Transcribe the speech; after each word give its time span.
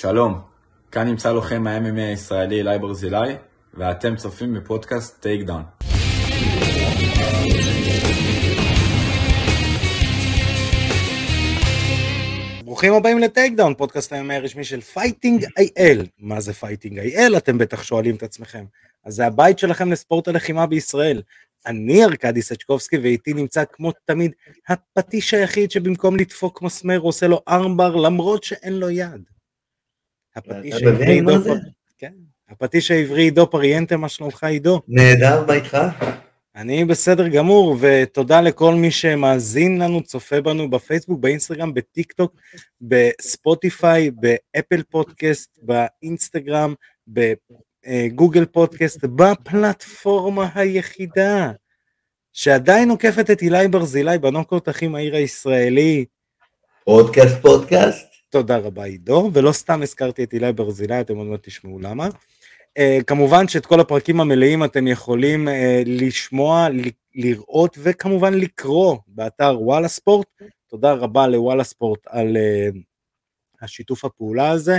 שלום, 0.00 0.40
כאן 0.92 1.08
נמצא 1.08 1.32
לוחם 1.32 1.66
ה-MMA 1.66 2.00
הישראלי 2.00 2.60
עילאי 2.60 2.78
ברזילי, 2.78 3.34
ואתם 3.74 4.16
צופים 4.16 4.54
בפודקאסט 4.54 5.22
טייק 5.22 5.42
דאון. 5.42 5.62
ברוכים 12.64 12.92
הבאים 12.92 13.18
לטייק 13.18 13.52
דאון, 13.56 13.74
פודקאסט 13.74 14.12
ה-MMA 14.12 14.34
הרשמי 14.34 14.64
של 14.64 14.80
Fighting 14.80 15.44
IL. 15.56 16.06
מה 16.18 16.40
זה 16.40 16.52
Fighting 16.52 16.98
IL? 16.98 17.36
אתם 17.36 17.58
בטח 17.58 17.82
שואלים 17.82 18.14
את 18.14 18.22
עצמכם. 18.22 18.64
אז 19.04 19.14
זה 19.14 19.26
הבית 19.26 19.58
שלכם 19.58 19.92
לספורט 19.92 20.28
הלחימה 20.28 20.66
בישראל. 20.66 21.22
אני 21.66 22.04
ארכדי 22.04 22.42
סצ'קובסקי 22.42 22.98
ואיתי 22.98 23.32
נמצא 23.32 23.64
כמו 23.72 23.92
תמיד 24.04 24.32
הפטיש 24.68 25.34
היחיד 25.34 25.70
שבמקום 25.70 26.16
לדפוק 26.16 26.62
מסמר 26.62 26.98
עושה 26.98 27.26
לו 27.26 27.40
armbar 27.48 27.96
למרות 27.96 28.44
שאין 28.44 28.72
לו 28.72 28.90
יד. 28.90 29.37
הפטיש 30.38 30.82
העברי 30.82 31.06
עידו 31.12 31.38
זה? 31.38 31.50
פר- 31.50 31.56
כן. 31.98 32.12
הפטיש 32.50 32.90
העברי 32.90 33.22
עידו 33.22 33.50
פריאנטה, 33.50 33.96
מה 33.96 34.08
שלומך 34.08 34.44
עידו? 34.44 34.80
נהדר, 34.88 35.44
מה 35.46 35.54
איתך? 35.54 35.78
אני 36.56 36.84
בסדר 36.84 37.28
גמור, 37.28 37.76
ותודה 37.80 38.40
לכל 38.40 38.74
מי 38.74 38.90
שמאזין 38.90 39.82
לנו, 39.82 40.02
צופה 40.02 40.40
בנו 40.40 40.70
בפייסבוק, 40.70 41.20
באינסטגרם, 41.20 41.74
בטיק 41.74 42.12
טוק, 42.12 42.32
בספוטיפיי, 42.80 44.10
באפל 44.10 44.82
פודקאסט, 44.90 45.58
באינסטגרם, 45.62 46.74
בגוגל 47.08 48.44
פודקאסט, 48.44 49.04
בפלטפורמה 49.04 50.48
היחידה 50.54 51.52
שעדיין 52.32 52.90
עוקפת 52.90 53.30
את 53.30 53.42
עילאי 53.42 53.68
ברזילי 53.68 54.18
בנוקאוט 54.18 54.68
הכי 54.68 54.88
מהיר 54.88 55.16
הישראלי. 55.16 56.04
פודקאסט 56.84 57.36
פודקאסט? 57.42 58.07
תודה 58.30 58.56
רבה 58.56 58.84
עידו, 58.84 59.30
ולא 59.32 59.52
סתם 59.52 59.82
הזכרתי 59.82 60.24
את 60.24 60.32
אילי 60.32 60.52
ברזילי, 60.52 61.00
אתם 61.00 61.16
עוד 61.16 61.26
מעט 61.26 61.40
תשמעו 61.42 61.78
למה. 61.78 62.08
Uh, 62.78 63.02
כמובן 63.06 63.48
שאת 63.48 63.66
כל 63.66 63.80
הפרקים 63.80 64.20
המלאים 64.20 64.64
אתם 64.64 64.86
יכולים 64.86 65.48
uh, 65.48 65.50
לשמוע, 65.86 66.68
ל- 66.68 66.90
לראות 67.14 67.78
וכמובן 67.82 68.34
לקרוא 68.34 68.96
באתר 69.06 69.58
וואלה 69.60 69.88
ספורט. 69.88 70.26
תודה 70.68 70.92
רבה 70.92 71.26
לוואלה 71.26 71.64
ספורט 71.64 72.00
על 72.06 72.36
uh, 72.36 72.76
השיתוף 73.62 74.04
הפעולה 74.04 74.50
הזה. 74.50 74.78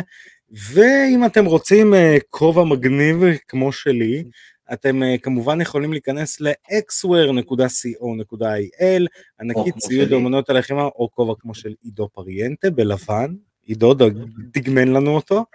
ואם 0.52 1.26
אתם 1.26 1.46
רוצים 1.46 1.94
uh, 1.94 1.98
כובע 2.30 2.64
מגניב 2.64 3.18
כמו 3.48 3.72
שלי, 3.72 4.24
אתם 4.74 5.02
uh, 5.04 5.18
כמובן 5.22 5.62
יכולים 5.62 5.92
להיכנס 5.92 6.42
ל-xware.co.il, 6.42 9.04
ענקית 9.42 9.76
ציוד 9.78 10.08
שלי. 10.08 10.16
אומנות 10.16 10.50
הלחימה, 10.50 10.84
או 10.84 11.10
כובע 11.12 11.34
כמו 11.40 11.56
של 11.56 11.74
עידו 11.84 12.10
פריאנטה 12.14 12.70
בלבן, 12.70 13.34
עידו 13.66 13.94
דג- 13.94 14.24
דגמן 14.52 14.88
לנו 14.88 15.16
אותו, 15.16 15.46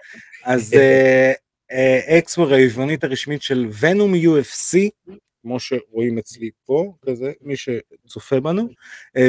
אז 0.43 0.73
אקסוור 2.19 2.53
היוונית 2.53 3.03
הרשמית 3.03 3.41
של 3.41 3.67
ונום 3.79 4.13
UFC, 4.13 4.77
כמו 5.41 5.59
שרואים 5.59 6.17
אצלי 6.17 6.49
פה, 6.65 6.93
כזה, 7.05 7.31
מי 7.41 7.53
שצופה 7.55 8.39
בנו, 8.39 8.67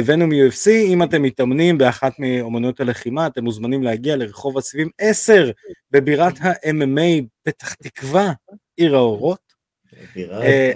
ונום 0.05 0.31
UFC, 0.31 0.69
אם 0.69 1.03
אתם 1.03 1.21
מתאמנים 1.21 1.77
באחת 1.77 2.13
מאומנויות 2.19 2.79
הלחימה, 2.79 3.27
אתם 3.27 3.43
מוזמנים 3.43 3.83
להגיע 3.83 4.15
לרחוב 4.15 4.57
הסיבים 4.57 4.89
10 4.97 5.51
בבירת 5.91 6.33
ה-MMA 6.41 7.23
פתח 7.43 7.73
תקווה, 7.73 8.31
עיר 8.75 8.95
האורות. 8.95 9.46
אה, 10.17 10.71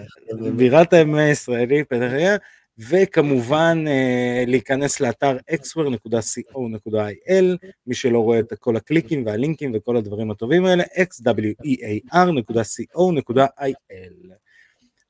בירת 0.55 0.93
ה-MMA 0.93 1.17
הישראלי, 1.17 1.83
תקווה, 1.83 2.35
וכמובן 2.89 3.83
אה, 3.87 4.43
להיכנס 4.47 4.99
לאתר 4.99 5.37
xware.co.il, 5.51 7.45
מי 7.87 7.95
שלא 7.95 8.19
רואה 8.19 8.39
את 8.39 8.53
כל 8.59 8.75
הקליקים 8.75 9.25
והלינקים 9.25 9.71
וכל 9.75 9.97
הדברים 9.97 10.31
הטובים 10.31 10.65
האלה, 10.65 10.83
xwear.co.il. 10.83 11.53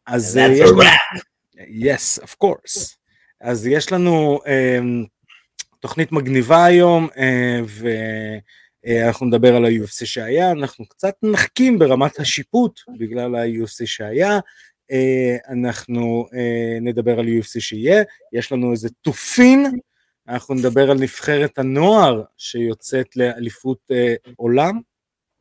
אז 0.06 0.38
אה, 0.38 0.48
יש 0.48 0.70
לנו, 0.70 0.82
yes, 1.60 2.20
of 2.24 2.36
course. 2.44 2.96
אז 3.42 3.68
יש 3.68 3.92
לנו 3.92 4.40
um, 4.44 5.08
תוכנית 5.80 6.12
מגניבה 6.12 6.66
היום, 6.66 7.08
uh, 7.08 7.18
ואנחנו 8.84 9.26
נדבר 9.26 9.56
על 9.56 9.66
ה-UFC 9.66 10.06
שהיה, 10.06 10.52
אנחנו 10.52 10.86
קצת 10.86 11.14
נחכים 11.24 11.80
ברמת 11.80 12.20
השיפוט 12.20 12.80
בגלל 12.98 13.36
ה-UFC 13.36 13.86
שהיה, 13.86 14.40
uh, 14.92 15.52
אנחנו 15.52 16.26
uh, 16.32 16.82
נדבר 16.82 17.20
על 17.20 17.26
UFC 17.26 17.60
שיהיה, 17.60 18.04
יש 18.34 18.52
לנו 18.52 18.72
איזה 18.72 18.90
תופין, 19.02 19.66
אנחנו 20.28 20.56
נדבר 20.56 20.92
על 20.92 20.98
נבחרת 20.98 21.58
הנוער 21.58 22.24
שיוצאת 22.38 23.16
לאליפות 23.16 23.92
עולם, 24.36 24.80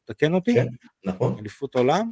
תקן 0.04 0.34
אותי? 0.34 0.54
כן. 0.54 0.66
נכון. 1.04 1.36
אליפות 1.38 1.74
עולם, 1.74 2.10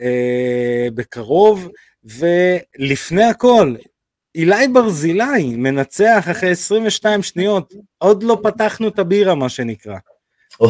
אה, 0.00 0.88
בקרוב, 0.94 1.68
ולפני 2.04 3.24
הכל, 3.24 3.74
אילי 4.34 4.68
ברזילי 4.72 5.56
מנצח 5.56 6.26
אחרי 6.30 6.50
22 6.50 7.22
שניות, 7.22 7.74
עוד 7.98 8.22
לא 8.22 8.40
פתחנו 8.42 8.88
את 8.88 8.98
הבירה 8.98 9.34
מה 9.34 9.48
שנקרא, 9.48 9.98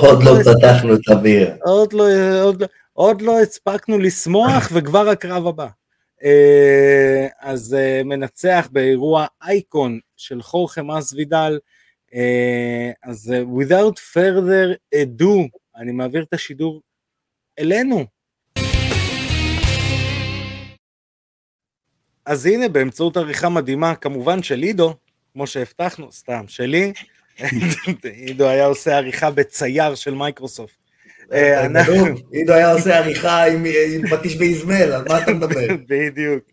עוד 0.00 0.22
לא 0.22 0.32
פתחנו 0.52 0.94
את 0.94 1.08
הבירה. 1.08 1.54
עוד 1.62 1.92
לא, 1.92 2.04
עוד, 2.42 2.62
לא- 2.62 2.66
עוד 2.92 3.22
לא 3.22 3.40
הספקנו 3.40 3.98
לשמוח 3.98 4.68
וכבר 4.72 5.08
הקרב 5.08 5.46
הבא. 5.46 5.66
אה, 6.24 7.26
אז 7.40 7.74
אה, 7.74 8.02
מנצח 8.04 8.68
באירוע 8.72 9.26
אייקון 9.42 9.98
של 10.16 10.42
חורכה 10.42 10.82
מסוידל, 10.82 11.58
אה, 12.14 12.90
אז 13.02 13.34
without 13.58 13.98
further 14.14 14.76
ado, 14.94 15.58
אני 15.76 15.92
מעביר 15.92 16.22
את 16.22 16.34
השידור 16.34 16.80
אלינו. 17.58 18.04
אז 22.26 22.46
הנה, 22.46 22.68
באמצעות 22.68 23.16
עריכה 23.16 23.48
מדהימה, 23.48 23.94
כמובן 23.94 24.42
של 24.42 24.58
עידו, 24.58 24.94
כמו 25.32 25.46
שהבטחנו, 25.46 26.12
סתם, 26.12 26.44
שלי, 26.48 26.92
עידו 28.02 28.48
היה 28.48 28.66
עושה 28.66 28.96
עריכה 28.96 29.30
בצייר 29.30 29.94
של 29.94 30.14
מייקרוסופט. 30.14 30.74
אה, 31.32 31.68
נו, 31.68 31.82
עידו 32.32 32.52
היה 32.52 32.72
עושה 32.72 32.98
עריכה 32.98 33.44
עם 33.44 33.64
עם 33.94 34.08
פטיש 34.08 34.36
באזמל, 34.36 34.92
על 34.92 35.04
מה 35.08 35.22
אתה 35.22 35.32
מדבר? 35.32 35.66
בדיוק. 35.88 36.44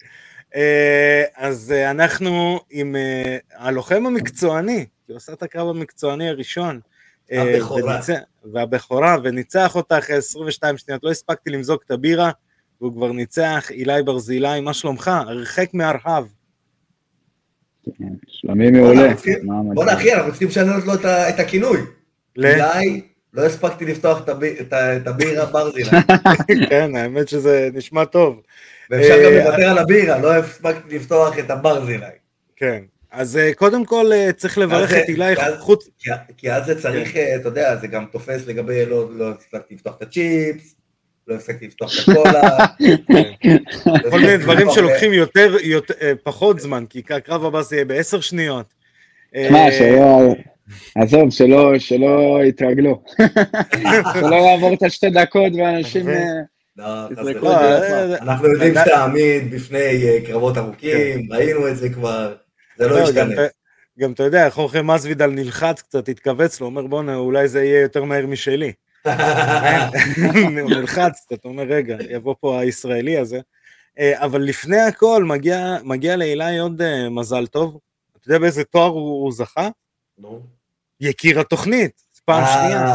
אה, 0.56 1.24
אז 1.36 1.74
אה, 1.76 1.92
אנחנו 1.92 2.60
עם 2.70 2.96
אה, 2.96 3.38
הלוחם 3.56 4.06
המקצועני, 4.06 4.86
כי 5.06 5.12
הוא 5.12 5.18
עשה 5.18 5.34
את 5.34 5.44
הקרב 5.44 5.70
המקצועני 5.70 6.30
הראשון. 6.30 6.80
אה, 7.32 7.42
הבכורה. 7.42 8.00
והבכורה, 8.54 9.18
וניצח 9.24 9.76
אותה 9.76 9.98
אחרי 9.98 10.16
22 10.16 10.78
שניות, 10.78 11.04
לא 11.04 11.12
הספקתי 11.12 11.50
למזוג 11.50 11.80
את 11.86 11.92
הבירה, 11.92 12.32
והוא 12.82 12.94
כבר 12.94 13.12
ניצח, 13.12 13.72
אילי 13.72 14.04
ברזילי, 14.04 14.60
מה 14.62 14.74
שלומך? 14.74 15.08
הרחק 15.08 15.74
מהרהב. 15.74 16.26
שלומי 18.28 18.72
מעולה. 18.72 19.14
בוא'נה, 19.74 19.94
אחי, 19.94 20.14
אנחנו 20.14 20.30
צריכים 20.30 20.48
לשנות 20.48 20.86
לו 20.86 20.94
את 21.30 21.40
הכינוי. 21.40 21.78
אולי 22.38 23.02
לא 23.34 23.46
הספקתי 23.46 23.86
לפתוח 23.86 24.22
את 25.02 25.08
הבירה 25.08 25.46
ברזילה. 25.46 25.90
כן, 26.70 26.96
האמת 26.96 27.28
שזה 27.30 27.70
נשמע 27.74 28.06
טוב. 28.06 28.42
ואפשר 28.90 29.24
גם 29.26 29.32
אה, 29.34 29.44
לוותר 29.50 29.70
על 29.70 29.78
הבירה, 29.78 30.20
לא 30.20 30.34
הספקתי 30.34 30.96
לפתוח 30.96 31.40
את 31.40 31.50
הברזילי. 31.50 32.06
כן. 32.56 32.80
אז 33.12 33.38
אה, 33.38 33.54
קודם 33.54 33.86
כל 33.86 34.12
אה, 34.14 34.32
צריך 34.34 34.58
לברך 34.58 34.94
את 34.94 35.10
אילי, 35.10 35.34
ואז- 35.38 35.60
חוץ... 35.60 35.90
כי- 36.38 36.52
אז 36.52 36.66
זה 36.66 36.82
צריך, 36.82 37.14
כן. 37.14 37.38
אתה 37.42 37.48
יודע, 37.48 37.76
זה 37.76 37.88
גם 37.88 38.06
תופס 38.12 38.48
לגבי 38.48 38.86
לא 38.86 39.10
לא 39.16 39.32
הספקתי 39.32 39.76
לפתוח 39.76 39.96
את 39.98 40.02
הצ'יפס, 40.02 40.76
לא 41.30 41.36
הפסקתי 41.36 41.68
לפתוח 41.68 41.92
את 41.94 42.10
הקולה. 42.10 42.58
כל 44.12 44.20
מיני 44.20 44.38
דברים 44.38 44.68
שלוקחים 44.74 45.14
יותר, 45.14 45.56
יותר, 45.64 45.94
אה, 46.02 46.14
פחות 46.24 46.60
זמן, 46.60 46.86
כי 46.90 47.02
הקרב 47.10 47.46
הבא 47.46 47.62
זה 47.62 47.76
יהיה 47.76 47.86
בעשר 47.86 48.22
שניות. 48.22 48.66
אה, 49.36 49.72
שלא... 49.72 50.36
עזוב, 50.96 51.30
שלא, 51.30 51.80
שלא 51.80 52.40
יתרגלו. 52.44 53.02
שלא 54.20 54.36
יעבור 54.36 54.74
את 54.74 54.84
השתי 54.84 55.10
דקות 55.10 55.54
ואנשים... 55.58 56.10
אה, 56.10 56.24
לא, 56.80 56.86
אה, 56.86 57.24
לפח. 57.24 58.22
אנחנו 58.22 58.48
יודעים 58.48 58.78
אה, 58.78 58.86
שאתה 58.86 59.04
עמיד 59.04 59.52
בפני 59.54 60.08
אה, 60.08 60.18
קרבות 60.26 60.58
ארוכים, 60.58 61.34
ראינו 61.34 61.68
את 61.68 61.78
זה 61.78 61.90
כבר, 61.90 62.36
זה 62.78 62.88
לא 62.88 63.00
לא, 63.00 63.12
גם 63.12 63.32
ישתנה. 63.32 63.48
גם 64.00 64.12
אתה 64.12 64.24
יודע, 64.24 64.50
חורכה 64.50 64.82
מסוידל 64.82 65.28
נלחץ 65.28 65.82
קצת, 65.82 66.10
התכווץ 66.10 66.62
לו, 66.62 66.68
אומר 66.68 66.88
בואנה, 66.88 67.16
אולי 67.16 67.48
זה 67.48 67.64
יהיה 67.64 67.82
יותר 67.82 68.04
מהר 68.04 68.26
משלי. 68.26 68.72
נלחץ 70.70 71.26
קצת, 71.26 71.46
אומר 71.46 71.64
רגע, 71.64 71.98
יבוא 72.10 72.36
פה 72.40 72.60
הישראלי 72.60 73.18
הזה. 73.18 73.40
אה, 74.00 74.26
אבל 74.26 74.42
לפני 74.42 74.80
הכל, 74.80 75.24
מגיע, 75.24 75.78
מגיע 75.84 76.16
לאילי 76.16 76.60
עוד 76.60 76.82
אה, 76.82 77.10
מזל 77.10 77.48
טוב. 77.48 77.80
אתה 78.18 78.28
יודע 78.28 78.40
באיזה 78.40 78.64
תואר 78.64 78.86
הוא, 78.86 79.24
הוא 79.24 79.32
זכה? 79.32 79.70
נו. 80.18 80.42
יקיר 81.02 81.40
התוכנית, 81.40 82.02
פעם 82.26 82.44
אה, 82.44 82.54
שנייה. 82.54 82.88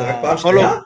זה 0.00 0.10
רק 0.10 0.22
פעם 0.22 0.34
יכול 0.36 0.52
שנייה? 0.54 0.74
לא. 0.74 0.80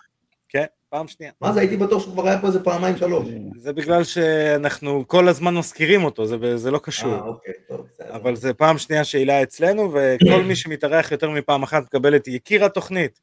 כן, 0.48 0.64
פעם 0.88 1.08
שנייה. 1.08 1.32
מה 1.40 1.52
זה, 1.52 1.60
הייתי 1.60 1.76
בטוח 1.76 2.02
שהוא 2.02 2.12
כבר 2.12 2.28
היה 2.28 2.38
פה 2.40 2.46
איזה 2.46 2.64
פעמיים 2.64 2.96
שלוש. 2.96 3.28
זה 3.56 3.72
בגלל 3.72 4.04
שאנחנו 4.04 5.04
כל 5.08 5.28
הזמן 5.28 5.54
מזכירים 5.54 6.04
אותו, 6.04 6.26
זה, 6.26 6.56
זה 6.56 6.70
לא 6.70 6.78
קשור. 6.78 7.14
אה, 7.14 7.20
אוקיי, 7.20 7.54
טוב, 7.68 7.86
בסדר. 7.92 8.16
אבל 8.16 8.36
זה 8.36 8.54
פעם 8.54 8.78
שנייה 8.78 9.04
שהילה 9.04 9.42
אצלנו, 9.42 9.92
וכל 9.94 10.42
מי 10.42 10.56
שמתארח 10.56 11.12
יותר 11.12 11.30
מפעם 11.30 11.62
אחת 11.62 11.82
מקבל 11.82 12.16
את 12.16 12.28
יקיר 12.28 12.64
התוכנית. 12.64 13.20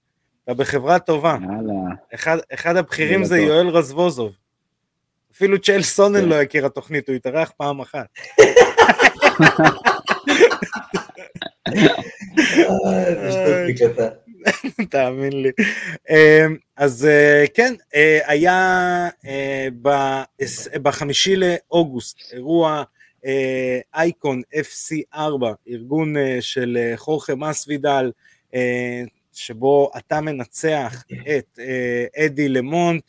אתה 0.49 0.57
בחברה 0.57 0.99
טובה. 0.99 1.37
יאללה. 1.41 1.95
אחד, 2.13 2.37
אחד 2.53 2.75
הבכירים 2.75 3.23
זה 3.23 3.37
טוב. 3.37 3.47
יואל 3.47 3.67
רזבוזוב. 3.67 4.31
אפילו 5.33 5.61
צ'אל 5.61 5.81
סונן 5.81 6.21
כן. 6.21 6.29
לא 6.29 6.41
הכיר 6.41 6.65
התוכנית, 6.65 7.09
הוא 7.09 7.15
התארח 7.15 7.51
פעם 7.57 7.81
אחת. 7.81 8.07
תאמין 14.89 15.41
לי. 15.41 15.51
אמ, 16.09 16.57
אז 16.77 17.05
אה, 17.05 17.45
כן, 17.53 17.73
אה, 17.95 18.19
היה 18.25 19.09
אה, 19.25 19.67
בחמישי 20.81 21.35
לאוגוסט 21.35 22.33
אירוע 22.33 22.83
אייקון 23.95 24.41
FC4, 24.55 25.45
ארגון 25.69 26.15
של 26.41 26.77
חורכה 26.95 27.35
מסוידל, 27.35 28.11
שבו 29.39 29.91
אתה 29.97 30.21
מנצח 30.21 31.03
את 31.37 31.59
אה, 31.59 32.25
אדי 32.25 32.49
למונט 32.49 33.03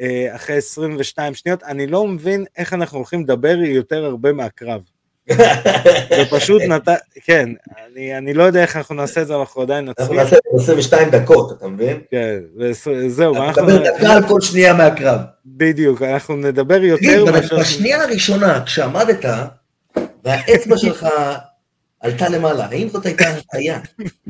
אה, 0.00 0.36
אחרי 0.36 0.56
22 0.56 1.34
שניות. 1.34 1.62
אני 1.62 1.86
לא 1.86 2.06
מבין 2.06 2.44
איך 2.56 2.72
אנחנו 2.72 2.98
הולכים 2.98 3.22
לדבר 3.22 3.56
יותר 3.62 4.04
הרבה 4.04 4.32
מהקרב. 4.32 4.82
זה 6.16 6.24
פשוט 6.30 6.62
נתן, 6.62 6.94
כן, 7.24 7.48
אני, 7.86 8.18
אני 8.18 8.34
לא 8.34 8.42
יודע 8.42 8.62
איך 8.62 8.76
אנחנו 8.76 8.94
נעשה 8.94 9.22
את 9.22 9.26
זה, 9.26 9.36
אנחנו 9.36 9.62
עדיין 9.62 9.88
אנחנו 9.88 10.04
נצליח. 10.04 10.22
נעשה 10.22 10.36
22 10.54 11.10
דקות, 11.10 11.52
אתה 11.52 11.68
מבין? 11.68 12.00
כן, 12.10 12.38
וזהו, 12.56 13.34
אנחנו, 13.34 13.62
מדבר 13.62 13.96
דקה 13.96 14.12
על 14.12 14.28
כל 14.28 14.40
שנייה 14.40 14.74
מהקרב. 14.74 15.20
בדיוק, 15.46 16.02
אנחנו 16.02 16.36
נדבר 16.36 16.78
תגיד, 16.78 16.88
יותר 16.88 17.32
מאשר... 17.32 17.58
בשנייה 17.58 18.02
הראשונה, 18.02 18.62
כשעמדת, 18.64 19.24
והאצבע 20.24 20.78
שלך 20.78 21.06
עלתה 22.00 22.28
למעלה, 22.28 22.66
האם 22.66 22.88
זאת 22.88 23.06
הייתה 23.06 23.24
הטעיה? 23.28 23.78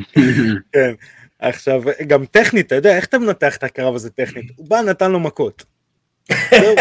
כן, 0.72 0.92
עכשיו, 1.42 1.82
גם 2.06 2.24
טכנית, 2.24 2.66
אתה 2.66 2.74
יודע, 2.74 2.96
איך 2.96 3.04
אתה 3.04 3.18
מנתח 3.18 3.56
את 3.56 3.64
הקרב 3.64 3.94
הזה 3.94 4.10
טכנית? 4.10 4.52
הוא 4.56 4.68
בא, 4.68 4.80
נתן 4.80 5.10
לו 5.12 5.20
מכות. 5.20 5.64
זהו, 6.50 6.74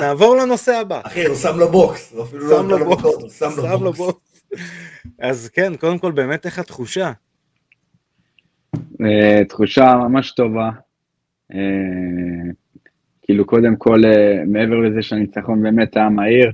נעבור 0.00 0.36
לנושא 0.36 0.72
הבא. 0.72 1.00
אחי, 1.04 1.24
הוא 1.24 1.36
שם 1.36 1.58
לו 1.58 1.68
בוקס, 1.68 2.12
הוא 2.12 2.24
אפילו 2.24 2.48
לא 2.48 2.58
שם 2.58 2.66
נתן 2.66 2.78
לו 2.78 2.90
מכות, 2.90 3.22
הוא 3.22 3.30
שם 3.30 3.48
לו 3.56 3.84
לו 3.84 3.92
בוקס. 3.92 4.50
אז 5.18 5.48
כן, 5.48 5.76
קודם 5.76 5.98
כל, 5.98 6.12
באמת, 6.12 6.46
איך 6.46 6.58
התחושה? 6.58 7.12
אה, 8.76 9.44
תחושה 9.48 9.94
ממש 9.96 10.32
טובה. 10.32 10.70
אה, 11.54 11.58
כאילו 13.22 13.46
קודם 13.46 13.76
כל, 13.76 14.04
אה, 14.04 14.44
מעבר 14.46 14.78
לזה 14.78 15.02
שהניצחון 15.02 15.62
באמת 15.62 15.96
היה 15.96 16.08
מהיר 16.08 16.52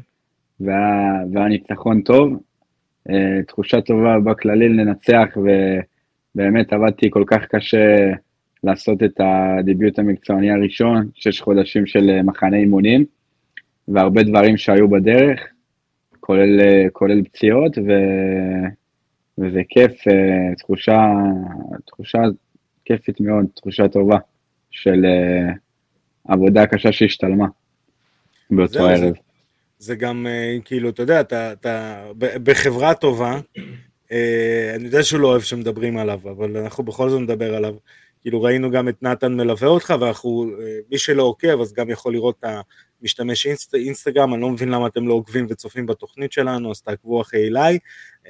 והיה, 0.61 1.13
והיה 1.33 1.49
ניצחון 1.49 2.03
טוב, 2.03 2.33
תחושה 3.47 3.81
טובה 3.81 4.19
בכללי 4.25 4.69
לנצח, 4.69 5.29
ובאמת 6.35 6.73
עבדתי 6.73 7.11
כל 7.11 7.25
כך 7.27 7.45
קשה 7.51 8.11
לעשות 8.65 9.03
את 9.03 9.21
הדיביוט 9.21 9.99
המקצועני 9.99 10.51
הראשון, 10.51 11.09
שש 11.15 11.41
חודשים 11.41 11.87
של 11.87 12.11
אה, 12.11 12.23
מחנה 12.23 12.57
אימונים, 12.57 13.05
והרבה 13.89 14.23
דברים 14.23 14.57
שהיו 14.57 14.89
בדרך, 14.89 15.41
כולל, 16.21 16.61
אה, 16.61 16.85
כולל 16.93 17.23
פציעות, 17.23 17.79
ו... 17.79 17.91
וזה 19.39 19.61
כיף, 19.69 20.09
אה, 20.09 20.55
תחושה, 20.59 21.07
תחושה 21.87 22.19
כיפית 22.85 23.21
מאוד, 23.21 23.47
תחושה 23.55 23.89
טובה 23.89 24.19
של 24.71 25.05
עבודה 26.29 26.67
קשה 26.67 26.93
שהשתלמה 26.93 27.47
באותו 28.51 28.73
זה- 28.73 28.81
ערב. 28.91 29.15
זה 29.79 29.95
גם, 29.95 30.27
אה, 30.27 30.57
כאילו, 30.65 30.89
אתה 30.89 31.03
יודע, 31.03 31.21
אתה, 31.21 31.53
אתה 31.53 32.05
בחברה 32.19 32.95
טובה, 32.95 33.41
אני 34.75 34.85
יודע 34.85 35.03
שהוא 35.03 35.21
לא 35.21 35.29
אוהב 35.29 35.43
שמדברים 35.43 35.97
עליו, 35.97 36.21
אבל 36.25 36.57
אנחנו 36.57 36.85
בכל 36.85 37.11
זאת 37.11 37.21
נדבר 37.21 37.55
עליו. 37.55 37.75
כאילו, 38.23 38.43
ראינו 38.43 38.71
גם 38.71 38.89
את 38.89 39.03
נתן 39.03 39.33
מלווה 39.33 39.69
אותך, 39.69 39.95
ואנחנו, 40.01 40.51
אה, 40.61 40.79
מי 40.91 40.99
שלא 40.99 41.23
עוקב, 41.23 41.61
אז 41.61 41.73
גם 41.73 41.91
יכול 41.91 42.13
לראות 42.13 42.37
את 42.41 42.45
המשתמש 43.01 43.47
אינסט, 43.47 43.75
אינסטגרם, 43.75 44.35
אני 44.35 44.43
לא 44.43 44.51
מבין 44.51 44.69
למה 44.69 44.87
אתם 44.87 45.09
לא 45.09 45.15
עוקבים 45.15 45.47
וצופים 45.51 45.87
בתוכנית 45.87 46.33
שלנו, 46.33 46.71
אז 46.71 46.81
תעקבו 46.81 47.21
אחרי 47.21 47.47
אליי. 47.49 47.79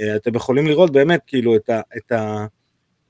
אה, 0.00 0.16
אתם 0.16 0.34
יכולים 0.34 0.66
לראות 0.66 0.92
באמת, 0.92 1.20
כאילו, 1.26 1.56
את, 1.56 1.70
ה, 1.70 1.80
את, 1.96 2.12
ה, 2.12 2.46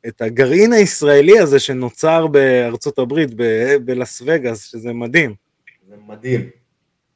את 0.07 0.23
הגרעין 0.23 0.73
הישראלי 0.73 1.39
הזה 1.39 1.61
שנוצר 1.61 2.27
בארצות 2.27 2.99
הברית, 2.99 3.31
ב- 3.37 3.77
בלאס 3.85 4.23
וגאס, 4.27 4.71
שזה 4.71 4.93
מדהים. 4.93 5.35
זה 5.89 5.97
מדהים. 6.07 6.51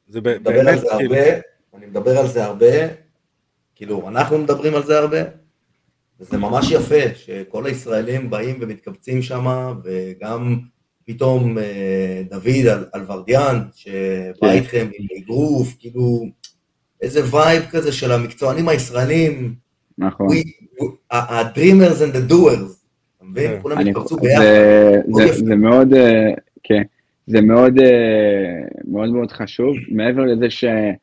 זה 0.09 0.21
ב- 0.21 0.43
באמת, 0.43 0.81
זה 0.81 0.87
כאילו, 0.99 1.15
הרבה, 1.15 1.41
אני 1.75 1.87
מדבר 1.87 2.19
על 2.19 2.27
זה 2.27 2.45
הרבה, 2.45 2.67
כאילו, 3.75 4.09
אנחנו 4.09 4.39
מדברים 4.39 4.75
על 4.75 4.83
זה 4.83 4.99
הרבה, 4.99 5.19
וזה 6.21 6.39
ממש 6.39 6.71
יפה 6.71 7.15
שכל 7.15 7.67
הישראלים 7.67 8.31
באים 8.31 8.57
ומתקבצים 8.61 9.23
שם, 9.23 9.47
וגם 9.85 10.59
פתאום 11.05 11.59
אה, 11.59 12.23
דוד 12.31 12.47
אל- 12.67 12.85
אלוורדיאן, 12.95 13.61
שבא 13.75 13.93
כן. 14.41 14.49
איתכם 14.49 14.87
עם 14.99 15.07
אגרוף, 15.23 15.75
כאילו, 15.79 16.25
איזה 17.03 17.37
vibe 17.37 17.63
כזה 17.71 17.93
של 17.93 18.13
המקצוענים 18.13 18.69
הישראלים, 18.69 19.55
נכון. 19.99 20.27
we- 20.29 20.81
we- 20.83 20.85
ה- 21.11 21.35
ה-dreamers 21.39 21.99
and 22.01 22.17
the 22.17 22.33
doers, 22.33 22.73
אתה 23.17 23.25
מבין? 23.25 23.51
כן. 23.51 23.59
כולם 23.63 23.77
זה, 23.85 23.91
ביחד. 24.21 24.43
מאוד 25.09 25.33
זה, 25.33 25.55
מאוד, 25.57 25.95
אה, 25.95 26.31
כן, 26.63 26.83
זה 27.27 27.41
מאוד, 27.41 27.79
אה, 27.79 27.87
מאוד 28.89 29.11
מאוד 29.11 29.33
חשוב, 29.33 29.77
מעבר 29.89 30.23
לזה 30.25 30.51
שבאמת 30.51 30.97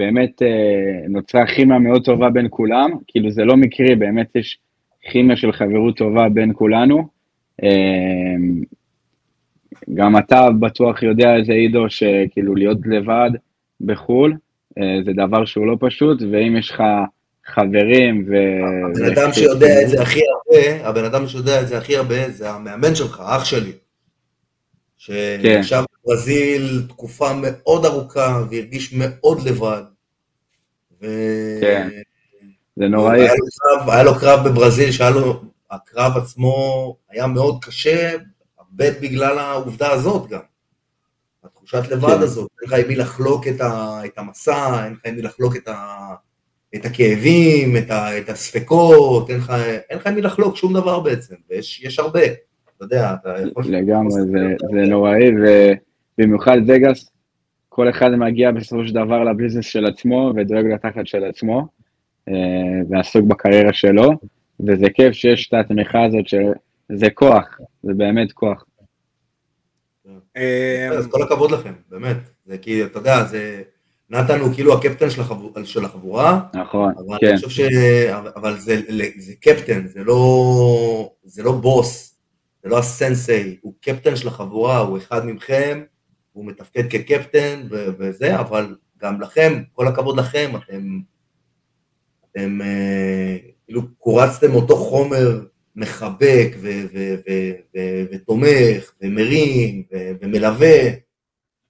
אה, 0.00 1.08
נוצרה 1.08 1.46
כימיה 1.46 1.78
מאוד 1.78 2.04
טובה 2.04 2.30
בין 2.30 2.46
כולם, 2.50 2.90
כאילו 3.08 3.30
זה 3.30 3.44
לא 3.44 3.56
מקרי, 3.56 3.94
באמת 3.96 4.36
יש 4.36 4.58
כימיה 5.02 5.36
של 5.36 5.52
חברות 5.52 5.96
טובה 5.96 6.28
בין 6.28 6.52
כולנו. 6.54 7.08
אה, 7.62 8.34
גם 9.94 10.18
אתה 10.18 10.50
בטוח 10.60 11.02
יודע 11.02 11.36
איזה 11.36 11.52
עידו, 11.52 11.90
שכאילו 11.90 12.54
להיות 12.54 12.78
לבד 12.84 13.30
בחו"ל, 13.80 14.36
אה, 14.78 14.98
זה 15.04 15.12
דבר 15.12 15.44
שהוא 15.44 15.66
לא 15.66 15.76
פשוט, 15.80 16.22
ואם 16.22 16.56
יש 16.56 16.70
לך 16.70 16.82
חברים 17.46 18.24
ו... 18.28 18.34
הבן 18.90 19.18
אדם 19.18 19.32
שיודע 19.32 19.82
את 19.82 19.88
זה 19.88 20.02
הכי 20.02 20.20
הרבה, 20.20 20.88
הבן 20.88 21.04
אדם 21.04 21.28
שיודע 21.28 21.60
את 21.60 21.68
זה 21.68 21.78
הכי 21.78 21.96
הרבה 21.96 22.30
זה 22.30 22.50
המאמן 22.50 22.94
שלך, 22.94 23.22
אח 23.26 23.44
שלי. 23.44 23.72
כן. 25.42 25.60
שישב 26.02 26.12
בברזיל 26.12 26.86
תקופה 26.88 27.30
מאוד 27.42 27.84
ארוכה 27.84 28.42
והרגיש 28.50 28.92
מאוד 28.92 29.42
לבד. 29.48 29.82
ו... 31.02 31.06
כן. 31.60 31.88
זה 32.76 32.88
נוראי. 32.88 33.20
היה 33.20 33.32
היה 33.86 34.02
לו 34.02 34.14
קרב 34.14 34.48
בברזיל 34.48 34.92
שהיה 34.92 35.10
לו, 35.10 35.42
הקרב 35.70 36.16
עצמו 36.16 36.96
היה 37.10 37.26
מאוד 37.26 37.64
קשה, 37.64 38.10
הרבה 38.58 38.84
בגלל 39.02 39.38
העובדה 39.38 39.90
הזאת 39.90 40.28
גם. 40.30 40.40
התחושת 41.44 41.88
לבד 41.90 42.16
כן. 42.16 42.22
הזאת, 42.22 42.50
אין 42.62 42.68
לך 42.68 42.84
עם 42.84 42.88
מי 42.88 42.96
לחלוק 42.96 43.48
את, 43.48 43.60
ה, 43.60 44.00
את 44.04 44.18
המסע, 44.18 44.84
אין 44.84 44.92
לך 44.92 45.00
עם 45.04 45.14
מי 45.14 45.22
לחלוק 45.22 45.56
את, 45.56 45.68
ה, 45.68 46.08
את 46.74 46.84
הכאבים, 46.84 47.76
את, 47.76 47.90
ה, 47.90 48.18
את 48.18 48.28
הספקות, 48.28 49.30
אין 49.30 49.38
לך, 49.38 49.52
אין 49.90 49.98
לך 49.98 50.06
עם 50.06 50.14
מי 50.14 50.22
לחלוק 50.22 50.56
שום 50.56 50.74
דבר 50.74 51.00
בעצם, 51.00 51.34
ויש 51.50 51.82
יש 51.84 51.98
הרבה, 51.98 52.24
אתה 52.24 52.84
יודע, 52.84 53.14
אתה 53.20 53.34
יכול... 53.50 53.64
לגמרי, 53.66 54.10
זה, 54.12 54.54
זה 54.72 54.88
נוראי, 54.88 55.30
ובמיוחד 56.18 56.56
וגאס, 56.66 57.10
כל 57.68 57.90
אחד 57.90 58.10
מגיע 58.10 58.50
בסופו 58.50 58.86
של 58.86 58.94
דבר 58.94 59.24
לביזנס 59.24 59.64
של 59.64 59.86
עצמו 59.86 60.32
ודואג 60.36 60.66
לתחת 60.66 61.06
של 61.06 61.24
עצמו, 61.24 61.68
אה, 62.28 62.34
ועסוק 62.88 63.26
בקריירה 63.26 63.72
שלו, 63.72 64.10
וזה 64.60 64.86
כיף 64.94 65.12
שיש 65.12 65.48
את 65.48 65.54
התמיכה 65.54 66.04
הזאת, 66.04 66.28
שזה 66.28 67.10
כוח, 67.10 67.58
זה 67.82 67.94
באמת 67.94 68.32
כוח. 68.32 68.64
אה, 70.36 70.88
אז 70.92 71.06
כל 71.06 71.22
הכבוד 71.22 71.50
לכם, 71.50 71.72
באמת. 71.90 72.16
זה 72.46 72.58
כי, 72.58 72.84
אתה 72.84 72.98
יודע, 72.98 73.24
זה... 73.24 73.62
נתן 74.10 74.40
הוא 74.40 74.54
כאילו 74.54 74.74
הקפטן 74.74 75.10
של, 75.10 75.20
החבור, 75.20 75.52
של 75.64 75.84
החבורה, 75.84 76.40
נכון, 76.54 76.94
אבל 76.96 77.18
כן, 77.20 77.26
אני 77.26 77.36
חושב 77.36 77.48
ש... 77.48 77.60
אבל 78.36 78.58
זה, 78.58 78.80
זה 79.18 79.32
קפטן, 79.40 79.86
זה 79.86 80.04
לא, 80.04 81.12
זה 81.24 81.42
לא 81.42 81.52
בוס, 81.52 82.18
זה 82.62 82.68
לא 82.68 82.78
הסנסei, 82.78 83.56
הוא 83.60 83.74
קפטן 83.80 84.16
של 84.16 84.28
החבורה, 84.28 84.78
הוא 84.78 84.98
אחד 84.98 85.26
מכם, 85.26 85.82
הוא 86.32 86.46
מתפקד 86.46 86.90
כקפטן 86.90 87.62
ו- 87.70 87.86
וזה, 87.98 88.40
אבל 88.40 88.76
גם 89.02 89.20
לכם, 89.20 89.62
כל 89.72 89.88
הכבוד 89.88 90.18
לכם, 90.18 90.50
אתם, 90.56 91.00
אתם 92.30 92.62
אה, 92.62 93.36
כאילו 93.64 93.82
קורצתם 93.98 94.54
אותו 94.54 94.76
חומר 94.76 95.40
מחבק 95.76 96.48
ו- 96.60 96.86
ו- 96.94 98.02
ותומך 98.12 98.92
ומרים 99.00 99.82
ומלווה, 100.20 100.88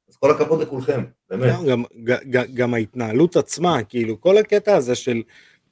אז 0.09 0.16
כל 0.16 0.31
הכבוד 0.31 0.62
לכולכם, 0.62 1.04
באמת. 1.31 1.54
גם, 1.69 1.83
ג- 2.04 2.54
גם 2.54 2.75
ההתנהלות 2.75 3.37
עצמה, 3.37 3.83
כאילו 3.83 4.21
כל 4.21 4.38
הקטע 4.38 4.76
הזה 4.76 4.95
של, 4.95 5.23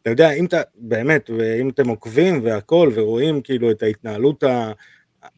אתה 0.03 0.11
יודע, 0.11 0.31
אם 0.31 0.45
אתה, 0.45 0.61
באמת, 0.75 1.31
ואם 1.31 1.69
אתם 1.69 1.89
עוקבים 1.89 2.45
והכל, 2.45 2.91
ורואים 2.95 3.43
כאילו 3.43 3.71
את 3.71 3.83
ההתנהלות 3.83 4.43
ה... 4.43 4.73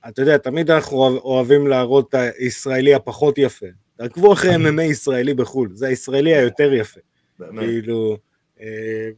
אתה 0.08 0.22
יודע, 0.22 0.36
תמיד 0.36 0.70
אנחנו 0.70 0.96
אוהב- 0.96 1.16
אוהבים 1.16 1.66
להראות 1.66 2.08
את 2.08 2.14
הישראלי 2.38 2.94
הפחות 2.94 3.38
יפה. 3.38 3.66
תעקבו 3.96 4.32
אחרי 4.32 4.54
MMA 4.56 4.82
ישראלי 4.82 5.34
בחו"ל, 5.34 5.70
זה 5.74 5.86
הישראלי 5.86 6.34
היותר 6.34 6.72
יפה. 6.72 7.00
באמת. 7.38 7.64
כאילו, 7.64 8.16
אה, 8.60 9.08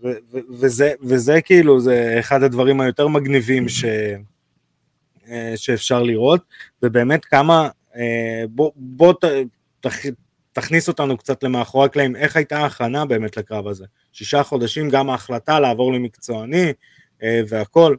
וזה, 0.50 0.92
וזה 1.02 1.40
כאילו, 1.40 1.80
זה 1.80 2.16
אחד 2.20 2.42
הדברים 2.42 2.80
היותר 2.80 3.08
מגניבים 3.08 3.68
ש... 3.68 3.84
אה, 5.28 5.52
שאפשר 5.56 6.02
לראות, 6.02 6.40
ובאמת 6.82 7.24
כמה, 7.24 7.68
אה, 7.96 8.44
בוא, 8.50 8.70
בוא 8.76 9.12
ת, 9.12 9.24
תכ, 9.80 10.06
תכניס 10.52 10.88
אותנו 10.88 11.16
קצת 11.16 11.42
למאחורי 11.42 11.86
הקלעים, 11.86 12.16
איך 12.16 12.36
הייתה 12.36 12.58
ההכנה 12.58 13.04
באמת 13.04 13.36
לקרב 13.36 13.66
הזה? 13.66 13.84
שישה 14.12 14.42
חודשים, 14.42 14.88
גם 14.90 15.10
ההחלטה 15.10 15.60
לעבור 15.60 15.92
למקצועני 15.92 16.72
והכל. 17.22 17.96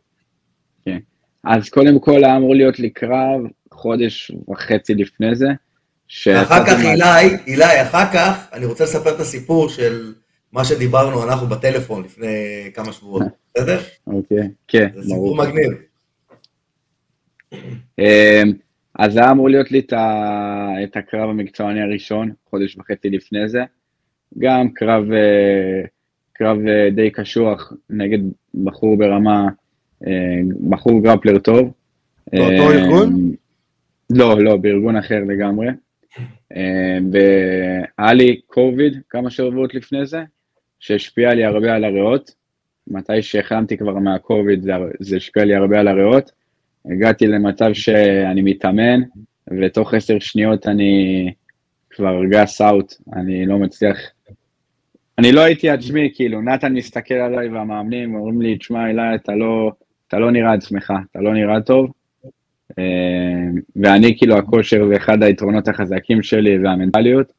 כן. 0.86 0.98
אז 1.46 1.70
קודם 1.70 2.00
כל 2.00 2.24
היה 2.24 2.38
אמור 2.38 2.56
להיות 2.56 2.80
לי 2.80 2.90
קרב 2.90 3.42
חודש 3.74 4.32
וחצי 4.50 4.96
לפני 4.96 5.36
זה. 5.36 5.48
ואחר 6.26 6.66
כך 6.66 6.80
אילי, 6.80 7.38
אילי, 7.48 7.82
אחר 7.82 8.14
כך 8.14 8.50
אני 8.54 8.66
רוצה 8.66 8.84
לספר 8.84 9.16
את 9.16 9.20
הסיפור 9.20 9.70
של 9.70 10.14
מה 10.52 10.66
שדיברנו 10.66 11.24
אנחנו 11.24 11.48
בטלפון 11.48 12.04
לפני 12.04 12.72
כמה 12.74 12.94
שבועות, 12.94 13.24
בסדר? 13.56 13.80
אוקיי, 14.08 14.50
כן, 14.68 14.88
זה 14.96 15.02
סיפור 15.04 15.38
מגניב. 15.38 15.72
אמ, 18.00 18.54
אז 19.00 19.18
היה 19.18 19.32
אמור 19.32 19.50
להיות 19.50 19.72
לי 19.72 19.80
את 20.84 20.98
הקרב 20.98 21.30
המקצועני 21.30 21.82
הראשון, 21.82 22.32
חודש 22.50 22.78
וחצי 22.78 23.10
לפני 23.10 23.50
זה. 23.50 23.64
גם 24.38 24.70
קרב, 24.74 25.12
אה, 25.12 25.82
קרב 26.34 26.58
אה, 26.68 26.90
די 26.96 27.12
קשוח 27.12 27.74
נגד 27.90 28.20
בחור 28.64 28.98
ברמה, 28.98 29.44
אה, 29.44 29.50
בחור 30.70 31.04
גרפלר 31.04 31.40
טוב. 31.40 31.72
באותו 32.32 32.72
ארגון? 32.72 33.32
לא, 34.10 34.44
לא, 34.44 34.58
בארגון 34.58 34.96
אחר 34.96 35.20
לגמרי. 35.28 35.68
והיה 37.12 38.14
לי 38.14 38.42
קוביד 38.48 38.98
כמה 39.10 39.30
שבועות 39.30 39.76
לפני 39.76 40.06
זה, 40.06 40.24
שהשפיע 40.80 41.34
לי 41.34 41.46
הרבה 41.46 41.76
על 41.76 41.84
הריאות. 41.84 42.36
מתי 42.88 43.22
שהחלמתי 43.22 43.78
כבר 43.78 43.94
מהקוביד 43.94 44.66
זה 45.00 45.18
השפיע 45.18 45.46
לי 45.46 45.56
הרבה 45.56 45.80
על 45.80 45.88
הריאות. 45.88 46.32
הגעתי 46.86 47.28
למצב 47.28 47.74
שאני 47.74 48.42
מתאמן, 48.42 49.02
ותוך 49.62 49.94
עשר 49.94 50.20
שניות 50.20 50.68
אני 50.68 51.34
כבר 51.90 52.26
גס 52.26 52.62
אאוט, 52.62 52.94
אני 53.14 53.46
לא 53.46 53.60
מצליח... 53.60 53.98
אני 55.18 55.32
לא 55.32 55.42
הייתי 55.42 55.70
עצמי, 55.70 56.12
כאילו, 56.16 56.42
נתן 56.42 56.74
מסתכל 56.74 57.14
עליי 57.14 57.50
והמאמנים 57.50 58.16
אומרים 58.16 58.42
לי, 58.42 58.58
תשמע, 58.58 58.90
אלי, 58.90 59.16
אתה 59.16 59.36
לא, 59.36 59.72
אתה 60.16 60.24
לא 60.24 60.32
נראה 60.32 60.54
עצמך, 60.54 60.94
אתה 61.12 61.22
לא 61.22 61.34
נראה 61.34 61.62
טוב. 61.62 61.92
אה, 62.80 62.84
ואני, 63.76 64.18
כאילו, 64.18 64.38
הכושר 64.38 64.88
זה 64.88 64.96
אחד 64.96 65.24
היתרונות 65.24 65.68
החזקים 65.68 66.24
שלי 66.24 66.58
והמנטליות, 66.58 67.34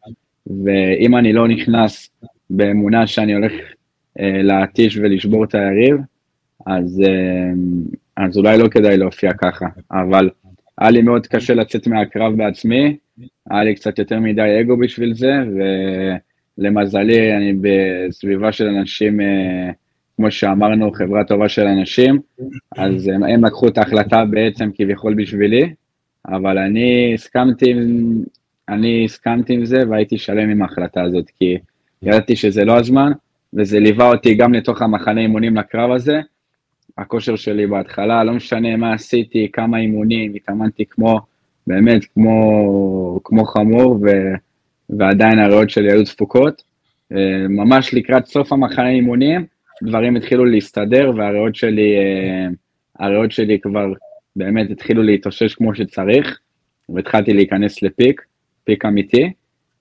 ואם 0.65 1.17
אני 1.17 1.33
לא 1.33 1.49
נכנס 1.49 2.11
באמונה 2.51 3.07
שאני 3.07 3.35
הולך 3.35 3.53
אה, 4.21 4.43
להתיש 4.43 4.97
ולשבור 4.97 5.45
את 5.45 5.55
היריב, 5.55 5.97
אז, 6.67 7.03
אה, 7.07 7.53
אז 8.17 8.39
אולי 8.39 8.59
לא 8.59 8.69
כדאי 8.69 8.97
להופיע 8.97 9.33
ככה, 9.33 9.67
אבל 9.93 10.31
היה 10.79 10.91
לי 10.91 11.03
מאוד 11.03 11.27
קשה 11.27 11.55
לצאת 11.55 11.87
מהקרב 11.87 12.37
בעצמי, 12.37 12.97
היה 13.51 13.65
לי 13.65 13.75
קצת 13.75 13.99
יותר 13.99 14.21
מדי 14.21 14.61
אגו 14.61 14.77
בשביל 14.77 15.15
זה, 15.15 15.33
ולמזלי 16.59 17.37
אני 17.37 17.53
בסביבה 17.61 18.53
של 18.53 18.67
אנשים, 18.67 19.21
כמו 20.17 20.31
שאמרנו, 20.31 20.93
חברה 20.93 21.25
טובה 21.25 21.49
של 21.49 21.67
אנשים, 21.67 22.21
אז 22.77 23.09
הם, 23.09 23.25
הם 23.25 23.45
לקחו 23.45 23.69
את 23.69 23.79
ההחלטה 23.79 24.25
בעצם 24.25 24.71
כביכול 24.75 25.15
בשבילי, 25.15 25.73
אבל 26.29 26.59
אני 26.59 27.15
הסכמתי, 27.15 27.75
אני 28.69 29.05
הסכמתי 29.05 29.55
עם 29.55 29.65
זה 29.65 29.83
והייתי 29.89 30.19
שלם 30.19 30.51
עם 30.51 30.63
ההחלטה 30.63 31.03
הזאת, 31.03 31.31
כי 31.39 31.59
ידעתי 32.03 32.37
שזה 32.37 32.65
לא 32.65 32.79
הזמן, 32.79 33.13
וזה 33.55 33.81
ליווה 33.81 34.09
אותי 34.09 34.35
גם 34.35 34.55
לתוך 34.55 34.83
המחנה 34.83 35.21
אימונים 35.21 35.57
לקרב 35.57 35.91
הזה, 35.91 36.21
הכושר 36.99 37.37
שלי 37.37 37.67
בהתחלה, 37.67 38.25
לא 38.25 38.33
משנה 38.33 38.77
מה 38.77 38.93
עשיתי, 38.93 39.49
כמה 39.53 39.79
אימונים, 39.79 40.35
התאמנתי 40.35 40.85
כמו, 40.91 41.21
באמת, 41.67 42.05
כמו, 42.05 43.21
כמו 43.25 43.45
חמור, 43.45 43.99
ו, 44.03 44.09
ועדיין 44.91 45.39
הריאות 45.39 45.71
שלי 45.71 45.93
היו 45.93 46.05
דפוקות. 46.05 46.63
אה, 47.13 47.49
ממש 47.49 47.95
לקראת 47.95 48.27
סוף 48.27 48.53
המחנה 48.53 48.89
אימונים, 48.89 49.47
דברים 49.83 50.17
התחילו 50.17 50.45
להסתדר, 50.45 51.11
והריאות 51.17 51.55
שלי, 51.55 51.97
אה, 51.97 52.47
הריאות 52.99 53.33
שלי 53.33 53.61
כבר 53.61 53.87
באמת 54.37 54.71
התחילו 54.71 55.03
להתאושש 55.03 55.55
כמו 55.55 55.75
שצריך, 55.75 56.39
והתחלתי 56.89 57.33
להיכנס 57.33 57.83
ל 57.83 57.90
peak, 57.90 58.23
peak 58.65 58.85
אמיתי. 58.85 59.33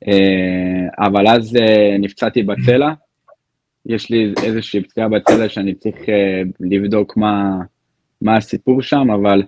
אה, 0.07 1.05
אבל 1.05 1.27
אז 1.27 1.57
נפצעתי 1.99 2.43
בצלע, 2.43 2.93
יש 3.85 4.09
לי 4.09 4.33
איזושהי 4.43 4.83
פציעה 4.83 5.07
בצלע 5.09 5.49
שאני 5.49 5.75
צריך 5.75 5.95
לבדוק 6.59 7.17
מה, 7.17 7.59
מה 8.21 8.37
הסיפור 8.37 8.81
שם, 8.81 9.11
אבל 9.11 9.43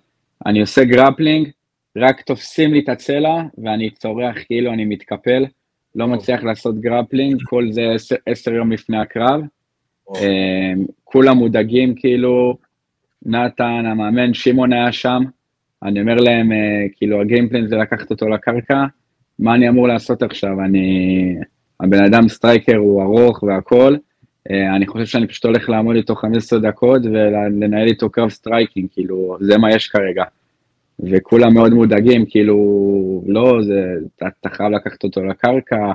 אני 0.45 0.61
עושה 0.61 0.83
grappling, 0.83 1.49
רק 1.97 2.21
תופסים 2.21 2.73
לי 2.73 2.79
את 2.79 2.89
הצלע 2.89 3.41
ואני 3.57 3.89
צורח 3.89 4.35
כאילו 4.45 4.73
אני 4.73 4.85
מתקפל, 4.85 5.45
לא. 5.95 6.07
מצליח 6.07 6.43
לעשות 6.43 6.81
grappling, 6.81 7.41
כל 7.45 7.71
זה 7.71 7.81
עשר, 7.95 8.15
עשר 8.25 8.53
יום 8.53 8.71
לפני 8.71 8.97
הקרב. 8.97 9.41
אה, 10.09 10.19
כולם 11.03 11.37
מודאגים 11.37 11.95
כאילו, 11.95 12.57
נתן, 13.25 13.85
המאמן, 13.85 14.33
שמעון 14.33 14.73
היה 14.73 14.91
שם, 14.91 15.23
אני 15.83 16.01
אומר 16.01 16.15
להם, 16.15 16.51
אה, 16.51 16.55
כאילו 16.97 17.21
ה 17.21 17.26
game 17.26 17.47
plan 17.47 17.67
זה 17.67 17.75
לקחת 17.75 18.11
אותו 18.11 18.29
לקרקע, 18.29 18.85
מה 19.39 19.55
אני 19.55 19.69
אמור 19.69 19.87
לעשות 19.87 20.23
עכשיו? 20.23 20.61
אני... 20.61 21.35
הבן 21.79 22.03
אדם 22.03 22.27
striker 22.27 22.75
הוא 22.77 23.03
ארוך 23.03 23.43
והכל, 23.43 23.95
אה, 24.51 24.75
אני 24.75 24.87
חושב 24.87 25.05
שאני 25.05 25.27
פשוט 25.27 25.45
הולך 25.45 25.69
לעמוד 25.69 25.95
איתו 25.95 26.15
15 26.15 26.59
דקות 26.59 27.01
ולנהל 27.05 27.87
איתו 27.87 28.09
קרב 28.09 28.29
striking, 28.29 28.87
כאילו, 28.91 29.37
זה 29.41 29.57
מה 29.57 29.71
יש 29.71 29.87
כרגע. 29.87 30.23
וכולם 30.99 31.53
מאוד 31.53 31.73
מודאגים, 31.73 32.25
כאילו, 32.25 32.57
לא, 33.27 33.61
זה, 33.61 33.93
אתה, 34.15 34.49
חייב 34.49 34.71
לקחת 34.71 35.03
אותו 35.03 35.23
לקרקע 35.23 35.91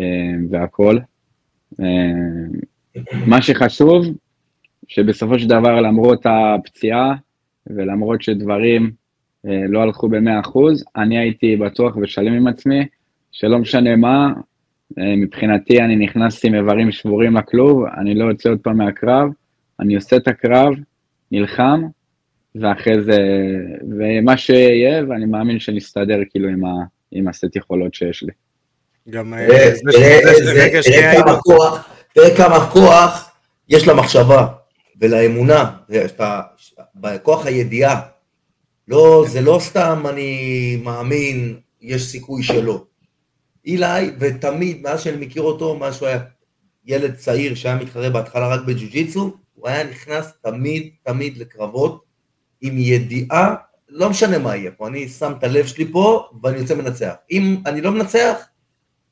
אה, 0.00 0.06
והכל. 0.50 0.98
אה, 2.96 3.02
מה 3.26 3.42
שחשוב, 3.42 4.04
שבסופו 4.88 5.38
של 5.38 5.48
דבר, 5.48 5.80
למרות 5.80 6.26
הפציעה 6.26 7.14
ולמרות 7.66 8.22
שדברים 8.22 8.90
לא 9.44 9.82
הלכו 9.82 10.08
ב-100%, 10.08 10.58
אני 10.96 11.18
הייתי 11.18 11.56
בטוח 11.56 11.96
ושלם 11.96 12.32
עם 12.32 12.46
עצמי, 12.46 12.86
שלא 13.32 13.58
משנה 13.58 13.96
מה, 13.96 14.32
אה, 14.98 15.16
מבחינתי 15.16 15.80
אני 15.80 15.96
נכנס 15.96 16.44
עם 16.44 16.54
איברים 16.54 16.92
שבורים 16.92 17.36
לכלוב, 17.36 17.84
אני 17.98 18.14
לא 18.14 18.24
יוצא 18.24 18.48
עוד 18.48 18.58
פעם 18.62 18.76
מהקרב, 18.76 19.28
אני 19.80 19.94
עושה 19.94 20.16
את 20.16 20.28
הקרב, 20.28 20.74
נלחם, 21.32 21.82
ואחרי 22.54 23.02
זה, 23.02 23.18
ומה 23.98 24.36
שיהיה, 24.36 25.04
ואני 25.08 25.26
מאמין 25.26 25.58
שנסתדר 25.58 26.18
כאילו 26.30 26.48
עם, 26.48 26.64
ה, 26.64 26.72
עם 27.12 27.28
הסט 27.28 27.56
יכולות 27.56 27.94
שיש 27.94 28.22
לי. 28.22 28.32
גם 29.10 29.34
תראה 32.14 32.36
כמה 32.36 32.70
כוח 32.70 33.30
יש 33.68 33.88
למחשבה 33.88 34.46
ולאמונה, 35.00 35.76
בכוח 36.94 37.46
הידיעה. 37.46 38.00
לא, 38.88 39.24
זה 39.28 39.40
לא 39.40 39.58
סתם 39.62 40.04
אני 40.08 40.80
מאמין, 40.84 41.60
יש 41.80 42.02
סיכוי 42.02 42.42
שלא. 42.42 42.84
אילי, 43.66 44.10
ותמיד, 44.18 44.82
מאז 44.82 45.00
שאני 45.00 45.26
מכיר 45.26 45.42
אותו, 45.42 45.76
מאז 45.76 45.96
שהוא 45.96 46.08
היה 46.08 46.18
ילד 46.86 47.14
צעיר 47.14 47.54
שהיה 47.54 47.76
מתחרה 47.76 48.10
בהתחלה 48.10 48.48
רק 48.48 48.60
בג'ו-ג'יצו, 48.60 49.36
הוא 49.54 49.68
היה 49.68 49.84
נכנס 49.84 50.32
תמיד, 50.42 50.90
תמיד 51.02 51.36
לקרבות 51.36 52.04
עם 52.60 52.78
ידיעה, 52.78 53.54
לא 53.88 54.10
משנה 54.10 54.38
מה 54.38 54.56
יהיה 54.56 54.70
פה, 54.70 54.88
אני 54.88 55.08
שם 55.08 55.32
את 55.38 55.44
הלב 55.44 55.66
שלי 55.66 55.92
פה 55.92 56.28
ואני 56.42 56.58
יוצא 56.58 56.74
מנצח. 56.74 57.14
אם 57.30 57.56
אני 57.66 57.80
לא 57.80 57.92
מנצח, 57.92 58.36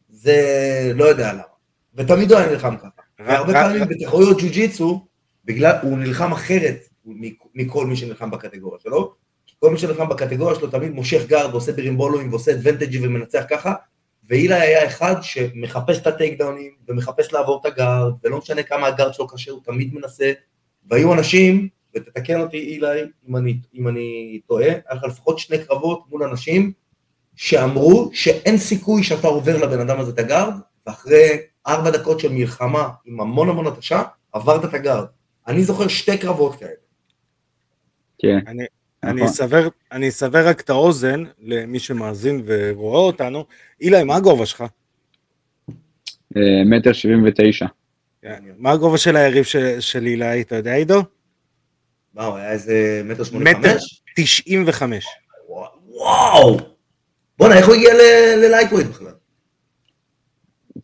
זה 0.09 0.93
לא 0.95 1.05
יודע 1.05 1.33
למה. 1.33 1.43
ותמיד 1.99 2.33
הוא 2.33 2.41
היה 2.41 2.51
נלחם 2.51 2.77
ככה. 2.77 3.03
והרבה 3.19 3.53
פעמים 3.53 3.83
בתחרויות 3.89 4.37
ג'יו-ג'יטסו, 4.41 5.07
בגלל, 5.45 5.77
הוא 5.83 5.99
נלחם 5.99 6.33
אחרת 6.33 6.79
מכל 7.55 7.87
מי 7.87 7.97
שנלחם 7.97 8.31
בקטגוריה 8.31 8.81
שלו, 8.83 9.15
כל 9.59 9.71
מי 9.71 9.79
שנלחם 9.79 10.09
בקטגוריה 10.09 10.55
שלו 10.55 10.71
תמיד 10.71 10.93
מושך 10.93 11.27
guard 11.27 11.51
ועושה 11.51 11.73
ברימבולואים 11.73 12.31
ועושה 12.31 12.53
advantage 12.53 13.07
ומנצח 13.07 13.45
ככה, 13.51 13.75
ועילאי 14.29 14.55
היה 14.55 14.87
אחד 14.87 15.15
שמחפש 15.23 15.99
את 15.99 16.07
הטייק 16.07 16.39
דאונים 16.39 16.71
ומחפש 16.89 17.33
לעבור 17.33 17.61
את 17.61 17.67
ה 17.67 17.73
guard, 17.73 18.13
ולא 18.25 18.39
משנה 18.39 18.63
כמה 18.63 18.87
ה 18.87 18.91
guard 18.91 19.15
שלו 19.15 19.27
קשה, 19.27 19.51
הוא 19.51 19.61
תמיד 19.65 19.95
מנסה, 19.95 20.33
והיו 20.91 21.15
אנשים, 21.15 21.69
ותתקן 21.95 22.41
אותי 22.41 22.57
אילי 22.57 23.03
אם 23.29 23.37
אני, 23.37 23.59
אם 23.75 23.89
אני 23.89 24.41
טועה, 24.47 24.65
היה 24.65 24.95
לך 24.95 25.05
לפחות 25.05 25.39
שני 25.39 25.59
קרבות 25.59 26.05
מול 26.11 26.23
אנשים 26.23 26.73
שאמרו 27.37 28.11
שאין 28.13 28.59
סיכוי 28.59 29.03
שאתה 29.03 29.29
עובר 29.29 29.57
לבן 29.57 29.81
אדם 29.81 30.01
הזה 30.01 30.11
את 30.11 30.19
הגארד, 30.19 30.55
ואחרי 30.87 31.39
ארבע 31.69 31.91
דקות 31.91 32.21
של 32.21 32.33
מלחמה 32.33 32.89
עם 33.05 33.21
המון 33.21 33.49
המון 33.49 33.67
התשה, 33.67 34.03
עברת 34.33 34.65
את 34.65 34.75
הגארד. 34.75 35.07
אני 35.47 35.65
זוכר 35.65 35.89
שתי 35.89 36.19
קרבות 36.19 36.57
כאלה. 36.57 36.71
כן. 38.19 38.39
אני, 38.47 38.65
אני 39.03 39.13
נכון. 39.13 39.29
אסבר, 39.29 39.69
אני 39.93 40.09
אסבר 40.09 40.49
רק 40.49 40.61
את 40.61 40.71
האוזן 40.71 41.25
למי 41.41 41.79
שמאזין 41.79 42.43
ורואה 42.47 43.01
אותנו. 43.01 43.45
אילי, 43.81 44.05
מה 44.05 44.17
הגובה 44.17 44.47
שלך? 44.47 44.65
אה, 46.37 46.65
מטר 46.67 46.93
שבעים 46.93 47.25
ותשע. 47.27 47.67
מה 48.59 48.71
הגובה 48.71 48.99
של 48.99 49.17
היריב 49.17 49.45
של 49.81 50.07
עילאי, 50.07 50.41
אתה 50.41 50.57
יודע 50.57 50.75
עידו? 50.75 51.03
מה, 52.15 52.25
הוא 52.25 52.37
היה 52.37 52.53
איזה 52.53 53.03
מטר 53.05 53.25
שמונים 53.25 53.49
מטר 53.49 53.69
וחמש? 53.69 54.03
95. 54.17 55.07
וואו! 55.89 56.57
בואנה, 57.39 57.59
איך 57.59 57.67
הוא 57.67 57.75
הגיע 57.75 57.95
ל 58.37 58.41
lightweight 58.41 58.87
בכלל? 58.87 59.13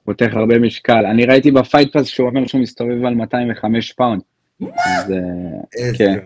חותך 0.05 0.31
הרבה 0.33 0.59
משקל. 0.59 1.07
אני 1.07 1.27
ראיתי 1.27 1.51
ב 1.51 1.58
Fight 1.58 1.93
Pass 1.93 2.07
שהוא 2.07 2.29
אומר 2.29 2.47
שהוא 2.47 2.61
מסתובב 2.61 3.05
על 3.05 3.15
205 3.15 3.93
פאונד. 3.93 4.23
אז 4.63 5.11
אה, 5.11 5.17
איזה 5.77 5.99
כן. 5.99 6.19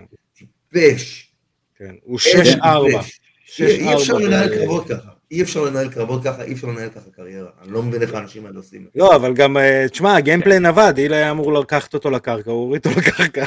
טיפש. 0.72 1.32
כן, 1.78 1.94
הוא 2.02 2.18
איזה 2.36 2.54
6-4. 2.54 2.56
טיפש. 2.90 3.20
אי 3.60 3.94
אפשר 3.94 4.16
6-4 4.16 4.20
לנהל 4.20 4.48
קרבות 4.48 4.88
ככה. 4.88 5.10
אי 5.30 5.42
אפשר 5.42 5.64
לנהל 5.64 5.88
קרבות 5.88 6.24
ככה, 6.24 6.42
אי 6.42 6.52
אפשר 6.52 6.66
לנהל 6.66 6.88
ככה 6.88 7.10
קריירה. 7.10 7.48
אני 7.62 7.72
לא 7.72 7.82
מבין 7.82 8.02
איך 8.02 8.14
האנשים 8.14 8.46
האלה 8.46 8.58
עושים 8.58 8.80
את 8.80 8.92
זה. 8.94 9.00
לא, 9.00 9.16
אבל 9.16 9.34
גם, 9.34 9.56
אה, 9.56 9.86
תשמע, 9.90 10.16
הגיימפליין 10.16 10.66
עבד, 10.66 10.94
איל 10.98 11.12
היה 11.12 11.30
אמור 11.30 11.52
לקחת 11.52 11.94
אותו 11.94 12.10
לקרקע, 12.10 12.50
הוא 12.50 12.60
הוריד 12.60 12.86
אותו 12.86 13.00
לקרקע. 13.00 13.44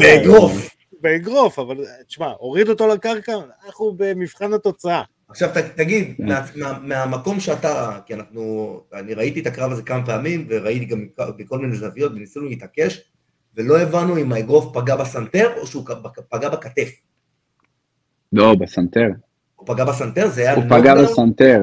באגרוף. 0.00 0.74
באגרוף, 1.00 1.58
אבל 1.58 1.76
אה, 1.80 2.04
תשמע, 2.08 2.32
הוריד 2.38 2.68
אותו 2.68 2.88
לקרקע, 2.88 3.32
אנחנו 3.66 3.94
במבחן 3.96 4.52
התוצאה. 4.52 5.02
עכשיו 5.32 5.50
תגיד, 5.76 6.14
כן. 6.16 6.24
מה- 6.26 6.46
מה- 6.56 6.78
מהמקום 6.78 7.40
שאתה, 7.40 7.98
כי 8.06 8.14
אנחנו, 8.14 8.80
אני 8.92 9.14
ראיתי 9.14 9.40
את 9.40 9.46
הקרב 9.46 9.72
הזה 9.72 9.82
כמה 9.82 10.06
פעמים, 10.06 10.46
וראיתי 10.48 10.84
גם 10.84 11.06
בכל 11.38 11.58
מיני 11.58 11.76
זוויות, 11.76 12.12
וניסינו 12.12 12.48
להתעקש, 12.48 13.00
ולא 13.56 13.80
הבנו 13.80 14.18
אם 14.18 14.32
האגרוף 14.32 14.74
פגע 14.74 14.96
בסנטר, 14.96 15.52
או 15.60 15.66
שהוא 15.66 15.84
פגע 16.28 16.48
בכתף. 16.48 16.90
לא, 18.32 18.54
בסנטר. 18.54 19.08
הוא 19.56 19.66
פגע 19.66 19.84
בסנטר, 19.84 20.28
זה 20.28 20.40
היה 20.40 20.54
הוא 20.54 20.64
פגע 20.64 20.76
knockdown? 20.94 21.04
בסנטר. 21.04 21.62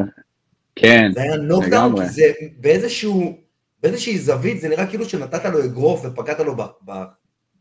כן. 0.75 1.11
זה 1.13 1.21
היה 1.21 1.35
knockdown. 1.35 2.01
כי 2.03 2.09
זה 2.09 2.23
באיזשהו, 2.57 3.38
באיזושהי 3.83 4.17
זווית, 4.19 4.61
זה 4.61 4.69
נראה 4.69 4.88
כאילו 4.88 5.05
שנתת 5.05 5.45
לו 5.45 5.65
אגרוף 5.65 6.05
ופגעת 6.05 6.39
לו 6.39 6.55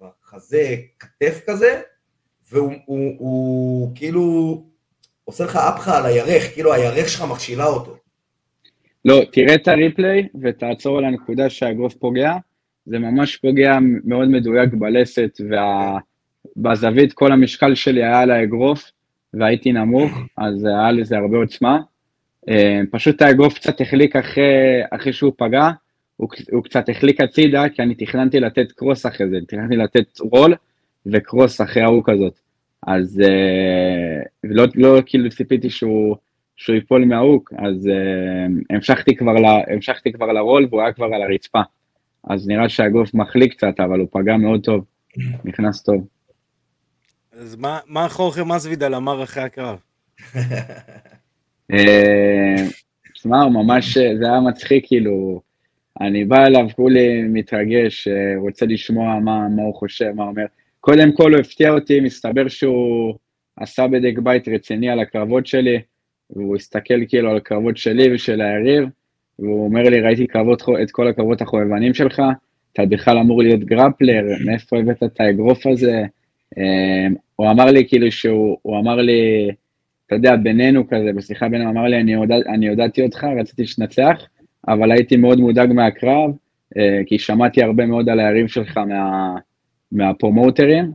בחזה 0.00 0.76
כתף 0.98 1.40
כזה, 1.46 1.80
והוא 2.52 2.72
הוא, 2.86 3.14
הוא, 3.18 3.92
כאילו 3.94 4.64
עושה 5.28 5.44
לך 5.44 5.56
אפחה 5.56 5.98
על 5.98 6.06
הירך, 6.06 6.54
כאילו 6.54 6.72
הירך 6.72 7.08
שלך 7.08 7.24
מכשילה 7.30 7.66
אותו. 7.66 7.96
לא, 9.04 9.22
תראה 9.32 9.54
את 9.54 9.68
ה 9.68 9.77
replay 9.77 10.28
ותעצור 10.42 10.98
על 10.98 11.04
הנקודה 11.04 11.50
שהאגרוף 11.50 11.94
פוגע. 11.94 12.32
זה 12.86 12.98
ממש 12.98 13.36
פוגע 13.36 13.78
מאוד 14.04 14.28
מדויק 14.28 14.74
בלסת, 14.74 15.40
ובזווית 16.56 17.12
כל 17.12 17.32
המשקל 17.32 17.74
שלי 17.74 18.04
היה 18.04 18.20
על 18.20 18.30
האגרוף, 18.30 18.90
והייתי 19.34 19.72
נמוך, 19.72 20.10
אז 20.36 20.64
היה 20.64 20.92
לזה 20.92 21.16
הרבה 21.16 21.36
עוצמה. 21.36 21.78
אה, 22.48 22.80
פשוט 22.90 23.22
האגרוף 23.22 23.54
קצת 23.54 23.80
החליק 23.80 24.16
אחרי, 24.16 24.80
אחרי 24.90 25.12
שהוא 25.12 25.32
פגע, 25.36 25.70
הוא, 26.16 26.28
הוא 26.52 26.64
קצת 26.64 26.88
החליק 26.88 27.20
הצידה, 27.20 27.68
כי 27.68 27.82
אני 27.82 27.94
תכננתי 27.94 28.40
לתת 28.40 28.72
קרוס 28.72 29.06
אחרי 29.06 29.30
זה, 29.30 29.36
תכננתי 29.48 29.76
לתת 29.76 30.20
רול 30.20 30.54
וקרוס 31.06 31.60
אחרי 31.60 31.82
ההוא 31.82 32.02
כזאת. 32.06 32.47
אז 32.86 33.20
אה, 33.24 34.22
לא, 34.44 34.64
לא 34.74 34.98
כאילו 35.06 35.30
ציפיתי 35.30 35.70
שהוא, 35.70 36.16
שהוא 36.56 36.74
ייפול 36.76 37.04
מההוק, 37.04 37.52
אז 37.58 37.88
אה, 37.88 38.46
המשכתי, 38.76 39.16
כבר 39.16 39.32
ל, 39.32 39.44
המשכתי 39.74 40.12
כבר 40.12 40.26
לרול 40.32 40.66
והוא 40.70 40.82
היה 40.82 40.92
כבר 40.92 41.04
על 41.06 41.22
הרצפה. 41.22 41.60
אז 42.30 42.48
נראה 42.48 42.68
שהגוף 42.68 43.14
מחליק 43.14 43.52
קצת, 43.52 43.80
אבל 43.80 44.00
הוא 44.00 44.08
פגע 44.12 44.36
מאוד 44.36 44.64
טוב, 44.64 44.84
נכנס 45.44 45.82
טוב. 45.82 46.06
אז 47.32 47.56
מה- 47.56 47.78
מה 47.86 48.08
חורכה 48.08 48.44
מסוידל 48.44 48.94
אמר 48.94 49.22
אחרי 49.22 49.42
הקרב? 49.42 49.78
אה, 51.72 52.54
תשמע, 53.14 53.42
הוא 53.42 53.52
ממש, 53.52 53.98
זה 53.98 54.24
היה 54.24 54.40
מצחיק, 54.40 54.84
כאילו, 54.86 55.40
אני 56.00 56.24
בא 56.24 56.46
אליו, 56.46 56.66
כולי 56.76 57.22
מתרגש, 57.22 58.08
אה, 58.08 58.14
רוצה 58.36 58.66
לשמוע 58.66 59.20
מה, 59.20 59.48
מה 59.48 59.62
הוא 59.62 59.74
חושב, 59.74 60.10
מה 60.14 60.22
הוא 60.22 60.30
אומר. 60.30 60.46
קודם 60.80 61.12
כל 61.12 61.34
הוא 61.34 61.40
הפתיע 61.40 61.70
אותי, 61.70 62.00
מסתבר 62.00 62.48
שהוא 62.48 63.14
עשה 63.56 63.86
בדק 63.86 64.18
בית 64.18 64.48
רציני 64.48 64.90
על 64.90 65.00
הקרבות 65.00 65.46
שלי, 65.46 65.78
והוא 66.30 66.56
הסתכל 66.56 67.06
כאילו 67.08 67.30
על 67.30 67.36
הקרבות 67.36 67.76
שלי 67.76 68.14
ושל 68.14 68.40
היריב, 68.40 68.88
והוא 69.38 69.64
אומר 69.64 69.82
לי, 69.82 70.00
ראיתי 70.00 70.26
קרבות, 70.26 70.62
את 70.82 70.90
כל 70.90 71.08
הקרבות 71.08 71.42
החובבנים 71.42 71.94
שלך, 71.94 72.22
אתה 72.72 72.86
בכלל 72.86 73.18
אמור 73.18 73.42
להיות 73.42 73.60
גרפלר, 73.60 74.22
מאיפה 74.44 74.78
הבאת 74.78 75.02
את 75.02 75.20
האגרוף 75.20 75.66
הזה? 75.66 76.04
אה, 76.58 77.06
הוא 77.36 77.50
אמר 77.50 77.64
לי 77.64 77.88
כאילו 77.88 78.12
שהוא, 78.12 78.58
הוא 78.62 78.78
אמר 78.78 78.96
לי, 78.96 79.50
אתה 80.06 80.14
יודע, 80.14 80.36
בינינו 80.36 80.88
כזה, 80.88 81.12
בשיחה 81.16 81.48
בינינו, 81.48 81.70
אמר 81.70 81.84
לי, 81.84 82.00
אני, 82.00 82.14
הודע, 82.14 82.36
אני 82.54 82.68
הודעתי 82.68 83.02
אותך, 83.02 83.26
רציתי 83.40 83.66
שתנצח, 83.66 84.26
אבל 84.68 84.92
הייתי 84.92 85.16
מאוד 85.16 85.40
מודאג 85.40 85.72
מהקרב, 85.72 86.30
אה, 86.76 87.00
כי 87.06 87.18
שמעתי 87.18 87.62
הרבה 87.62 87.86
מאוד 87.86 88.08
על 88.08 88.20
היריב 88.20 88.46
שלך 88.46 88.76
מה, 88.76 89.36
מהפרומוטרים, 89.92 90.92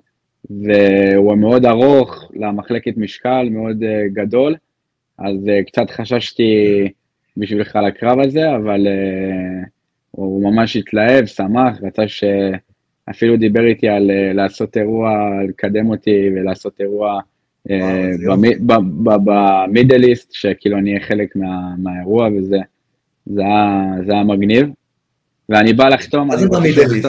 והוא 0.49 1.35
מאוד 1.35 1.65
ארוך 1.65 2.31
למחלקת 2.35 2.97
משקל, 2.97 3.47
מאוד 3.51 3.83
אה, 3.83 4.03
גדול, 4.13 4.55
אז 5.17 5.49
אה, 5.49 5.63
קצת 5.63 5.89
חששתי 5.89 6.53
בשבילך 7.37 7.75
לקרב 7.87 8.19
הזה, 8.19 8.55
אבל 8.55 8.87
אה, 8.87 9.63
הוא 10.11 10.43
ממש 10.51 10.75
התלהב, 10.75 11.25
שמח, 11.25 11.77
רצה 11.81 12.07
ש... 12.07 12.23
אפילו 13.09 13.37
דיבר 13.37 13.65
איתי 13.67 13.87
על 13.87 14.11
אה, 14.11 14.33
לעשות 14.33 14.77
אירוע, 14.77 15.09
לקדם 15.49 15.89
אותי 15.89 16.29
ולעשות 16.35 16.81
אירוע 16.81 17.19
ב- 19.03 19.13
במידל 19.25 20.03
איסט, 20.03 20.33
שכאילו 20.33 20.77
אני 20.77 20.89
אהיה 20.93 21.05
חלק 21.05 21.35
מה- 21.35 21.75
מהאירוע 21.77 22.29
וזה 22.37 22.57
זה 23.25 23.41
היה, 23.41 23.91
זה 24.05 24.13
היה 24.13 24.23
מגניב. 24.23 24.69
ואני 25.49 25.73
בא 25.73 25.89
לחתום, 25.89 26.27
מה 26.27 26.33
אני 26.33 26.41
זה 26.41 26.49
במידל 26.49 26.81
איסט? 26.95 27.07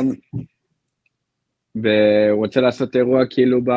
והוא 1.74 2.38
רוצה 2.38 2.60
לעשות 2.60 2.96
אירוע 2.96 3.22
כאילו, 3.30 3.64
ב, 3.64 3.70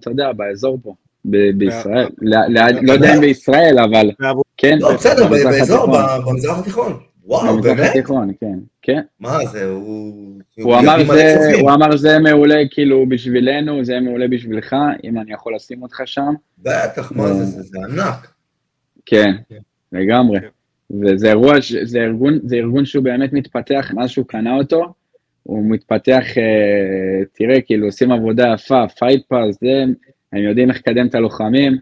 אתה 0.00 0.10
יודע, 0.10 0.32
באזור 0.32 0.78
פה, 0.82 0.94
ב- 1.24 1.50
בישראל. 1.58 2.06
ל- 2.22 2.34
ליד- 2.58 2.76
לא 2.82 2.92
יודע 2.92 3.14
אם 3.14 3.20
בישראל, 3.20 3.76
אבל 3.78 4.10
כן, 4.56 4.78
לא, 4.80 4.94
בסדר, 4.94 5.26
במזרח 5.28 5.50
באזור, 5.50 5.86
במזרח 6.26 6.58
התיכון. 6.58 6.92
וואו, 7.24 7.56
במזרח 7.56 7.76
באמת? 7.76 7.90
התיכון, 7.90 8.30
כן, 8.40 8.58
כן. 8.82 9.00
מה 9.20 9.38
זה, 9.52 9.64
הוא... 9.64 10.40
הוא 10.62 10.74
אמר, 10.78 10.96
זה. 11.06 11.52
הוא 11.60 11.70
אמר 11.70 11.96
זה 11.96 12.18
מעולה 12.18 12.60
כאילו 12.70 13.06
בשבילנו, 13.08 13.84
זה 13.84 14.00
מעולה 14.00 14.28
בשבילך, 14.28 14.76
אם 15.04 15.18
אני 15.18 15.32
יכול 15.32 15.54
לשים 15.54 15.82
אותך 15.82 16.02
שם, 16.06 16.34
בטח, 16.58 17.12
מה 17.12 17.32
זה, 17.32 17.44
זה 17.44 17.62
זה 17.62 17.78
ענק. 17.78 18.32
כן, 19.06 19.32
כן. 19.48 19.58
לגמרי. 19.92 20.40
כן. 20.40 20.46
וזה 21.04 21.28
אירוע, 21.28 21.60
ש- 21.62 21.72
זה 21.82 21.98
ארגון, 21.98 22.38
זה 22.44 22.56
ארגון 22.56 22.84
שהוא 22.86 23.04
באמת 23.04 23.32
מתפתח, 23.32 23.90
מאז 23.94 24.10
שהוא 24.10 24.26
קנה 24.26 24.54
אותו, 24.56 24.92
הוא 25.44 25.70
מתפתח, 25.70 26.24
אה, 26.38 27.24
תראה, 27.32 27.60
כאילו 27.60 27.86
עושים 27.86 28.12
עבודה 28.12 28.54
יפה, 28.54 28.88
Fight 28.98 29.26
Pass, 29.28 29.60
זה, 29.60 29.84
הם 30.32 30.42
יודעים 30.42 30.70
איך 30.70 30.78
לקדם 30.78 31.06
את 31.06 31.14
הלוחמים, 31.14 31.76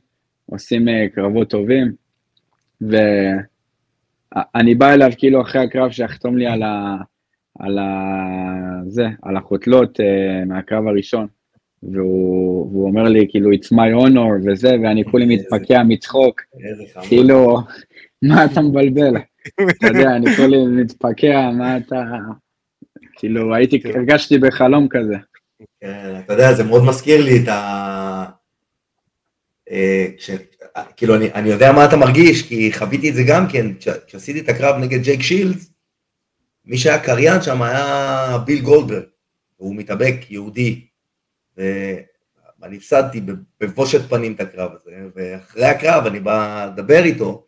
עושים 0.46 0.88
אה, 0.88 1.07
קרבות 1.14 1.51
טובים, 1.51 1.92
ואני 2.81 4.75
בא 4.75 4.92
אליו 4.92 5.11
כאילו 5.18 5.42
אחרי 5.42 5.62
הקרב 5.62 5.90
שיחתום 5.90 6.38
לי 6.38 6.46
על 6.46 6.62
ה... 6.62 6.96
על 7.59 7.79
ה... 7.79 7.88
זה, 8.87 9.07
על 9.22 9.37
החותלות 9.37 10.01
אה, 10.00 10.48
מהקרב 10.48 10.87
הראשון. 10.87 11.27
והוא, 11.83 12.70
והוא 12.72 12.88
אומר 12.88 13.03
לי, 13.03 13.27
כאילו, 13.29 13.51
it's 13.53 13.72
my 13.72 14.05
honor 14.05 14.51
וזה, 14.51 14.77
ואני 14.83 15.05
כולי 15.05 15.37
מתפקע 15.37 15.83
מצחוק. 15.83 16.40
כאילו, 17.09 17.59
מה 18.22 18.44
אתה 18.44 18.61
מבלבל? 18.61 19.16
אתה 19.70 19.87
יודע, 19.87 20.16
אני 20.16 20.37
כולי 20.37 20.66
מתפקע, 20.66 21.51
מה 21.51 21.77
אתה... 21.77 22.03
כאילו, 23.22 23.54
הייתי, 23.54 23.80
כן. 23.80 23.88
הרגשתי 23.98 24.38
בחלום 24.38 24.88
כזה. 24.90 25.14
כן, 25.80 26.20
אתה 26.24 26.32
יודע, 26.32 26.54
זה 26.54 26.64
מאוד 26.64 26.85
מזכיר 26.85 27.24
לי 27.24 27.42
את 27.42 27.48
ה... 27.48 28.24
אה, 29.70 30.06
כש... 30.18 30.30
כאילו, 30.96 31.16
אני, 31.16 31.32
אני 31.32 31.48
יודע 31.48 31.72
מה 31.72 31.85
אתה 31.85 31.96
מרגיש, 31.96 32.42
כי 32.48 32.72
חוויתי 32.72 33.11
את 33.11 33.14
זה 33.14 33.22
גם 33.26 33.46
כן, 33.48 33.66
כש- 33.80 33.88
כשעשיתי 34.06 34.40
את 34.40 34.48
הקרב 34.48 34.76
נגד 34.80 35.02
ג'ייק 35.02 35.22
שילדס, 35.22 35.72
מי 36.64 36.78
שהיה 36.78 36.98
קריין 36.98 37.42
שם 37.42 37.62
היה 37.62 38.38
ביל 38.46 38.61
גולדברג, 38.61 39.02
הוא 39.56 39.76
מתאבק 39.76 40.30
יהודי, 40.30 40.87
ואני 41.56 42.76
הפסדתי 42.76 43.20
בבושת 43.61 44.00
פנים 44.08 44.32
את 44.32 44.40
הקרב 44.40 44.70
הזה, 44.74 44.90
ואחרי 45.14 45.64
הקרב 45.64 46.06
אני 46.06 46.20
בא 46.20 46.70
לדבר 46.72 47.04
איתו, 47.04 47.46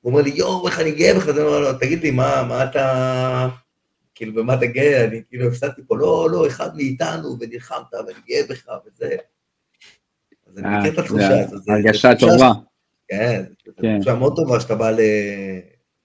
הוא 0.00 0.12
אומר 0.12 0.22
לי, 0.22 0.30
יואו, 0.34 0.66
איך 0.66 0.80
אני 0.80 0.90
גאה 0.90 1.14
בך, 1.14 1.28
אז 1.28 1.38
אני 1.38 1.46
אומר 1.46 1.60
לו, 1.60 1.72
תגיד 1.78 2.02
לי, 2.02 2.10
מה, 2.10 2.42
מה 2.48 2.64
אתה, 2.64 3.48
כאילו, 4.20 4.34
במה 4.34 4.54
אתה 4.54 4.66
גאה? 4.66 5.04
אני 5.04 5.22
כאילו 5.28 5.48
הפסדתי 5.48 5.82
פה, 5.86 5.96
לא, 5.96 6.28
לא, 6.32 6.46
אחד 6.46 6.76
מאיתנו, 6.76 7.36
ונלחמת, 7.40 7.94
ואני 7.94 8.18
גאה 8.28 8.42
בך, 8.48 8.68
וזה. 8.86 9.16
אז 10.46 10.58
אני 10.58 10.78
מכיר 10.78 10.92
את 10.92 10.98
אה, 10.98 11.04
התחושה 11.04 11.40
הזאת. 11.40 11.68
הרגשה 11.68 12.14
טובה. 12.14 12.52
כן, 13.08 13.42
זו 13.66 13.72
כן. 13.82 13.96
תחושה 13.96 14.14
מאוד 14.14 14.36
טובה 14.36 14.60
שאתה 14.60 14.74
בא 14.74 14.90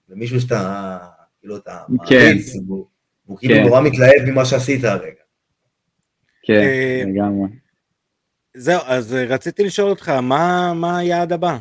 למישהו 0.10 0.42
שאתה, 0.42 0.98
כאילו, 1.40 1.58
אתה 1.58 1.84
כן. 2.08 2.16
מעריץ, 2.16 2.56
והוא 2.68 2.86
והוא 3.26 3.38
כאילו 3.38 3.56
כן. 3.56 3.64
נורא 3.64 3.82
מתלהב 3.82 4.30
ממה 4.30 4.46
שעשית 4.46 4.84
הרגע. 4.84 5.24
כן, 6.44 6.54
אה, 6.54 7.04
לגמרי. 7.06 7.50
זהו, 8.54 8.82
אז 8.86 9.14
אה, 9.14 9.26
רציתי 9.26 9.64
לשאול 9.64 9.90
אותך, 9.90 10.10
מה 10.10 10.74
מה 10.76 10.98
היעד 10.98 11.34
הבא? 11.34 11.58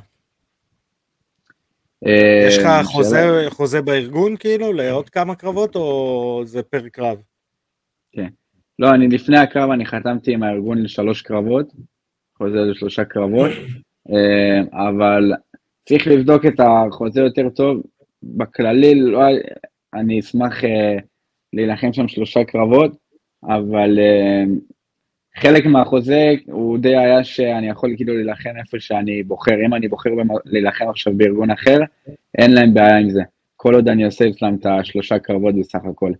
אה, 2.06 2.44
יש 2.48 2.58
לך 2.58 2.66
חוזה- 2.84 3.46
חוזה 3.50 3.82
בארגון 3.82 4.36
כאילו 4.36 4.72
לעוד 4.72 5.10
כמה 5.10 5.34
קרבות, 5.34 5.76
או 5.76 6.42
זה 6.44 6.62
פר 6.62 6.88
קרב? 6.88 7.18
לא, 8.78 8.90
אני 8.90 9.08
לפני 9.08 9.38
הקרב, 9.38 9.70
אני 9.70 9.86
חתמתי 9.86 10.32
עם 10.34 10.42
הארגון 10.42 10.82
לשלוש 10.82 11.22
קרבות, 11.22 11.72
חוזה 12.38 12.56
לשלושה 12.58 13.04
קרבות, 13.04 13.50
אה, 14.10 14.86
אבל 14.88 15.32
צריך 15.88 16.06
לבדוק 16.06 16.46
את 16.46 16.60
החוזה 16.60 17.20
יותר 17.20 17.48
טוב. 17.48 17.82
בכללי, 18.22 18.94
לא, 18.94 19.20
אני 19.94 20.20
אשמח 20.20 20.64
אה, 20.64 20.96
להילחם 21.52 21.92
שם 21.92 22.08
שלושה 22.08 22.44
קרבות, 22.44 22.92
אבל 23.44 23.98
חלק 25.36 25.66
מהחוזה 25.66 26.32
הוא 26.46 26.78
די 26.78 26.96
היה 26.96 27.24
שאני 27.24 27.68
יכול 27.68 27.92
כאילו 27.96 28.14
להילחם 28.14 28.50
איפה 28.60 28.80
שאני 28.80 29.22
בוחר. 29.22 29.54
אם 29.66 29.74
אני 29.74 29.88
בוחר 29.88 30.10
להילחם 30.44 30.88
עכשיו 30.88 31.12
בארגון 31.16 31.50
אחר, 31.50 31.78
אין 32.38 32.52
להם 32.52 32.74
בעיה 32.74 32.98
עם 32.98 33.10
זה. 33.10 33.22
כל 33.56 33.74
עוד 33.74 33.88
אני 33.88 34.04
עושה 34.04 34.28
אצלם 34.28 34.56
את 34.60 34.66
השלושה 34.66 35.18
קרבות 35.18 35.54
בסך 35.54 35.80
הכל. 35.90 36.12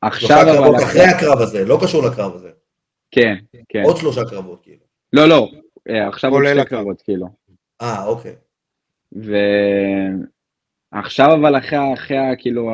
עכשיו 0.00 0.42
אבל... 0.58 0.76
אחרי 0.84 1.04
הקרב 1.04 1.38
הזה, 1.38 1.64
לא 1.64 1.78
קשור 1.82 2.06
לקרב 2.06 2.34
הזה. 2.34 2.50
כן, 3.10 3.34
כן. 3.68 3.82
עוד 3.84 3.96
שלושה 3.96 4.24
קרבות 4.24 4.62
כאילו. 4.62 4.84
לא, 5.12 5.28
לא, 5.28 5.50
עכשיו 6.08 6.32
עוד 6.32 6.42
שתי 6.54 6.64
קרבות 6.64 7.02
כאילו. 7.02 7.26
אה, 7.82 8.04
אוקיי. 8.04 8.34
ועכשיו 10.92 11.34
אבל 11.34 11.58
אחרי, 11.58 11.94
אחרי 11.94 12.18
כאילו, 12.38 12.70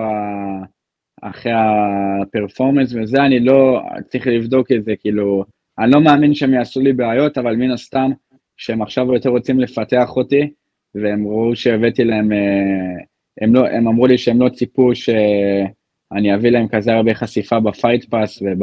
אחרי 1.21 1.53
הפרפורמנס 1.55 2.95
וזה, 2.95 3.25
אני 3.25 3.41
לא, 3.41 3.83
צריך 4.09 4.27
לבדוק 4.27 4.73
את 4.73 4.85
זה, 4.85 4.93
כאילו, 5.01 5.45
אני 5.79 5.91
לא 5.91 6.01
מאמין 6.01 6.35
שהם 6.35 6.55
יעשו 6.55 6.81
לי 6.81 6.93
בעיות, 6.93 7.39
אבל 7.39 7.57
מן 7.57 7.71
הסתם, 7.71 8.11
שהם 8.57 8.83
עכשיו 8.83 9.15
יותר 9.15 9.31
רוצים 9.31 9.61
לפתח 9.61 10.17
אותי, 10.17 10.51
והם 10.95 11.27
ראו 11.27 11.57
שהבאתי 11.57 12.05
להם, 12.05 12.33
אה, 12.33 13.03
הם, 13.41 13.55
לא, 13.55 13.67
הם 13.67 13.89
אמרו 13.89 14.07
לי 14.07 14.19
שהם 14.19 14.41
לא 14.41 14.49
ציפו 14.49 14.95
שאני 14.95 16.35
אביא 16.35 16.51
להם 16.51 16.69
כזה 16.69 16.93
הרבה 16.93 17.15
חשיפה 17.15 17.61
בפייט 17.61 18.05
פאס 18.05 18.43
וב, 18.43 18.63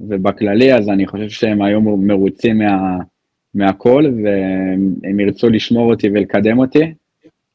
ובכללי, 0.00 0.74
אז 0.74 0.88
אני 0.88 1.06
חושב 1.06 1.28
שהם 1.28 1.62
היו 1.62 1.80
מרוצים 1.80 2.58
מה, 2.58 2.98
מהכל, 3.54 4.12
והם 4.24 5.20
ירצו 5.20 5.48
לשמור 5.48 5.90
אותי 5.90 6.08
ולקדם 6.08 6.58
אותי, 6.58 6.92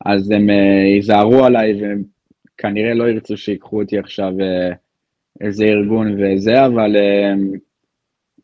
אז 0.06 0.32
הם 0.32 0.50
ייזהרו 0.96 1.46
עליי, 1.46 1.74
וכנראה 2.64 2.94
לא 2.94 3.10
ירצו 3.10 3.38
שיקחו 3.38 3.82
אותי 3.82 4.00
עכשיו 4.00 4.34
uh, 4.38 4.76
איזה 5.42 5.66
ארגון 5.66 6.18
וזה, 6.22 6.66
אבל, 6.66 6.96
uh, 6.96 7.58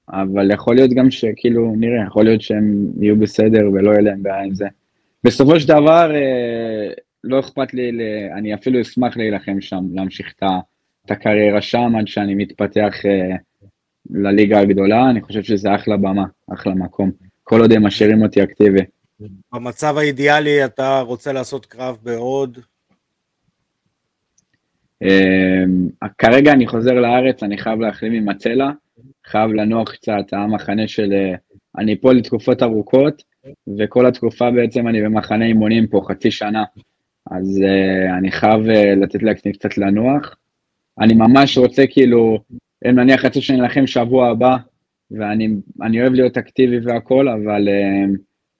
אבל 0.10 0.52
יכול 0.52 0.76
להיות 0.76 0.92
גם 0.92 1.12
שכאילו, 1.12 1.74
נראה, 1.78 2.06
יכול 2.08 2.26
להיות 2.26 2.42
שהם 2.42 2.86
יהיו 3.02 3.20
בסדר 3.20 3.70
ולא 3.74 3.92
יהיה 3.92 4.02
להם 4.02 4.24
בעיה 4.24 4.44
עם 4.44 4.56
זה. 4.56 4.66
בסופו 5.24 5.60
של 5.60 5.68
דבר, 5.68 6.12
uh, 6.12 7.00
לא 7.24 7.40
אכפת 7.40 7.74
לי, 7.74 7.92
אני 8.38 8.54
אפילו 8.54 8.82
אשמח 8.82 9.18
להילחם 9.18 9.62
שם, 9.62 9.86
להמשיך 9.94 10.34
את 11.06 11.12
הקריירה 11.12 11.62
שם 11.62 11.96
עד 12.00 12.08
שאני 12.08 12.36
מתפתח 12.36 12.94
לליגה 14.10 14.60
הגדולה, 14.60 15.10
אני 15.10 15.22
חושב 15.22 15.44
שזה 15.44 15.76
אחלה 15.76 15.98
במה, 15.98 16.26
אחלה 16.54 16.74
מקום. 16.74 17.12
כל 17.44 17.62
עוד 17.62 17.72
הם 17.72 17.86
משאירים 17.86 18.22
אותי 18.22 18.44
אקטיבי. 18.44 18.82
במצב 19.54 19.98
האידיאלי 19.98 20.66
אתה 20.66 21.00
רוצה 21.00 21.34
לעשות 21.34 21.66
קרב 21.66 21.98
בעוד? 22.04 22.60
אמ, 25.02 25.90
כרגע 26.18 26.52
אני 26.54 26.68
חוזר 26.68 26.94
לארץ, 26.94 27.44
אני 27.44 27.58
חייב 27.58 27.80
להחלים 27.80 28.14
עם 28.14 28.30
הצלע, 28.30 28.72
חייב 29.26 29.52
לנוח 29.52 29.92
קצת, 29.92 30.26
המחנה 30.32 30.88
של... 30.88 31.14
אה, 31.14 31.36
אני 31.78 32.02
פה 32.02 32.14
לתקופות 32.14 32.64
ארוכות, 32.64 33.24
וכל 33.78 34.06
התקופה 34.06 34.52
בעצם 34.52 34.88
אני 34.88 35.02
במחנה 35.02 35.46
אימונים 35.46 35.88
פה 35.88 36.02
חצי 36.08 36.32
שנה, 36.32 36.64
אז 37.32 37.62
uh, 37.62 38.18
אני 38.18 38.32
חייב 38.32 38.66
uh, 38.66 39.04
לתת 39.04 39.24
לעצמי 39.24 39.54
קצת 39.54 39.78
לנוח. 39.78 40.36
אני 41.00 41.14
ממש 41.14 41.58
רוצה 41.58 41.84
כאילו, 41.90 42.40
אם 42.90 43.00
נניח 43.00 43.22
שאני 43.34 43.62
אלחם 43.62 43.88
שבוע 43.88 44.30
הבא, 44.30 44.58
ואני 45.12 46.02
אוהב 46.02 46.14
להיות 46.14 46.38
אקטיבי 46.38 46.80
והכל, 46.80 47.28
אבל 47.28 47.68
uh, 47.68 48.18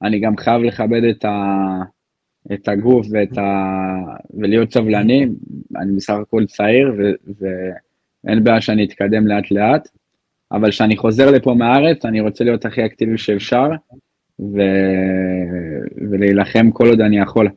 אני 0.08 0.20
גם 0.20 0.38
חייב 0.38 0.62
לכבד 0.62 1.04
את, 1.04 1.26
ה, 1.26 1.30
את 2.54 2.68
הגוף 2.68 3.08
ואת 3.12 3.38
ה, 3.38 3.44
ולהיות 4.34 4.74
סבלני, 4.74 5.26
אני 5.76 5.96
בסך 5.96 6.14
הכל 6.22 6.46
צעיר 6.46 6.94
ו, 6.98 7.12
ואין 7.40 8.44
בעיה 8.44 8.62
שאני 8.62 8.84
אתקדם 8.84 9.28
לאט 9.28 9.52
לאט, 9.52 9.88
אבל 10.52 10.72
כשאני 10.72 10.98
חוזר 10.98 11.32
לפה 11.32 11.54
מהארץ 11.54 12.06
אני 12.06 12.22
רוצה 12.22 12.44
להיות 12.44 12.66
הכי 12.66 12.86
אקטיבי 12.86 13.18
שאפשר 13.18 13.68
ו, 14.40 14.62
ולהילחם 16.12 16.72
כל 16.72 16.88
עוד 16.88 17.02
אני 17.02 17.20
יכול. 17.20 17.50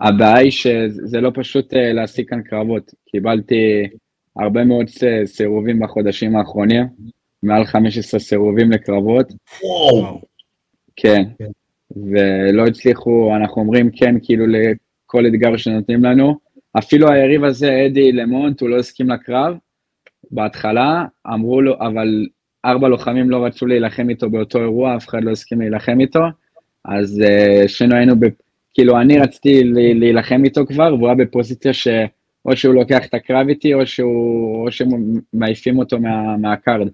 הבעיה 0.00 0.36
היא 0.36 0.50
שזה 0.50 1.20
לא 1.20 1.30
פשוט 1.34 1.74
אה, 1.74 1.92
להשיג 1.92 2.28
כאן 2.28 2.42
קרבות, 2.42 2.94
קיבלתי 3.06 3.88
הרבה 4.36 4.64
מאוד 4.64 4.86
סירובים 5.24 5.80
בחודשים 5.80 6.36
האחרונים, 6.36 6.86
מעל 7.42 7.64
15 7.64 8.20
סירובים 8.20 8.70
לקרבות. 8.70 9.32
וואו. 9.64 10.20
כן, 10.96 11.22
ולא 11.96 12.66
הצליחו, 12.66 13.36
אנחנו 13.36 13.62
אומרים 13.62 13.90
כן 13.90 14.14
כאילו 14.22 14.44
לכל 14.46 15.26
אתגר 15.26 15.56
שנותנים 15.56 16.04
לנו. 16.04 16.38
אפילו 16.78 17.10
היריב 17.10 17.44
הזה, 17.44 17.86
אדי 17.86 18.12
למונט, 18.12 18.60
הוא 18.60 18.68
לא 18.68 18.78
הסכים 18.78 19.10
לקרב 19.10 19.56
בהתחלה, 20.30 21.04
אמרו 21.26 21.62
לו, 21.62 21.74
אבל 21.80 22.26
ארבע 22.64 22.88
לוחמים 22.88 23.30
לא 23.30 23.44
רצו 23.44 23.66
להילחם 23.66 24.10
איתו 24.10 24.30
באותו 24.30 24.58
אירוע, 24.58 24.96
אף 24.96 25.08
אחד 25.08 25.24
לא 25.24 25.30
הסכים 25.30 25.60
להילחם 25.60 26.00
איתו, 26.00 26.20
אז 26.84 27.22
uh, 27.24 27.68
שנינו 27.68 27.96
היינו, 27.96 28.14
כאילו 28.74 29.00
אני 29.00 29.18
רציתי 29.18 29.64
להילחם 29.94 30.44
איתו 30.44 30.66
כבר, 30.66 30.94
והוא 30.94 31.06
היה 31.06 31.14
בפוזיציה 31.14 31.72
שאו 31.72 32.56
שהוא 32.56 32.74
לוקח 32.74 33.06
את 33.06 33.14
הקרב 33.14 33.48
איתי, 33.48 33.74
או, 33.74 33.86
שהוא, 33.86 34.64
או 34.66 34.72
שהם 34.72 34.88
מעיפים 35.32 35.78
אותו 35.78 36.00
מה, 36.00 36.36
מהקארד. 36.36 36.88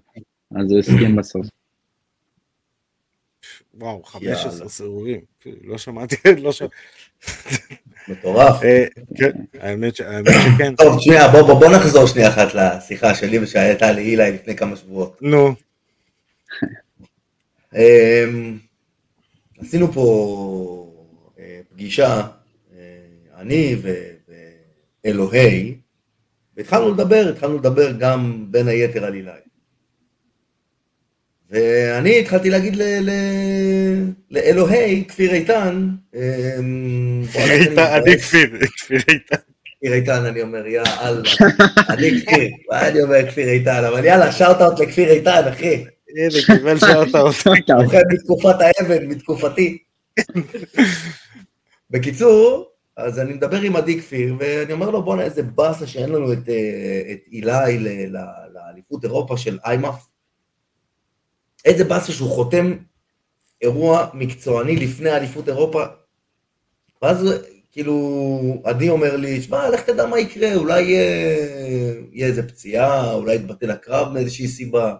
אז 0.55 0.71
הוא 0.71 0.79
הסכים 0.79 1.15
בסוף. 1.15 1.60
וואו, 3.81 4.03
15 4.03 4.69
סירובים, 4.69 5.19
לא 5.63 5.77
שמעתי, 5.77 6.15
לא 6.43 6.51
שמעתי. 6.51 6.75
מטורף. 8.07 8.63
אה, 8.63 8.85
כן, 9.17 9.31
האמת 9.59 9.95
שכן. 9.95 10.75
טוב, 10.75 10.99
שנייה, 10.99 11.27
בוא 11.31 11.69
נחזור 11.69 12.05
שנייה 12.05 12.29
אחת 12.29 12.47
לשיחה 12.55 13.15
שלי 13.15 13.39
ושהייתה 13.39 13.91
לאילי 13.91 14.31
לפני 14.31 14.55
כמה 14.55 14.75
שבועות. 14.75 15.17
נו. 15.21 15.53
אמ, 17.75 18.57
עשינו 19.59 19.91
פה 19.91 20.91
אה, 21.39 21.59
פגישה, 21.69 22.21
אה, 22.77 22.79
אני 23.37 23.75
ואלוהי, 25.05 25.75
והתחלנו 26.57 26.91
לדבר, 26.91 27.29
התחלנו 27.29 27.57
לדבר 27.57 27.91
גם 27.99 28.45
בין 28.51 28.67
היתר 28.67 29.05
על 29.05 29.13
אילי. 29.13 29.31
ואני 31.51 32.19
התחלתי 32.19 32.49
להגיד 32.49 32.75
לאלוהי, 34.31 35.05
כפיר 35.07 35.33
איתן, 35.33 35.89
אמ, 36.15 37.23
כפיר 37.27 37.51
איתן, 37.51 38.01
אני 38.01 38.17
כפיר, 38.17 38.49
כפיר 38.77 39.01
איתן. 39.09 39.35
כפיר 39.77 39.93
איתן, 39.93 40.25
אני 40.25 40.41
אומר, 40.41 40.67
יא 40.67 40.81
אללה, 41.01 41.21
אני 41.89 42.21
כפיר, 42.21 42.49
מה 42.71 42.87
אני 42.87 43.01
אומר 43.01 43.29
כפיר 43.29 43.49
איתן, 43.49 43.83
אבל 43.83 44.05
יאללה, 44.05 44.31
שאוט-אאוט 44.31 44.79
לכפיר 44.79 45.09
איתן, 45.09 45.41
אחי. 45.49 45.85
הנה, 46.17 46.57
קיבל 46.57 46.79
שאוט-אאוט. 46.79 47.35
אוכל 47.83 47.97
מתקופת 48.13 48.55
האבן, 48.59 49.05
מתקופתי. 49.05 49.77
בקיצור, 51.89 52.69
אז 52.97 53.19
אני 53.19 53.33
מדבר 53.33 53.61
עם 53.61 53.75
עדי 53.75 53.99
כפיר, 53.99 54.35
ואני 54.39 54.73
אומר 54.73 54.89
לו, 54.89 55.03
בואנה, 55.03 55.23
איזה 55.23 55.43
באסה 55.43 55.87
שאין 55.87 56.09
לנו 56.09 56.33
את 56.33 56.49
אה, 56.49 57.13
אילי 57.31 57.79
לאליפות 58.53 59.03
אירופה 59.03 59.37
של 59.37 59.59
איימאף. 59.65 60.10
איזה 61.65 61.83
באסה 61.83 62.11
שהוא 62.11 62.29
חותם 62.29 62.73
אירוע 63.61 64.07
מקצועני 64.13 64.75
לפני 64.75 65.11
אליפות 65.11 65.49
אירופה. 65.49 65.83
ואז 67.01 67.33
כאילו, 67.71 68.61
עדי 68.63 68.89
אומר 68.89 69.15
לי, 69.15 69.41
שמע, 69.41 69.69
לך 69.69 69.81
תדע 69.81 70.05
מה 70.05 70.19
יקרה, 70.19 70.55
אולי 70.55 70.81
יהיה, 70.81 71.37
יהיה 72.11 72.27
איזה 72.27 72.47
פציעה, 72.47 73.13
אולי 73.13 73.35
יתבטל 73.35 73.71
הקרב 73.71 74.13
מאיזושהי 74.13 74.47
סיבה. 74.47 74.95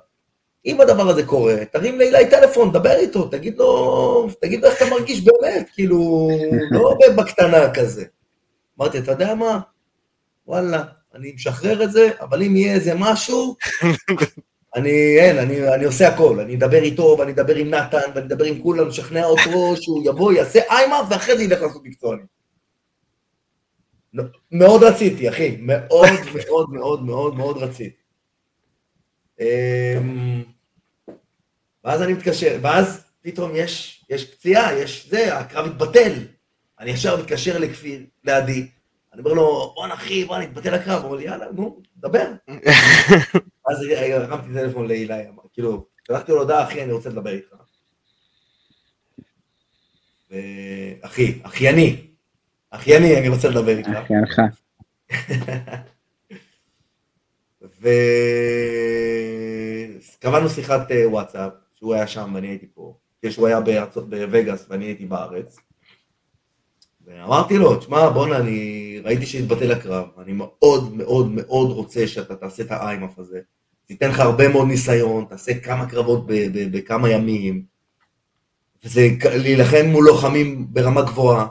אם 0.65 0.81
הדבר 0.81 1.09
הזה 1.09 1.23
קורה, 1.25 1.55
תרים 1.71 1.99
לאילי 1.99 2.29
טלפון, 2.29 2.71
דבר 2.71 2.95
איתו, 2.95 3.27
תגיד 3.27 3.57
לו, 3.57 4.27
תגיד 4.41 4.61
לו 4.61 4.67
איך 4.67 4.77
אתה 4.77 4.89
מרגיש 4.89 5.21
באמת, 5.21 5.69
כאילו, 5.73 6.29
לא 6.71 6.97
בקטנה 7.17 7.73
כזה. 7.73 8.05
אמרתי, 8.79 8.97
אתה 8.97 9.11
יודע 9.11 9.35
מה? 9.35 9.59
וואלה, 10.47 10.83
אני 11.15 11.31
משחרר 11.31 11.83
את 11.83 11.91
זה, 11.91 12.09
אבל 12.19 12.43
אם 12.43 12.55
יהיה 12.55 12.73
איזה 12.73 12.93
משהו, 12.95 13.55
אני, 14.75 15.19
אין, 15.19 15.37
אני, 15.37 15.73
אני 15.75 15.85
עושה 15.85 16.07
הכל, 16.07 16.39
אני 16.39 16.55
אדבר 16.55 16.83
איתו, 16.83 17.15
ואני 17.19 17.31
אדבר 17.31 17.55
עם 17.55 17.69
נתן, 17.69 18.11
ואני 18.15 18.25
אדבר 18.25 18.45
עם 18.45 18.61
כולם, 18.61 18.87
נשכנע 18.87 19.25
אותו 19.25 19.75
שהוא 19.81 20.03
יבוא, 20.05 20.33
יעשה 20.33 20.59
איימה, 20.69 21.01
ואחרי 21.09 21.37
זה 21.37 21.43
ילך 21.43 21.61
לעשות 21.61 21.81
מקצועני. 21.85 22.21
מאוד 24.51 24.83
רציתי, 24.83 25.29
אחי, 25.29 25.57
מאוד 25.59 26.09
מאוד 26.33 26.69
מאוד 26.69 27.03
מאוד 27.03 27.35
מאוד 27.35 27.57
רציתי. 27.57 27.95
אמ, 29.39 30.43
ואז 31.83 32.01
אני 32.01 32.13
מתקשר, 32.13 32.57
ואז 32.61 33.03
פתאום 33.21 33.51
יש, 33.55 34.05
יש 34.09 34.35
פציעה, 34.35 34.79
יש 34.79 35.07
זה, 35.09 35.37
הקרב 35.37 35.65
התבטל. 35.65 36.13
אני 36.79 36.91
ישר 36.91 37.21
מתקשר 37.21 37.59
לכפיר, 37.59 38.01
לעדי, 38.23 38.67
אני 39.13 39.21
אומר 39.21 39.33
לו, 39.33 39.71
בואנה 39.75 39.93
אחי, 39.93 40.25
בוא 40.25 40.37
נתבטא 40.37 40.69
לקרב, 40.69 41.01
הוא 41.01 41.05
אומר 41.05 41.17
לי, 41.17 41.25
יאללה, 41.25 41.45
נו, 41.51 41.81
דבר. 41.97 42.31
אז 43.71 43.77
הרמתי 44.11 44.53
טלפון 44.53 44.87
לאילי, 44.87 45.23
כאילו, 45.53 45.85
שלחתי 46.07 46.31
לו 46.31 46.39
הודעה, 46.39 46.63
אחי, 46.63 46.83
אני 46.83 46.91
רוצה 46.91 47.09
לדבר 47.09 47.31
איתך. 47.31 47.55
אחי, 51.01 51.39
אחייני, 51.43 52.07
אחייני, 52.69 53.17
אני 53.19 53.29
רוצה 53.29 53.49
לדבר 53.49 53.77
איתך. 53.77 53.89
אחיינך. 53.89 54.41
וקבענו 60.19 60.49
שיחת 60.49 60.91
אה, 60.91 61.09
וואטסאפ, 61.09 61.53
שהוא 61.75 61.93
היה 61.93 62.07
שם 62.07 62.31
ואני 62.35 62.47
הייתי 62.47 62.67
פה, 62.73 62.97
שהוא 63.29 63.47
היה 63.47 63.61
בארצות, 63.61 64.09
בווגאס 64.09 64.65
ואני 64.69 64.85
הייתי 64.85 65.05
בארץ. 65.05 65.57
ואמרתי 67.05 67.57
לו, 67.57 67.75
תשמע, 67.75 68.09
בואנה, 68.09 68.37
אני 68.37 68.99
ראיתי 69.03 69.25
שהתבטל 69.25 69.71
הקרב, 69.71 70.07
אני 70.17 70.33
מאוד 70.33 70.95
מאוד 70.95 71.31
מאוד 71.31 71.71
רוצה 71.71 72.07
שאתה 72.07 72.35
תעשה 72.35 72.63
את 72.63 72.71
האיימאף 72.71 73.19
הזה. 73.19 73.41
תיתן 73.91 74.09
לך 74.09 74.19
הרבה 74.19 74.47
מאוד 74.47 74.67
ניסיון, 74.67 75.25
תעשה 75.29 75.59
כמה 75.59 75.85
קרבות 75.89 76.25
בכמה 76.53 77.09
ימים, 77.09 77.63
וזה 78.83 79.07
להילחם 79.25 79.85
מול 79.85 80.05
לוחמים 80.05 80.67
ברמה 80.73 81.01
גבוהה. 81.01 81.47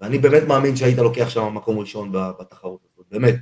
ואני 0.00 0.18
באמת 0.18 0.42
מאמין 0.42 0.76
שהיית 0.76 0.98
לוקח 0.98 1.28
שם 1.28 1.54
מקום 1.54 1.78
ראשון 1.78 2.12
בתחרות 2.12 2.80
הזאת, 2.92 3.06
באמת. 3.10 3.36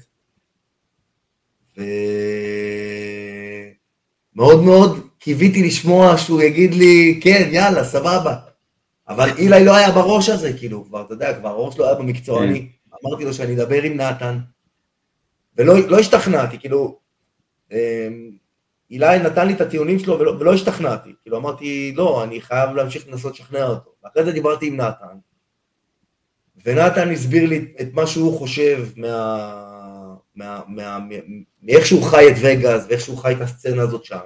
ומאוד 4.34 4.64
מאוד 4.64 5.08
קיוויתי 5.18 5.62
לשמוע 5.62 6.18
שהוא 6.18 6.42
יגיד 6.42 6.74
לי, 6.74 7.20
כן, 7.22 7.48
יאללה, 7.52 7.84
סבבה. 7.84 8.36
אבל 9.08 9.30
אילי 9.38 9.64
לא 9.64 9.76
היה 9.76 9.90
בראש 9.90 10.28
הזה, 10.28 10.52
כאילו, 10.58 10.84
כבר, 10.84 11.02
אתה 11.02 11.14
יודע, 11.14 11.38
כבר 11.38 11.48
הראש 11.48 11.78
לא 11.78 11.86
היה 11.86 11.94
במקצועני. 11.94 12.60
כן. 12.60 12.96
אמרתי 13.04 13.24
לו 13.24 13.34
שאני 13.34 13.54
אדבר 13.54 13.82
עם 13.82 13.96
נתן, 13.96 14.38
ולא 15.56 15.88
לא 15.88 15.98
השתכנעתי, 15.98 16.58
כאילו, 16.58 17.05
אילי 18.90 19.18
נתן 19.24 19.46
לי 19.46 19.52
את 19.54 19.60
הטיעונים 19.60 19.98
שלו 19.98 20.18
ולא, 20.18 20.30
ולא 20.30 20.54
השתכנעתי. 20.54 21.14
כאילו, 21.22 21.36
אמרתי, 21.36 21.92
לא, 21.96 22.24
אני 22.24 22.40
חייב 22.40 22.70
להמשיך 22.70 23.08
לנסות 23.08 23.34
לשכנע 23.34 23.66
אותו. 23.66 23.90
ואחרי 24.04 24.24
זה 24.24 24.32
דיברתי 24.32 24.66
עם 24.66 24.76
נתן, 24.76 25.18
ונתן 26.64 27.10
הסביר 27.12 27.48
לי 27.48 27.74
את 27.80 27.88
מה 27.92 28.06
שהוא 28.06 28.38
חושב 28.38 28.86
מאיך 31.62 31.86
שהוא 31.86 32.02
חי 32.02 32.28
את 32.28 32.34
וגאס 32.42 32.84
ואיך 32.88 33.00
שהוא 33.00 33.18
חי 33.18 33.32
את 33.32 33.40
הסצנה 33.40 33.82
הזאת 33.82 34.04
שם. 34.04 34.18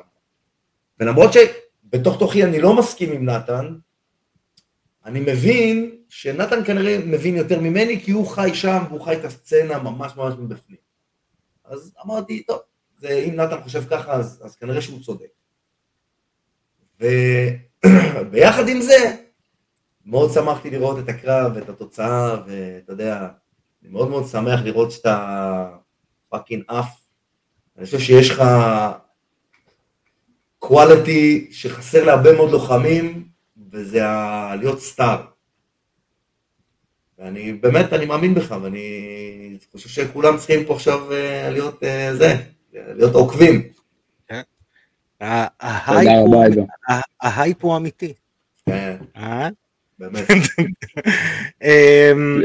ולמרות 1.00 1.30
שבתוך 1.32 2.18
תוכי 2.18 2.44
אני 2.44 2.60
לא 2.60 2.76
מסכים 2.76 3.12
עם 3.12 3.24
נתן, 3.24 3.74
אני 5.04 5.20
מבין 5.20 5.96
שנתן 6.08 6.64
כנראה 6.64 6.98
מבין 7.06 7.36
יותר 7.36 7.60
ממני, 7.60 8.00
כי 8.00 8.10
הוא 8.10 8.26
חי 8.26 8.50
שם 8.54 8.84
והוא 8.88 9.00
חי 9.00 9.16
את 9.16 9.24
הסצנה 9.24 9.78
ממש 9.78 10.12
ממש 10.16 10.34
מבפנים. 10.38 10.78
אז 11.64 11.94
אמרתי, 12.04 12.42
טוב, 12.42 12.60
זה, 13.00 13.08
אם 13.28 13.34
נתן 13.36 13.62
חושב 13.62 13.84
ככה, 13.90 14.12
אז, 14.12 14.42
אז 14.44 14.56
כנראה 14.56 14.82
שהוא 14.82 15.00
צודק. 15.02 15.26
וביחד 17.00 18.68
עם 18.72 18.80
זה, 18.80 19.16
מאוד 20.06 20.30
שמחתי 20.32 20.70
לראות 20.70 20.98
את 20.98 21.08
הקרב 21.08 21.52
ואת 21.54 21.68
התוצאה, 21.68 22.36
ואתה 22.46 22.92
יודע, 22.92 23.28
אני 23.82 23.90
מאוד 23.90 24.10
מאוד 24.10 24.26
שמח 24.26 24.60
לראות 24.64 24.90
שאתה 24.90 25.68
fucking 26.28 26.62
עף. 26.68 27.00
אני 27.76 27.84
חושב 27.84 27.98
שיש 27.98 28.30
לך 28.30 28.42
quality 30.64 31.50
שחסר 31.50 32.04
להרבה 32.04 32.32
מאוד 32.32 32.50
לוחמים, 32.50 33.28
וזה 33.72 34.06
ה... 34.08 34.56
להיות 34.56 34.80
star. 34.80 35.22
ואני 37.18 37.52
באמת, 37.52 37.92
אני 37.92 38.06
מאמין 38.06 38.34
בך, 38.34 38.54
ואני 38.62 39.58
חושב 39.72 39.88
שכולם 39.88 40.36
צריכים 40.36 40.64
פה 40.64 40.74
עכשיו 40.74 41.12
אה, 41.12 41.50
להיות 41.50 41.82
אה, 41.82 42.16
זה, 42.16 42.36
להיות 42.72 43.14
עוקבים. 43.14 43.62
כן. 44.28 44.40
ההייפ 47.20 47.64
הוא 47.64 47.76
אמיתי. 47.76 48.12
כן. 48.66 48.96
אה? 49.16 49.48
באמת. 49.98 50.26
אמ, 51.64 52.42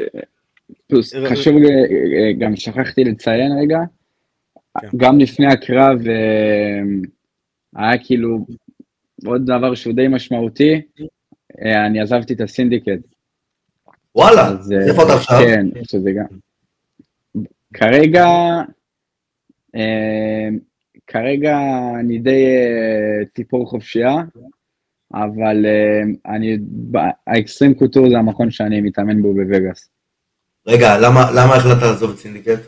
חשוב, 1.32 1.56
גם 2.40 2.56
שכחתי 2.56 3.04
לציין 3.04 3.52
רגע, 3.62 3.80
כן. 4.82 4.88
גם 4.98 5.20
לפני 5.20 5.48
הקרב 5.48 6.00
היה 7.76 7.98
כאילו 8.06 8.46
עוד 9.26 9.46
דבר 9.46 9.76
שהוא 9.76 9.94
די 9.94 10.08
משמעותי, 10.08 10.82
אה, 11.62 11.86
אני 11.86 12.02
עזבתי 12.02 12.34
את 12.34 12.42
הסינדיקט. 12.42 13.00
וואלה, 14.16 14.52
איפה 14.88 15.04
אתה 15.04 15.14
עכשיו? 15.14 15.40
כן, 15.40 15.68
שזה 15.84 16.12
גם. 16.12 16.38
כרגע, 17.74 18.26
אה, 18.26 18.62
כרגע 21.08 21.58
אני 22.00 22.20
די 22.20 22.46
אה, 22.46 23.26
ציפור 23.36 23.70
חופשייה, 23.70 24.16
אבל 25.14 25.66
אני, 26.26 26.58
ה 27.28 27.34
Xtreme 27.34 27.74
Couture 27.74 28.10
זה 28.10 28.18
המכון 28.18 28.52
שאני 28.52 28.82
מתאמן 28.82 29.22
בו 29.22 29.34
בווגאס. 29.34 29.90
רגע, 30.68 30.98
למה, 30.98 31.32
למה 31.32 31.56
החלטת 31.56 31.82
לעזוב 31.82 32.12
את 32.12 32.18
סינדיקט? 32.18 32.60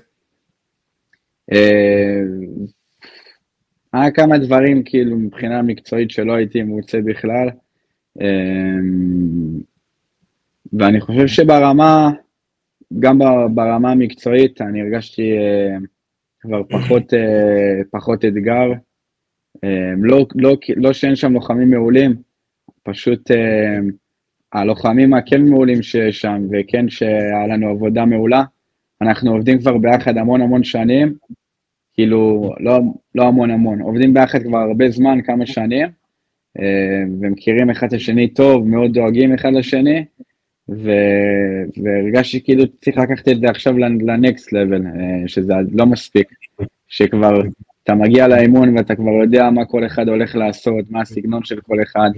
היה 3.93 4.11
כמה 4.11 4.37
דברים 4.37 4.83
כאילו 4.83 5.17
מבחינה 5.17 5.61
מקצועית 5.61 6.11
שלא 6.11 6.33
הייתי 6.33 6.63
מרוצה 6.63 7.01
בכלל. 7.01 7.49
ואני 10.73 11.01
חושב 11.01 11.27
שברמה, 11.27 12.11
גם 12.99 13.19
ברמה 13.55 13.91
המקצועית, 13.91 14.61
אני 14.61 14.81
הרגשתי 14.81 15.31
אה, 15.37 15.77
כבר 16.47 16.61
פחות, 16.69 17.13
אה, 17.13 17.81
פחות 17.91 18.25
אתגר. 18.25 18.71
אמ, 19.63 20.05
לא, 20.05 20.25
לא, 20.35 20.57
לא 20.77 20.93
שאין 20.93 21.15
שם 21.15 21.33
לוחמים 21.33 21.71
מעולים, 21.71 22.15
פשוט 22.83 23.31
אה, 23.31 23.79
הלוחמים 24.53 25.13
הכן 25.13 25.41
מעולים 25.41 25.83
שיש 25.83 26.21
שם, 26.21 26.47
וכן 26.51 26.89
שהיה 26.89 27.47
לנו 27.49 27.69
עבודה 27.69 28.05
מעולה. 28.05 28.43
אנחנו 29.01 29.31
עובדים 29.31 29.59
כבר 29.59 29.77
ביחד 29.77 30.17
המון 30.17 30.41
המון 30.41 30.63
שנים, 30.63 31.13
כאילו, 31.93 32.51
לא, 32.59 32.79
לא 33.15 33.23
המון 33.23 33.51
המון, 33.51 33.81
עובדים 33.81 34.13
ביחד 34.13 34.43
כבר 34.43 34.57
הרבה 34.57 34.89
זמן, 34.89 35.21
כמה 35.21 35.45
שנים, 35.45 35.87
אה, 36.59 37.03
ומכירים 37.21 37.69
אחד 37.69 37.87
את 37.87 37.93
השני 37.93 38.27
טוב, 38.27 38.67
מאוד 38.67 38.93
דואגים 38.93 39.33
אחד 39.33 39.53
לשני, 39.53 40.05
ו... 40.69 40.91
והרגשתי 41.83 42.43
כאילו 42.43 42.63
צריך 42.81 42.97
לקחת 42.97 43.27
את 43.27 43.39
זה 43.39 43.47
עכשיו 43.49 43.77
לנקסט 43.77 44.53
לבל, 44.53 44.85
אה, 44.85 45.27
שזה 45.27 45.53
לא 45.71 45.85
מספיק, 45.85 46.27
שכבר 46.87 47.41
אתה 47.83 47.95
מגיע 47.95 48.27
לאימון 48.27 48.77
ואתה 48.77 48.95
כבר 48.95 49.11
יודע 49.11 49.49
מה 49.49 49.65
כל 49.65 49.85
אחד 49.85 50.09
הולך 50.09 50.35
לעשות, 50.35 50.85
מה 50.89 51.01
הסגנון 51.01 51.43
של 51.43 51.61
כל 51.61 51.81
אחד. 51.83 52.09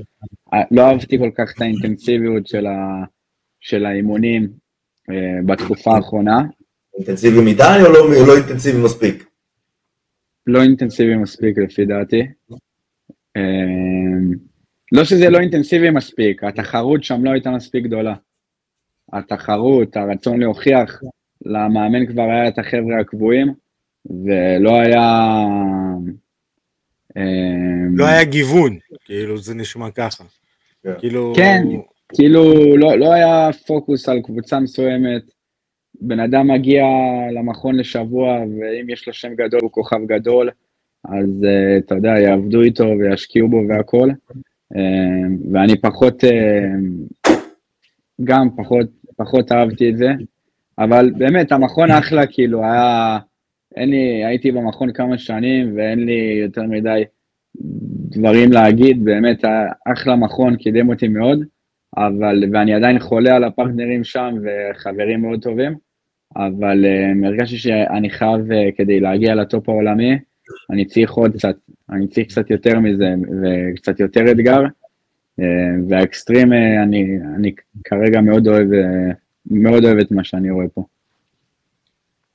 אה, 0.53 0.61
לא 0.71 0.81
אהבתי 0.81 1.17
כל 1.17 1.29
כך 1.37 1.53
את 1.55 1.61
האינטנסיביות 1.61 2.47
של, 2.47 2.65
ה... 2.65 3.03
של 3.59 3.85
האימונים 3.85 4.47
בתקופה 5.45 5.95
האחרונה. 5.95 6.41
אינטנסיבי 6.97 7.41
מדי 7.41 7.79
או 7.85 7.91
לא, 7.93 8.27
לא 8.27 8.37
אינטנסיבי 8.37 8.83
מספיק? 8.83 9.25
לא 10.47 10.61
אינטנסיבי 10.61 11.15
מספיק 11.15 11.57
לפי 11.57 11.85
דעתי. 11.85 12.21
לא 14.91 15.03
שזה 15.03 15.29
לא 15.29 15.39
אינטנסיבי 15.39 15.89
מספיק, 15.89 16.43
התחרות 16.43 17.03
שם 17.03 17.25
לא 17.25 17.31
הייתה 17.31 17.51
מספיק 17.51 17.83
גדולה. 17.83 18.13
התחרות, 19.13 19.97
הרצון 19.97 20.39
להוכיח, 20.39 21.01
למאמן 21.45 22.05
כבר 22.05 22.23
היה 22.23 22.47
את 22.47 22.59
החבר'ה 22.59 22.99
הקבועים, 23.01 23.53
ולא 24.05 24.79
היה... 24.79 25.45
אמ, 27.17 27.97
לא 27.97 28.05
היה 28.05 28.23
גיוון, 28.23 28.77
כאילו 29.05 29.37
זה 29.37 29.55
נשמע 29.55 29.91
ככה. 29.91 30.23
כן. 30.83 30.93
כאילו... 30.99 31.33
כן, 31.35 31.63
כאילו 32.13 32.77
לא, 32.77 32.97
לא 32.97 33.13
היה 33.13 33.49
פוקוס 33.67 34.09
על 34.09 34.21
קבוצה 34.21 34.59
מסוימת. 34.59 35.21
בן 36.01 36.19
אדם 36.19 36.47
מגיע 36.47 36.83
למכון 37.31 37.75
לשבוע, 37.75 38.39
ואם 38.39 38.89
יש 38.89 39.07
לו 39.07 39.13
שם 39.13 39.35
גדול 39.35 39.59
הוא 39.63 39.71
כוכב 39.71 39.99
גדול, 40.05 40.49
אז 41.05 41.43
uh, 41.43 41.79
אתה 41.85 41.95
יודע, 41.95 42.09
יעבדו 42.09 42.61
איתו 42.61 42.85
וישקיעו 42.99 43.47
בו 43.47 43.61
והכל. 43.69 44.09
Uh, 44.73 44.77
ואני 45.51 45.81
פחות, 45.81 46.23
uh, 46.23 47.29
גם 48.23 48.49
פחות, 48.57 48.87
פחות 49.19 49.51
אהבתי 49.51 49.89
את 49.89 49.97
זה. 49.97 50.11
אבל 50.79 51.11
באמת, 51.17 51.51
המכון 51.51 51.91
אחלה, 51.91 52.27
כאילו, 52.27 52.63
היה... 52.63 53.17
אין 53.75 53.89
לי, 53.89 54.25
הייתי 54.25 54.51
במכון 54.51 54.93
כמה 54.93 55.17
שנים 55.17 55.73
ואין 55.75 56.05
לי 56.05 56.39
יותר 56.43 56.61
מדי 56.61 57.03
דברים 58.09 58.51
להגיד, 58.51 59.03
באמת, 59.03 59.43
אחלה 59.85 60.15
מכון, 60.15 60.55
קידם 60.55 60.89
אותי 60.89 61.07
מאוד, 61.07 61.43
אבל, 61.97 62.43
ואני 62.53 62.73
עדיין 62.73 62.99
חולה 62.99 63.35
על 63.35 63.43
הפרטנרים 63.43 64.03
שם 64.03 64.35
וחברים 64.43 65.21
מאוד 65.21 65.41
טובים, 65.41 65.75
אבל 66.35 66.85
uh, 66.85 67.27
הרגשתי 67.27 67.57
שאני 67.57 68.09
חייב, 68.09 68.51
uh, 68.51 68.77
כדי 68.77 68.99
להגיע 68.99 69.35
לטופ 69.35 69.69
העולמי, 69.69 70.17
אני 70.69 70.85
צריך 70.85 71.11
עוד 71.11 71.33
קצת, 71.33 71.55
אני 71.89 72.07
צריך 72.07 72.27
קצת 72.27 72.49
יותר 72.49 72.79
מזה 72.79 73.13
וקצת 73.41 73.99
יותר 73.99 74.31
אתגר. 74.31 74.61
אה, 75.41 75.81
והאקסטרים, 75.89 76.53
אה, 76.53 76.83
אני, 76.83 77.17
אני 77.35 77.53
כרגע 77.83 78.21
מאוד 78.21 78.47
אוהב, 78.47 78.73
אה, 78.73 79.11
מאוד 79.45 79.85
אוהב 79.85 79.97
את 79.97 80.11
מה 80.11 80.23
שאני 80.23 80.51
רואה 80.51 80.67
פה. 80.73 80.83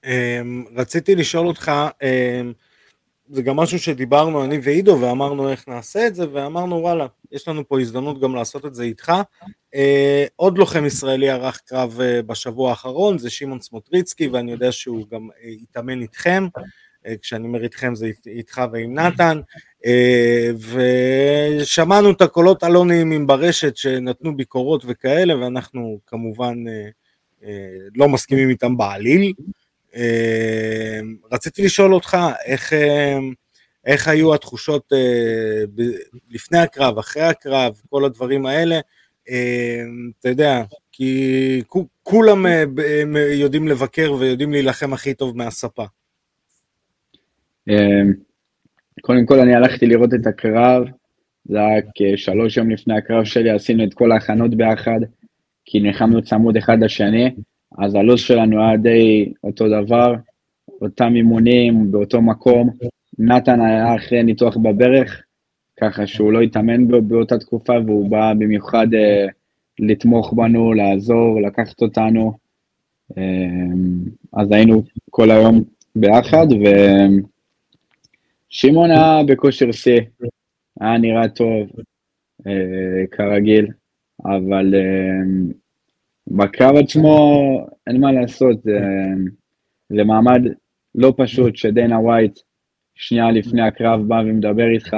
אמ, 0.05 0.65
רציתי 0.77 1.15
לשאול 1.15 1.47
אותך, 1.47 1.73
אמ, 2.03 2.53
זה 3.29 3.43
גם 3.43 3.57
משהו 3.57 3.79
שדיברנו 3.79 4.45
אני 4.45 4.59
ועידו 4.63 4.99
ואמרנו 5.01 5.49
איך 5.49 5.69
נעשה 5.69 6.07
את 6.07 6.15
זה 6.15 6.25
ואמרנו 6.33 6.77
וואלה 6.77 7.07
יש 7.33 7.49
לנו 7.49 7.69
פה 7.69 7.81
הזדמנות 7.81 8.21
גם 8.21 8.35
לעשות 8.35 8.67
את 8.67 8.75
זה 8.75 8.83
איתך. 8.83 9.13
עוד 10.37 10.59
לוחם 10.59 10.85
ישראלי 10.85 11.31
ערך 11.31 11.61
קרב 11.67 11.99
בשבוע 12.27 12.71
האחרון 12.71 13.19
זה 13.19 13.31
שמעון 13.31 13.61
סמוטריצקי 13.61 14.29
ואני 14.29 14.53
יודע 14.53 14.73
שהוא 14.73 15.05
גם 15.11 15.29
התאמן 15.63 16.03
איתכם, 16.03 16.47
כשאני 17.23 17.47
אומר 17.47 17.63
איתכם 17.63 17.95
זה 17.95 18.07
אית- 18.07 18.27
איתך 18.27 18.63
ועם 18.73 18.95
נתן, 18.99 19.41
אה, 19.87 20.51
ושמענו 21.61 22.11
את 22.11 22.23
הקולות 22.23 22.63
הלא 22.63 22.85
נעימים 22.85 23.27
ברשת 23.27 23.77
שנתנו 23.77 24.37
ביקורות 24.37 24.85
וכאלה 24.87 25.39
ואנחנו 25.39 25.99
כמובן 26.07 26.65
אה, 26.69 26.89
אה, 27.45 27.69
לא 27.95 28.09
מסכימים 28.09 28.49
איתם 28.51 28.77
בעליל. 28.77 29.33
אה, 29.97 31.01
רציתי 31.33 31.63
לשאול 31.65 31.95
אותך 31.95 32.17
איך, 32.45 32.73
אה, 32.73 33.19
איך 33.87 34.09
היו 34.09 34.35
התחושות 34.35 34.93
אה, 34.93 35.85
לפני 36.31 36.59
הקרב, 36.59 36.99
אחרי 36.99 37.23
הקרב, 37.23 37.81
כל 37.91 38.05
הדברים 38.05 38.47
האלה. 38.47 38.81
אה, 39.31 39.83
אתה 40.21 40.29
יודע, 40.29 40.63
כי 40.93 41.63
כו- 41.67 41.87
כולם 42.03 42.47
אה, 42.47 42.65
יודעים 43.33 43.69
לבקר 43.69 44.13
ויודעים 44.19 44.53
להילחם 44.53 44.93
הכי 44.93 45.15
טוב 45.15 45.37
מהספה. 45.37 45.85
אמ, 47.69 48.13
קודם 49.01 49.27
כל 49.27 49.39
אני 49.39 49.55
הלכתי 49.55 49.87
לראות 49.87 50.15
את 50.15 50.27
הקרב, 50.27 50.85
זה 51.45 51.59
היה 51.59 51.81
כשלוש 51.95 52.57
יום 52.57 52.71
לפני 52.71 52.99
הקרב 52.99 53.25
שלי, 53.25 53.51
עשינו 53.51 53.85
את 53.85 53.95
כל 53.95 54.13
ההכנות 54.13 54.55
ביחד, 54.55 55.01
כי 55.65 55.81
נלחמנו 55.81 56.23
צמוד 56.23 56.57
אחד 56.57 56.81
לשני, 56.81 57.31
אז 57.79 57.95
הלו"ז 57.95 58.21
שלנו 58.21 58.63
היה 58.63 58.77
די 58.77 59.33
אותו 59.45 59.69
דבר, 59.69 60.15
אותם 60.81 61.13
אימונים 61.15 61.93
באותו 61.93 62.23
מקום. 62.23 62.71
נתן 63.19 63.61
היה 63.61 63.97
אחרי 63.97 64.23
ניתוח 64.23 64.57
בברך, 64.57 65.23
ככה 65.81 66.07
שהוא 66.07 66.33
לא 66.33 66.41
התאמן 66.41 66.89
בו 66.89 67.03
באותה 67.03 67.39
תקופה, 67.39 67.73
והוא 67.87 68.11
בא 68.11 68.33
במיוחד 68.39 68.95
אה, 68.95 69.27
לתמוך 69.79 70.33
בנו, 70.33 70.73
לעזור, 70.73 71.41
לקחת 71.41 71.83
אותנו. 71.83 72.33
אמ, 73.17 73.99
אז 74.33 74.53
היינו 74.53 74.83
כל 75.11 75.31
היום 75.31 75.65
ביחד, 75.97 76.47
ו... 76.53 76.67
שמעון 78.55 78.91
היה 78.91 79.23
בכושר 79.27 79.73
שיא, 79.73 80.01
היה 80.81 80.99
נראה 80.99 81.29
טוב, 81.29 81.69
אה, 82.47 83.07
כרגיל, 83.11 83.67
אבל 84.25 84.75
אה, 84.75 85.51
בקרב 86.27 86.77
עצמו 86.77 87.17
אין 87.87 88.01
מה 88.01 88.13
לעשות, 88.13 88.63
זה, 88.63 88.81
זה 89.89 90.05
מעמד 90.05 90.43
לא 90.95 91.15
פשוט 91.17 91.57
שדיינה 91.57 92.01
ווייט 92.01 92.39
שנייה 92.95 93.31
לפני 93.31 93.63
הקרב 93.63 94.01
בא 94.09 94.23
ומדבר 94.27 94.69
איתך 94.75 94.97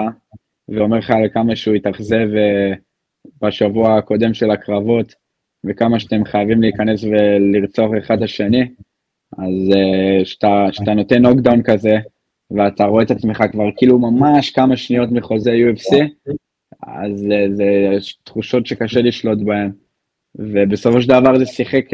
ואומר 0.68 0.98
לך 0.98 1.10
על 1.10 1.28
כמה 1.34 1.56
שהוא 1.56 1.74
התאכזב 1.74 2.28
אה, 2.36 2.72
בשבוע 3.42 3.98
הקודם 3.98 4.34
של 4.34 4.50
הקרבות 4.50 5.14
וכמה 5.64 6.00
שאתם 6.00 6.24
חייבים 6.24 6.60
להיכנס 6.60 7.04
ולרצוח 7.04 7.90
אחד 7.98 8.16
את 8.16 8.22
השני, 8.22 8.68
אז 9.38 9.76
אה, 9.76 10.24
שאתה 10.24 10.66
שאתה 10.72 10.94
נותן 10.94 11.22
נוקדאון 11.22 11.62
כזה, 11.62 11.98
ואתה 12.50 12.84
רואה 12.84 13.02
את 13.02 13.10
עצמך 13.10 13.44
כבר 13.52 13.64
כאילו 13.76 13.98
ממש 13.98 14.50
כמה 14.50 14.76
שניות 14.76 15.10
מחוזה 15.12 15.50
UFC, 15.50 15.96
אז 16.86 17.18
זה, 17.18 17.46
זה 17.52 17.64
תחושות 18.24 18.66
שקשה 18.66 19.00
לשלוט 19.02 19.38
בהן. 19.38 19.70
ובסופו 20.34 21.02
של 21.02 21.08
דבר 21.08 21.38
זה 21.38 21.46
שיחק 21.46 21.84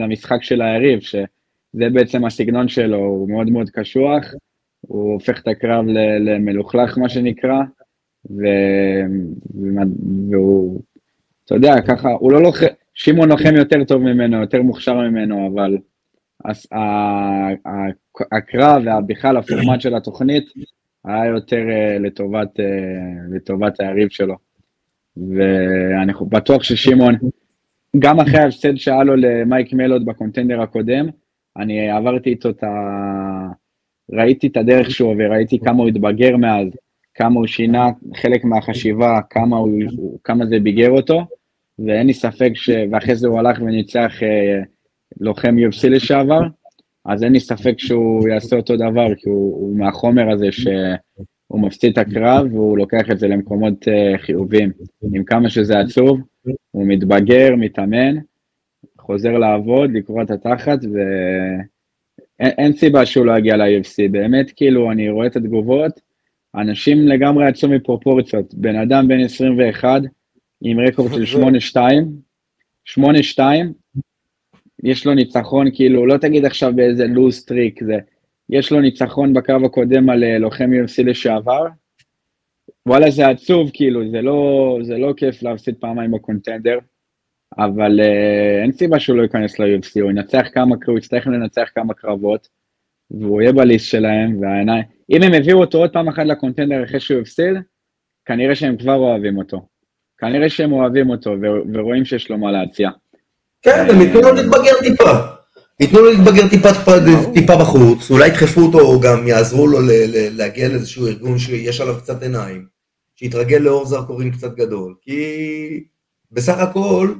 למשחק 0.00 0.42
של 0.42 0.62
היריב, 0.62 1.00
שזה 1.00 1.90
בעצם 1.92 2.24
הסגנון 2.24 2.68
שלו, 2.68 2.98
הוא 2.98 3.28
מאוד 3.30 3.50
מאוד 3.50 3.70
קשוח, 3.70 4.34
הוא 4.80 5.12
הופך 5.12 5.40
את 5.42 5.48
הקרב 5.48 5.84
למלוכלך 6.20 6.98
מה 6.98 7.08
שנקרא, 7.08 7.62
ו... 8.30 8.42
והוא, 10.30 10.80
אתה 11.44 11.54
יודע, 11.54 11.80
ככה, 11.80 12.08
הוא 12.08 12.32
לא 12.32 12.42
לוחם, 12.42 12.66
שמעון 12.94 13.28
לוחם 13.28 13.56
יותר 13.56 13.84
טוב 13.84 14.02
ממנו, 14.02 14.40
יותר 14.40 14.62
מוכשר 14.62 14.94
ממנו, 14.94 15.48
אבל 15.52 15.78
ה- 16.46 18.32
הקרב 18.32 18.82
ובכלל 18.98 19.36
הפורמט 19.36 19.80
של 19.80 19.94
התוכנית 19.94 20.44
היה 21.04 21.26
יותר 21.26 21.70
אה, 21.70 21.98
לטובת, 21.98 22.60
אה, 22.60 22.64
לטובת 23.36 23.80
היריב 23.80 24.08
שלו. 24.08 24.34
ואני 25.16 26.12
בטוח 26.28 26.62
ששמעון, 26.62 27.14
גם 27.98 28.20
אחרי 28.20 28.38
ההפסד 28.38 28.76
שהיה 28.76 29.04
לו 29.04 29.16
למייק 29.16 29.72
מלוד 29.72 30.04
בקונטנדר 30.04 30.60
הקודם, 30.60 31.06
אני 31.56 31.90
עברתי 31.90 32.30
איתו 32.30 32.50
את 32.50 32.64
ה... 32.64 32.68
ראיתי 34.12 34.46
את 34.46 34.56
הדרך 34.56 34.90
שהוא 34.90 35.10
עובר, 35.10 35.30
ראיתי 35.30 35.58
כמה 35.58 35.78
הוא 35.78 35.88
התבגר 35.88 36.36
מאז, 36.36 36.68
כמה 37.14 37.34
הוא 37.34 37.46
שינה 37.46 37.88
חלק 38.16 38.44
מהחשיבה, 38.44 39.20
כמה, 39.30 39.56
הוא, 39.56 40.18
כמה 40.24 40.46
זה 40.46 40.60
ביגר 40.60 40.90
אותו, 40.90 41.26
ואין 41.78 42.06
לי 42.06 42.14
ספק 42.14 42.50
ש... 42.54 42.70
ואחרי 42.90 43.14
זה 43.14 43.28
הוא 43.28 43.38
הלך 43.38 43.58
וניצח 43.60 44.22
אה, 44.22 44.62
לוחם 45.20 45.56
UFC 45.58 45.88
לשעבר, 45.88 46.40
אז 47.04 47.24
אין 47.24 47.32
לי 47.32 47.40
ספק 47.40 47.74
שהוא 47.78 48.28
יעשה 48.28 48.56
אותו 48.56 48.76
דבר, 48.76 49.14
כי 49.14 49.28
הוא, 49.28 49.54
הוא 49.54 49.76
מהחומר 49.76 50.30
הזה 50.30 50.52
שהוא 50.52 51.60
מפסיד 51.60 51.98
את 51.98 51.98
הקרב 51.98 52.54
והוא 52.54 52.78
לוקח 52.78 53.10
את 53.10 53.18
זה 53.18 53.28
למקומות 53.28 53.88
uh, 53.88 54.18
חיוביים. 54.18 54.70
עם 55.14 55.24
כמה 55.24 55.50
שזה 55.50 55.80
עצוב, 55.80 56.20
הוא 56.70 56.86
מתבגר, 56.86 57.56
מתאמן, 57.56 58.16
חוזר 59.00 59.38
לעבוד, 59.38 59.90
לקרוא 59.92 60.22
את 60.22 60.30
התחת, 60.30 60.78
ואין 60.92 62.50
אין 62.58 62.72
סיבה 62.72 63.06
שהוא 63.06 63.26
לא 63.26 63.38
יגיע 63.38 63.56
ל-UFC. 63.56 64.10
באמת, 64.10 64.50
כאילו, 64.56 64.92
אני 64.92 65.10
רואה 65.10 65.26
את 65.26 65.36
התגובות, 65.36 66.00
אנשים 66.54 67.08
לגמרי 67.08 67.48
יצאו 67.48 67.68
מפרופורציות. 67.68 68.54
בן 68.54 68.76
אדם 68.76 69.08
בן 69.08 69.20
21, 69.20 70.02
עם 70.60 70.80
רקורד 70.80 71.24
של 71.26 71.38
8-2, 71.74 71.78
8-2, 72.98 73.40
יש 74.84 75.06
לו 75.06 75.14
ניצחון, 75.14 75.66
כאילו, 75.74 76.06
לא 76.06 76.16
תגיד 76.16 76.44
עכשיו 76.44 76.72
באיזה 76.76 77.06
לוז 77.06 77.44
טריק 77.44 77.84
זה, 77.84 77.98
יש 78.50 78.72
לו 78.72 78.80
ניצחון 78.80 79.32
בקרב 79.32 79.64
הקודם 79.64 80.10
על 80.10 80.24
אה, 80.24 80.38
לוחם 80.38 80.70
UFC 80.72 81.02
לשעבר, 81.04 81.66
וואלה 82.86 83.10
זה 83.10 83.28
עצוב, 83.28 83.70
כאילו, 83.72 84.10
זה 84.10 84.22
לא, 84.22 84.78
זה 84.82 84.98
לא 84.98 85.12
כיף 85.16 85.42
להפסיד 85.42 85.74
פעמיים 85.80 86.10
בקונטנדר, 86.10 86.78
אבל 87.58 88.00
uh, 88.00 88.62
אין 88.62 88.72
סיבה 88.72 89.00
שהוא 89.00 89.16
לא 89.16 89.22
ייכנס 89.22 89.58
ל-UFC, 89.58 90.00
הוא 90.00 90.10
ינצח 90.10 90.46
כמה, 90.52 90.76
הוא 90.86 90.98
יצטרך 90.98 91.26
לנצח 91.26 91.68
כמה 91.74 91.94
קרבות, 91.94 92.48
והוא 93.10 93.42
יהיה 93.42 93.52
בליסט 93.52 93.90
שלהם, 93.90 94.40
והעיניים, 94.40 94.84
אם 95.10 95.22
הם 95.22 95.32
הביאו 95.34 95.60
אותו 95.60 95.78
עוד 95.78 95.92
פעם 95.92 96.08
אחת 96.08 96.26
לקונטנדר 96.26 96.84
אחרי 96.84 97.00
שהוא 97.00 97.20
הפסיד, 97.20 97.54
כנראה 98.24 98.54
שהם 98.54 98.76
כבר 98.76 98.94
אוהבים 98.94 99.38
אותו. 99.38 99.66
כנראה 100.18 100.48
שהם 100.48 100.72
אוהבים 100.72 101.10
אותו 101.10 101.34
ורואים 101.74 102.04
שיש 102.04 102.30
לו 102.30 102.38
מה 102.38 102.52
להציע. 102.52 102.90
כן, 103.62 103.86
הם 103.90 104.00
ייתנו 104.00 104.20
לו 104.20 104.32
להתבגר 104.32 104.80
טיפה. 104.82 105.12
ייתנו 105.80 106.00
לו 106.00 106.10
להתבגר 106.10 106.48
טיפה, 106.48 106.68
טיפה, 106.72 106.92
טיפה 107.34 107.56
בחוץ, 107.56 108.10
אולי 108.10 108.28
ידחפו 108.28 108.60
אותו, 108.60 108.80
או 108.80 109.00
גם 109.00 109.28
יעזרו 109.28 109.66
לו 109.66 109.78
להגיע 110.30 110.68
לאיזשהו 110.68 111.06
ארגון 111.06 111.38
שיש 111.38 111.80
עליו 111.80 111.96
קצת 112.02 112.22
עיניים, 112.22 112.66
שיתרגל 113.16 113.56
לאור 113.58 113.86
זרקורים 113.86 114.30
קצת 114.30 114.54
גדול, 114.54 114.94
כי 115.02 115.84
בסך 116.32 116.58
הכל, 116.58 117.14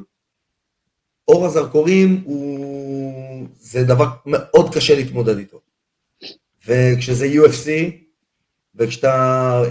אור 1.28 1.46
הזרקורים 1.46 2.22
הוא... 2.24 3.46
זה 3.60 3.84
דבר 3.84 4.08
מאוד 4.26 4.74
קשה 4.74 4.94
להתמודד 4.94 5.38
איתו. 5.38 5.60
וכשזה 6.66 7.26
UFC, 7.26 7.68
וכשאתה... 8.74 9.62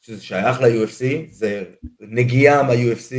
שזה 0.00 0.22
שייך 0.22 0.60
ל-UFC, 0.60 1.04
זה 1.30 1.64
נגיעה 2.00 2.62
מה-UFC, 2.62 3.14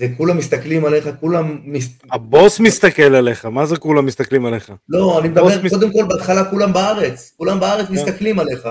זה 0.00 0.08
כולם 0.16 0.38
מסתכלים 0.38 0.84
עליך, 0.84 1.08
כולם... 1.20 1.60
מס... 1.64 1.88
הבוס 2.12 2.60
מסתכל 2.60 3.02
עליך, 3.14 3.44
מה 3.44 3.66
זה 3.66 3.76
כולם 3.76 4.06
מסתכלים 4.06 4.46
עליך? 4.46 4.72
לא, 4.88 5.20
אני 5.20 5.28
מדבר, 5.28 5.42
בוס 5.44 5.54
מס- 5.62 5.72
קודם 5.72 5.92
כל, 5.92 6.04
בהתחלה 6.08 6.50
כולם 6.50 6.72
בארץ, 6.72 7.34
כולם 7.36 7.60
בארץ 7.60 7.86
כן. 7.86 7.92
מסתכלים 7.92 8.38
עליך, 8.38 8.68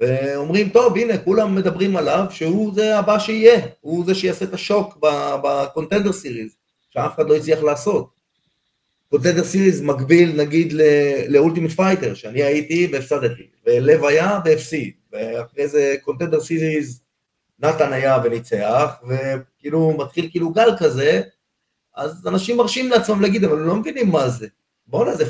ואומרים, 0.00 0.68
טוב, 0.68 0.96
הנה, 0.96 1.18
כולם 1.18 1.54
מדברים 1.54 1.96
עליו, 1.96 2.24
שהוא 2.30 2.74
זה 2.74 2.98
הבא 2.98 3.18
שיהיה, 3.18 3.60
הוא 3.80 4.04
זה 4.06 4.14
שיעשה 4.14 4.44
את 4.44 4.54
השוק 4.54 4.98
ב 5.44 5.51
Contender 5.51 6.12
Series, 6.12 6.52
שאף 6.90 7.14
אחד 7.14 7.28
לא 7.28 7.36
הצליח 7.36 7.62
לעשות. 7.62 8.10
Contender 9.10 9.44
Series 9.44 9.80
מקביל, 9.80 10.32
נגיד, 10.36 10.72
ל 11.28 11.33
Ultimate 11.33 11.70
Fighter, 11.70 12.14
שאני 12.14 12.42
הייתי 12.42 12.88
והפסדתי, 12.92 13.42
ולב 13.66 14.04
היה 14.04 14.40
והפסיד, 14.44 14.92
ואחרי 15.12 15.68
זה 15.68 15.94
Contender 16.02 16.40
Series, 16.40 17.02
נתן 17.62 17.92
היה 17.92 18.18
וניצח, 18.24 19.02
וכאילו 19.08 19.96
מתחיל 19.98 20.28
כאילו 20.30 20.50
גל 20.50 20.68
כזה, 20.78 21.22
אז 21.96 22.26
אנשים 22.26 22.56
מרשים 22.56 22.90
לעצמם 22.90 23.20
להגיד, 23.20 23.44
אבל 23.44 23.58
הם 23.60 23.66
לא 23.66 23.76
מבינים 23.76 24.10
מה 24.10 24.28
זה. 24.28 24.46
בואנה, 24.86 25.14
זה... 25.14 25.24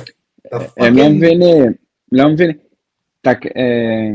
הם 0.76 0.96
לא 0.96 1.08
מבינים, 1.08 1.72
לא 2.12 2.28
מבינים. 2.28 2.56
תק- 3.20 3.46
אה, 3.56 4.10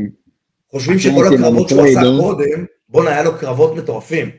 חושבים 0.70 0.98
שכל 0.98 1.24
הקרבות 1.34 1.68
שהוא 1.68 1.86
עשה. 1.86 2.00
קודם, 2.20 2.64
בואנה, 2.88 3.10
היה 3.10 3.22
לו 3.22 3.38
קרבות 3.38 3.76
מטורפים. 3.76 4.30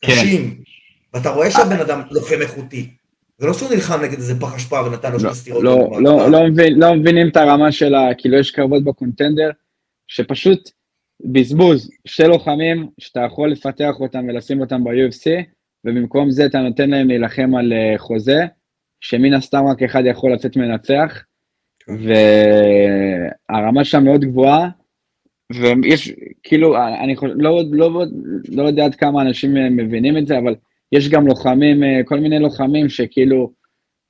כן. 0.00 0.12
קשים. 0.12 0.62
ואתה 1.14 1.30
רואה 1.30 1.50
שהבן 1.50 1.80
אדם 1.80 2.02
לוחם 2.10 2.36
איכותי. 2.40 2.90
זה 3.38 3.46
לא 3.46 3.52
שהוא 3.54 3.70
נלחם 3.70 4.00
נגד 4.02 4.16
איזה 4.16 4.40
פח 4.40 4.54
אשפה 4.54 4.82
ונתן 4.86 5.12
לו 5.12 5.20
שתי 5.20 5.34
סטירות. 5.34 5.64
לא. 5.64 5.88
לא, 6.00 6.30
לא, 6.30 6.40
לא 6.76 6.94
מבינים 6.94 7.28
את 7.28 7.36
הרמה 7.36 7.72
של 7.72 7.94
ה... 7.94 8.08
כאילו 8.18 8.38
יש 8.38 8.50
קרבות 8.50 8.84
בקונטנדר, 8.84 9.50
שפשוט 10.08 10.70
בזבוז, 11.20 11.90
שתי 12.04 12.22
לוחמים 12.22 12.88
שאתה 12.98 13.20
יכול 13.20 13.50
לפתח 13.50 13.94
אותם 14.00 14.24
ולשים 14.28 14.60
אותם 14.60 14.84
ב-UFC, 14.84 15.30
ובמקום 15.84 16.30
זה 16.30 16.46
אתה 16.46 16.58
נותן 16.58 16.90
להם 16.90 17.08
להילחם 17.08 17.54
על 17.54 17.72
אה, 17.72 17.94
חוזה, 17.98 18.46
שמן 19.00 19.34
הסתם 19.34 19.64
רק 19.66 19.82
אחד 19.82 20.02
יכול 20.06 20.32
לצאת 20.32 20.56
מנצח, 20.56 21.24
והרמה 23.48 23.84
שם 23.84 24.04
מאוד 24.04 24.24
גבוהה, 24.24 24.68
ויש, 25.52 26.12
כאילו, 26.42 26.76
אני 26.76 27.16
חושב, 27.16 27.34
לא, 27.36 27.60
לא, 27.70 28.02
לא 28.48 28.62
יודע 28.62 28.84
עד 28.84 28.94
כמה 28.94 29.22
אנשים 29.22 29.56
אה, 29.56 29.70
מבינים 29.70 30.18
את 30.18 30.26
זה, 30.26 30.38
אבל 30.38 30.54
יש 30.92 31.08
גם 31.08 31.26
לוחמים, 31.26 31.84
אה, 31.84 32.00
כל 32.04 32.20
מיני 32.20 32.38
לוחמים 32.38 32.88
שכאילו, 32.88 33.52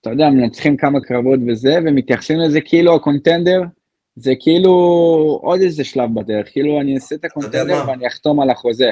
אתה 0.01 0.11
יודע, 0.11 0.31
מנצחים 0.31 0.77
כמה 0.77 1.01
קרבות 1.01 1.41
וזה, 1.47 1.79
ומתייחסים 1.85 2.39
לזה 2.39 2.61
כאילו 2.61 2.95
הקונטנדר, 2.95 3.63
זה 4.19 4.33
כאילו 4.41 4.71
עוד 5.43 5.61
איזה 5.61 5.85
שלב 5.85 6.15
בדרך, 6.15 6.53
כאילו 6.53 6.81
אני 6.81 6.95
אעשה 6.95 7.15
את 7.15 7.25
הקונטנדר 7.25 7.89
ואני 7.89 8.07
אחתום 8.07 8.41
על 8.41 8.51
החוזה. 8.51 8.91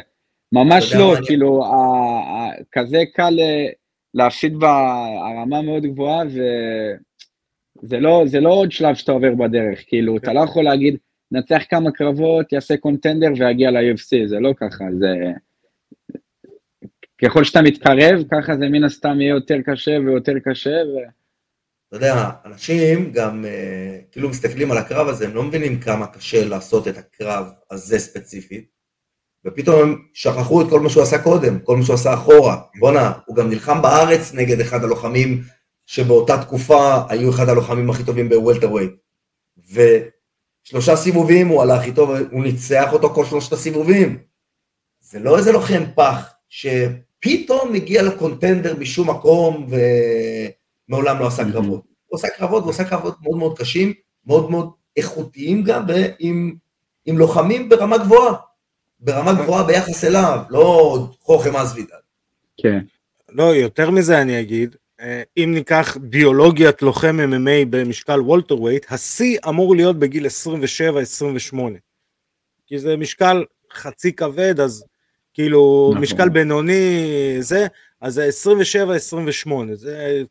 ממש 0.52 0.94
לא, 0.94 1.14
כאילו, 1.26 1.64
ה, 1.64 1.68
ה, 1.68 2.50
כזה 2.72 3.02
קל 3.14 3.40
אה, 3.40 3.66
להפסיד 4.14 4.54
ברמה 4.58 5.62
מאוד 5.62 5.82
גבוהה, 5.82 6.22
וזה 6.26 8.00
לא, 8.00 8.22
זה 8.26 8.40
לא 8.40 8.50
עוד 8.50 8.72
שלב 8.72 8.94
שאתה 8.94 9.12
עובר 9.12 9.34
בדרך, 9.34 9.84
כאילו, 9.86 10.16
אתה 10.16 10.32
לא 10.32 10.40
יכול 10.40 10.64
להגיד, 10.64 10.96
נצח 11.32 11.62
כמה 11.70 11.90
קרבות, 11.90 12.52
יעשה 12.52 12.76
קונטנדר 12.76 13.28
ויגיע 13.38 13.70
ל-UFC, 13.70 14.26
זה 14.26 14.40
לא 14.40 14.52
ככה, 14.56 14.84
זה... 14.98 15.32
ככל 17.24 17.44
שאתה 17.44 17.62
מתקרב, 17.62 18.22
ככה 18.30 18.56
זה 18.56 18.68
מן 18.68 18.84
הסתם 18.84 19.20
יהיה 19.20 19.30
יותר 19.30 19.56
קשה 19.64 19.98
ויותר 20.04 20.38
קשה. 20.44 20.70
ו... 20.70 20.96
אתה 21.97 22.07
יודע, 22.07 22.30
אנשים 22.44 23.12
גם 23.12 23.44
uh, 23.44 24.12
כאילו 24.12 24.28
מסתכלים 24.28 24.72
על 24.72 24.78
הקרב 24.78 25.09
הזה, 25.09 25.24
הם 25.24 25.34
לא 25.34 25.42
מבינים 25.42 25.80
כמה 25.80 26.07
קשה 26.07 26.44
לעשות 26.44 26.88
את 26.88 26.99
הקרב 26.99 27.47
הזה 27.70 27.99
ספציפית, 27.99 28.70
ופתאום 29.44 29.82
הם 29.82 30.03
שכחו 30.14 30.62
את 30.62 30.66
כל 30.70 30.80
מה 30.80 30.88
שהוא 30.88 31.03
עשה 31.03 31.22
קודם, 31.22 31.59
כל 31.61 31.76
מה 31.76 31.82
שהוא 31.84 31.94
עשה 31.94 32.14
אחורה. 32.14 32.57
בואנה, 32.78 33.12
הוא 33.26 33.36
גם 33.36 33.51
נלחם 33.51 33.82
בארץ 33.82 34.34
נגד 34.34 34.61
אחד 34.61 34.84
הלוחמים 34.84 35.42
שבאותה 35.86 36.42
תקופה 36.42 37.03
היו 37.09 37.30
אחד 37.30 37.49
הלוחמים 37.49 37.90
הכי 37.90 38.05
טובים 38.05 38.28
בוולטרווייט. 38.28 38.92
ושלושה 39.72 40.97
סיבובים 40.97 41.49
הוא 41.49 41.62
הכי 41.62 41.92
טוב, 41.92 42.11
הוא 42.30 42.42
ניצח 42.42 42.92
אותו 42.92 43.14
כל 43.14 43.24
שלושת 43.24 43.53
הסיבובים. 43.53 44.18
זה 45.01 45.18
לא 45.18 45.38
איזה 45.38 45.53
לוחם 45.53 45.82
פח, 45.94 46.28
ש... 46.49 46.66
פתאום 47.20 47.74
הגיע 47.74 48.03
לקונטנדר 48.03 48.76
משום 48.76 49.11
מקום 49.11 49.66
ומעולם 50.89 51.18
לא 51.18 51.26
עשה 51.26 51.53
קרבות. 51.53 51.82
הוא 52.07 52.18
עשה 52.18 52.28
קרבות, 52.28 52.62
הוא 52.62 52.70
עשה 52.70 52.84
קרבות 52.84 53.16
מאוד 53.22 53.39
מאוד 53.39 53.59
קשים, 53.59 53.93
מאוד 54.26 54.51
מאוד 54.51 54.70
איכותיים 54.97 55.62
גם, 55.62 55.84
ועם 55.89 56.57
עם 57.07 57.18
לוחמים 57.18 57.68
ברמה 57.68 57.99
גבוהה. 57.99 58.34
ברמה 59.01 59.32
גבוהה 59.32 59.64
ביחס 59.64 60.05
אליו, 60.05 60.39
לא 60.51 60.99
חוכם 61.20 61.57
אזוידל. 61.57 61.97
כן. 62.57 62.78
לא, 63.28 63.43
יותר 63.43 63.91
מזה 63.91 64.22
אני 64.22 64.41
אגיד, 64.41 64.76
אה, 65.01 65.22
אם 65.37 65.51
ניקח 65.55 65.97
ביולוגיית 66.01 66.82
לוחם 66.82 67.18
MMA 67.32 67.66
במשקל 67.70 68.20
וולטרווייט, 68.20 68.87
השיא 68.91 69.39
אמור 69.49 69.76
להיות 69.76 69.99
בגיל 69.99 70.26
27-28. 70.26 71.57
כי 72.66 72.78
זה 72.78 72.97
משקל 72.97 73.45
חצי 73.72 74.12
כבד, 74.12 74.61
אז 74.61 74.84
כאילו 75.34 75.89
נכון. 75.91 76.03
משקל 76.03 76.28
בינוני 76.28 77.37
זה, 77.41 77.66
אז 78.01 78.14
זה 78.14 78.28
27-28, 79.47 79.74
זה 79.74 80.22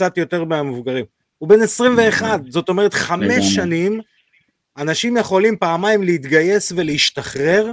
קצת 0.00 0.18
יותר 0.18 0.44
מהמבוגרים. 0.44 1.04
הוא 1.38 1.48
בן 1.48 1.62
21, 1.62 2.26
נכון. 2.40 2.50
זאת 2.50 2.68
אומרת 2.68 2.94
חמש 2.94 3.54
שנים, 3.54 4.00
אנשים 4.76 5.16
יכולים 5.16 5.56
פעמיים 5.56 6.02
להתגייס 6.02 6.72
ולהשתחרר, 6.76 7.72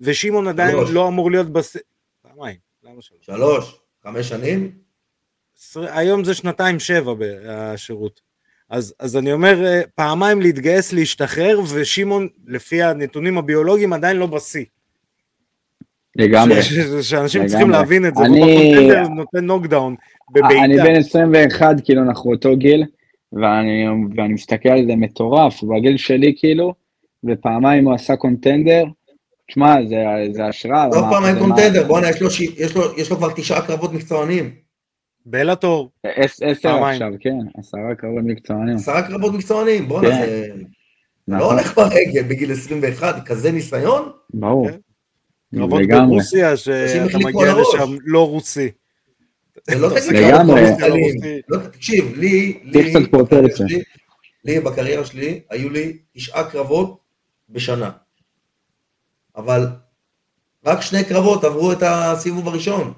ושמעון 0.00 0.48
עדיין 0.48 0.76
לא 0.92 1.08
אמור 1.08 1.30
להיות 1.30 1.52
בס... 1.52 1.76
פעמיים, 2.22 2.56
למה 2.82 3.02
שלוש? 3.02 3.26
שלוש, 3.26 3.80
חמש 4.02 4.28
שנים? 4.28 4.78
היום 5.74 6.24
זה 6.24 6.34
שנתיים 6.34 6.80
שבע 6.80 7.14
בשירות. 7.18 8.20
אז, 8.70 8.94
אז 8.98 9.16
אני 9.16 9.32
אומר, 9.32 9.64
אה, 9.66 9.82
פעמיים 9.94 10.40
להתגייס, 10.40 10.92
להשתחרר, 10.92 11.60
ושמעון, 11.74 12.28
לפי 12.46 12.82
הנתונים 12.82 13.38
הביולוגיים, 13.38 13.92
עדיין 13.92 14.16
לא 14.16 14.26
בשיא. 14.26 14.64
לגמרי. 16.18 16.62
שאנשים 17.02 17.46
צריכים 17.46 17.70
להבין 17.70 18.06
את 18.06 18.14
זה, 18.14 18.24
אני... 18.24 18.80
נותן 19.16 19.44
נוקדאון 19.44 19.94
בבעיטה. 20.30 20.64
אני 20.64 20.76
בן 20.76 20.96
21, 20.96 21.76
כאילו 21.84 22.02
אנחנו 22.02 22.30
אותו 22.30 22.56
גיל, 22.56 22.84
ואני, 23.32 23.84
ואני 24.16 24.32
מסתכל 24.32 24.68
על 24.68 24.86
זה 24.86 24.96
מטורף, 24.96 25.62
בגיל 25.62 25.96
שלי 25.96 26.34
כאילו, 26.36 26.74
ופעמיים 27.24 27.84
הוא 27.84 27.94
עשה 27.94 28.16
קונטנדר, 28.16 28.84
תשמע, 29.48 29.74
זה, 29.88 30.04
זה 30.32 30.46
השראה. 30.46 30.88
לא 30.88 31.02
פעמיים 31.10 31.38
קונטנדר, 31.38 31.86
בואנה, 31.86 32.10
יש, 32.10 32.40
יש, 32.40 32.72
יש 32.96 33.10
לו 33.10 33.16
כבר 33.16 33.32
תשעה 33.36 33.66
קרבות 33.66 33.92
מקצוענים. 33.92 34.50
בלאטור. 35.26 35.90
עשר 36.40 36.84
עכשיו, 36.84 37.10
כן, 37.20 37.38
עשרה 37.58 37.94
קרבות 37.98 38.24
מקצוענים. 38.24 38.74
עשרה 38.74 39.02
קרבות 39.02 39.34
מקצוענים, 39.34 39.88
בואנה, 39.88 40.08
כן. 40.08 40.26
זה... 40.26 40.48
לא 41.28 41.36
נכון. 41.36 41.48
לא 41.48 41.52
הולך 41.52 41.78
ברגל 41.78 42.22
בגיל 42.22 42.52
21, 42.52 43.26
כזה 43.26 43.52
ניסיון? 43.52 44.10
ברור. 44.34 44.68
כן. 44.68 44.76
קרבות 45.54 45.80
ברוסיה, 45.88 46.56
שאתה 46.56 47.18
מגיע 47.18 47.54
לשם 47.54 47.96
לא 48.04 48.28
רוסי. 48.28 48.70
זה 49.66 49.78
לא 49.78 49.88
תגיד 49.88 51.44
לא, 51.48 51.58
תקשיב, 51.58 52.12
לי, 52.16 52.60
לי, 54.44 54.60
בקריירה 54.60 55.04
שלי, 55.04 55.40
היו 55.50 55.70
לי 55.70 55.98
תשעה 56.12 56.50
קרבות 56.50 56.98
בשנה. 57.48 57.90
אבל 59.36 59.66
רק 60.64 60.80
שני 60.80 61.04
קרבות 61.04 61.44
עברו 61.44 61.72
את 61.72 61.82
הסיבוב 61.82 62.48
הראשון. 62.48 62.92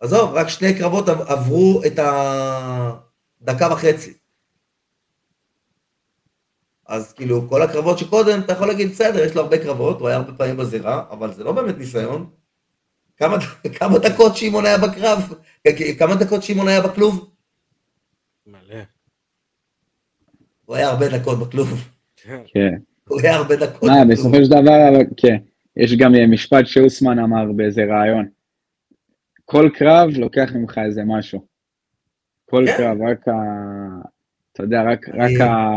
עזוב, 0.00 0.30
רק 0.34 0.48
שני 0.48 0.74
קרבות 0.74 1.08
עברו 1.08 1.82
את 1.86 1.98
הדקה 3.42 3.68
וחצי. 3.72 4.12
אז 6.88 7.12
כאילו, 7.12 7.48
כל 7.48 7.62
הקרבות 7.62 7.98
שקודם, 7.98 8.40
אתה 8.40 8.52
יכול 8.52 8.68
להגיד, 8.68 8.90
בסדר, 8.90 9.24
יש 9.24 9.34
לו 9.34 9.42
הרבה 9.42 9.58
קרבות, 9.58 10.00
הוא 10.00 10.08
היה 10.08 10.16
הרבה 10.16 10.32
פעמים 10.32 10.56
בזירה, 10.56 11.04
אבל 11.10 11.32
זה 11.32 11.44
לא 11.44 11.52
באמת 11.52 11.78
ניסיון. 11.78 12.30
כמה, 13.16 13.36
כמה 13.78 13.98
דקות 13.98 14.36
שמעון 14.36 14.66
היה 14.66 14.78
בקרב? 14.78 15.34
כמה 15.98 16.14
דקות 16.14 16.42
שמעון 16.42 16.68
היה 16.68 16.80
בכלוב? 16.80 17.30
מלא. 18.46 18.80
הוא 20.64 20.76
היה 20.76 20.88
הרבה 20.88 21.18
דקות 21.18 21.38
בכלוב. 21.38 21.88
כן. 22.46 22.74
הוא 23.08 23.20
היה 23.20 23.34
הרבה 23.34 23.56
דקות 23.56 23.90
בכלוב. 23.90 24.12
בסופו 24.12 24.36
של 24.36 24.50
דבר, 24.50 24.90
כן. 25.16 25.36
יש 25.76 25.96
גם 25.96 26.12
משפט 26.30 26.66
שאוסמן 26.66 27.18
אמר 27.18 27.52
באיזה 27.52 27.84
רעיון. 27.84 28.28
כל 29.44 29.70
קרב 29.74 30.08
לוקח 30.16 30.50
ממך 30.54 30.80
איזה 30.86 31.02
משהו. 31.06 31.46
כל 32.50 32.64
כן. 32.66 32.76
קרב, 32.76 32.98
רק 33.10 33.28
ה... 33.28 33.32
אתה 34.52 34.62
יודע, 34.62 34.82
רק, 34.82 35.08
רק 35.08 35.40
ה... 35.40 35.74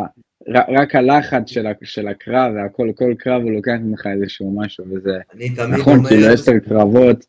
רק 0.47 0.95
הלחץ 0.95 1.49
של, 1.49 1.65
של 1.83 2.07
הקרב 2.07 2.51
והכל, 2.55 2.91
כל 2.95 3.13
קרב 3.17 3.41
הוא 3.41 3.51
לוקח 3.51 3.75
ממך 3.81 4.07
איזשהו 4.07 4.59
משהו, 4.59 4.85
וזה 4.91 5.17
נכון, 5.67 5.97
אומר, 5.97 6.09
כאילו 6.09 6.27
עשר 6.27 6.51
קרבות. 6.69 7.25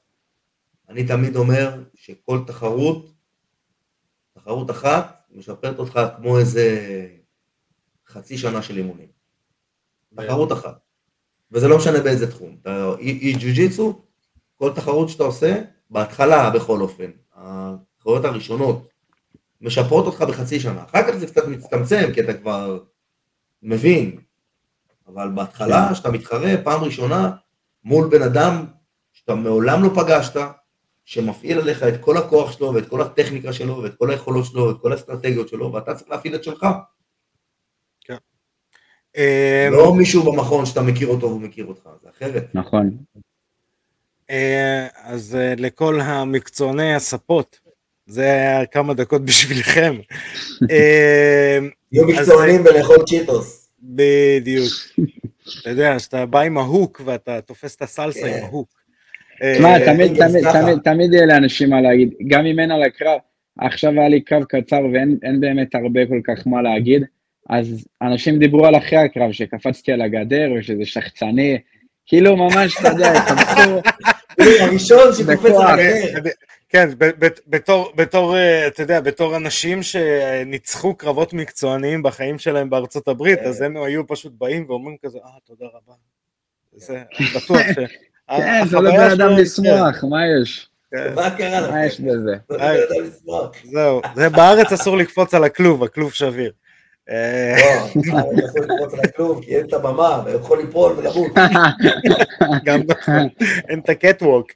אני 0.89 1.07
תמיד 1.07 1.37
אומר 1.37 1.83
שכל 1.95 2.41
תחרות, 2.47 3.13
תחרות 4.35 4.71
אחת, 4.71 5.23
משפרת 5.35 5.79
אותך 5.79 6.01
כמו 6.17 6.39
איזה 6.39 6.81
חצי 8.07 8.39
שנה 8.39 8.63
של 8.63 8.77
אימונים. 8.77 9.09
תחרות 10.17 10.53
אחת. 10.53 10.79
וזה 11.53 11.69
לא 11.69 11.77
משנה 11.77 12.01
באיזה 12.01 12.31
תחום. 12.31 12.57
אתה 12.63 12.95
ג'ו-ג'יצו, 13.41 14.03
כל 14.57 14.73
תחרות 14.75 15.09
שאתה 15.09 15.23
עושה, 15.23 15.63
בהתחלה 15.91 16.51
בכל 16.51 16.81
אופן, 16.81 17.11
התחרויות 17.35 18.25
הראשונות, 18.25 18.89
משפרות 19.61 20.07
אותך 20.07 20.23
בחצי 20.23 20.61
שנה. 20.61 20.85
אחר 20.85 21.03
כך 21.03 21.17
זה 21.17 21.27
קצת 21.27 21.49
מצטמצם, 21.49 22.13
כי 22.15 22.21
אתה 22.21 22.35
כבר 22.35 22.79
מבין, 23.63 24.21
אבל 25.09 25.29
בהתחלה, 25.35 25.89
כשאתה 25.93 26.11
מתחרה 26.11 26.53
פעם 26.65 26.85
ראשונה 26.85 27.31
מול 27.85 28.09
בן 28.09 28.23
אדם 28.23 28.65
שאתה 29.13 29.35
מעולם 29.35 29.83
לא 29.83 29.89
פגשת, 29.89 30.41
שמפעיל 31.05 31.59
עליך 31.59 31.83
את 31.83 32.01
כל 32.01 32.17
הכוח 32.17 32.53
שלו 32.53 32.75
ואת 32.75 32.89
כל 32.89 33.03
הטכניקה 33.03 33.53
שלו 33.53 33.83
ואת 33.83 33.95
כל 33.95 34.11
היכולות 34.11 34.45
שלו 34.45 34.69
ואת 34.69 34.77
כל 34.81 34.93
האסטרטגיות 34.93 35.49
שלו, 35.49 35.73
ואתה 35.73 35.95
צריך 35.95 36.11
להפעיל 36.11 36.35
את 36.35 36.45
שלך. 36.45 36.67
כן. 38.01 38.17
לא 39.71 39.91
אמ, 39.91 39.99
מישהו 39.99 40.33
במכון 40.33 40.67
שאתה 40.67 40.83
מכיר 40.83 41.09
אותו 41.09 41.27
והוא 41.27 41.41
מכיר 41.41 41.67
אותך, 41.67 41.89
זה 42.03 42.09
אחרת. 42.11 42.45
נכון. 42.55 42.91
אה, 44.31 44.87
אז 45.03 45.35
אה, 45.35 45.55
לכל 45.57 46.01
המקצועני 46.01 46.95
הספות, 46.95 47.61
זה 48.07 48.23
היה 48.23 48.67
כמה 48.67 48.95
דקות 48.95 49.25
בשבילכם. 49.25 49.95
אה, 51.95 51.99
יהיו 51.99 52.09
מקצוענים 52.09 52.63
בלאכול 52.63 52.97
צ'יטוס. 53.07 53.69
בדיוק. 53.83 54.73
אתה 55.61 55.71
יודע, 55.71 55.99
שאתה 55.99 56.27
בא 56.27 56.41
עם 56.41 56.59
ההוק 56.59 57.01
ואתה 57.05 57.41
תופס 57.41 57.77
את 57.77 57.83
הסלסה 57.83 58.27
עם 58.27 58.33
כן. 58.33 58.43
ההוק. 58.43 58.79
תשמע, 59.55 59.95
תמיד 60.85 61.13
יהיה 61.13 61.27
לאנשים 61.27 61.71
מה 61.71 61.81
להגיד, 61.81 62.15
גם 62.29 62.47
אם 62.47 62.61
אין 62.61 62.71
על 62.71 62.83
הקרב, 62.83 63.19
עכשיו 63.59 63.93
היה 63.93 64.09
לי 64.09 64.21
קו 64.21 64.37
קצר 64.49 64.81
ואין 64.93 65.19
אין 65.23 65.41
באמת 65.41 65.75
הרבה 65.75 66.07
כל 66.07 66.21
כך 66.25 66.47
מה 66.47 66.63
להגיד, 66.63 67.03
אז 67.51 67.87
אנשים 68.03 68.39
דיברו 68.39 68.67
על 68.67 68.77
אחרי 68.77 68.99
הקרב, 68.99 69.33
שקפצתי 69.33 69.93
על 69.93 70.03
הגדר 70.03 70.53
ושזה 70.59 70.85
שחצני, 70.85 71.59
כאילו 72.07 72.37
ממש, 72.37 72.77
אתה 72.81 72.89
יודע, 72.89 73.13
קפצו, 73.29 73.81
הראשון 74.61 75.13
שקופץ. 75.19 75.51
על 75.51 75.79
הגדר. 75.81 76.31
כן, 76.69 76.89
ב- 76.99 77.25
ב- 77.25 77.39
בתור, 77.47 77.93
בתור, 77.97 78.37
אה, 78.37 78.67
אתה 78.67 78.83
יודע, 78.83 79.01
בתור 79.01 79.37
אנשים 79.37 79.83
שניצחו 79.83 80.95
קרבות 80.95 81.33
מקצועניים 81.33 82.03
בחיים 82.03 82.39
שלהם 82.39 82.71
בארצות 82.71 83.09
הברית, 83.09 83.39
אז 83.39 83.63
הם 83.63 83.77
היו 83.77 84.07
פשוט 84.07 84.33
באים 84.39 84.65
ואומרים 84.69 84.97
כזה, 85.05 85.19
אה, 85.25 85.31
תודה 85.47 85.67
רבה. 85.67 85.95
זה, 86.77 87.03
אני 87.19 87.27
בטוח 87.37 87.59
ש... 87.59 87.79
כן, 88.37 88.65
זה 88.67 88.81
לא 88.81 88.89
החוויה 88.89 89.15
בן 89.17 89.21
אדם 89.21 89.37
לשמוח, 89.37 90.05
מה 90.11 90.21
יש? 90.27 90.69
כן, 90.91 91.15
מה 91.15 91.31
קרה 91.31 91.61
לך? 91.61 91.71
מה 91.71 91.87
יש 91.87 92.01
בזה? 92.01 92.37
לא. 93.27 93.51
זהו, 93.65 94.01
זה 94.15 94.29
בארץ 94.29 94.73
אסור 94.73 94.97
לקפוץ 94.97 95.35
על 95.35 95.45
הכלוב, 95.45 95.85
הכלוב 95.85 96.13
שביר. 96.13 96.53
אה, 97.11 97.57
לא, 97.97 98.19
אני 98.31 98.45
יכול 98.45 98.61
לקפוץ 98.61 98.95
על 98.95 99.01
הכלוב, 99.05 99.45
כי 99.45 99.57
אין 99.57 99.67
את 99.67 99.73
הבמה, 99.73 100.23
ויכול 100.27 100.59
ליפול 100.59 100.93
ולמות. 100.93 101.33
גם 102.65 102.81
נכון, 102.89 103.29
אין 103.69 103.79
את 103.79 103.89
הקטווק. 103.89 104.53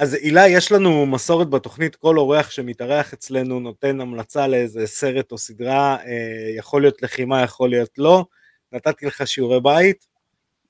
אז 0.00 0.14
הילה, 0.14 0.48
יש 0.48 0.72
לנו 0.72 1.06
מסורת 1.06 1.50
בתוכנית, 1.50 1.96
כל 1.96 2.18
אורח 2.18 2.50
שמתארח 2.50 3.12
אצלנו 3.12 3.60
נותן 3.60 4.00
המלצה 4.00 4.46
לאיזה 4.46 4.86
סרט 4.86 5.32
או 5.32 5.38
סדרה, 5.38 5.96
אה, 6.06 6.50
יכול 6.56 6.82
להיות 6.82 7.02
לחימה, 7.02 7.42
יכול 7.42 7.70
להיות 7.70 7.98
לא. 7.98 8.24
נתתי 8.72 9.06
לך 9.06 9.26
שיעורי 9.26 9.60
בית, 9.60 10.06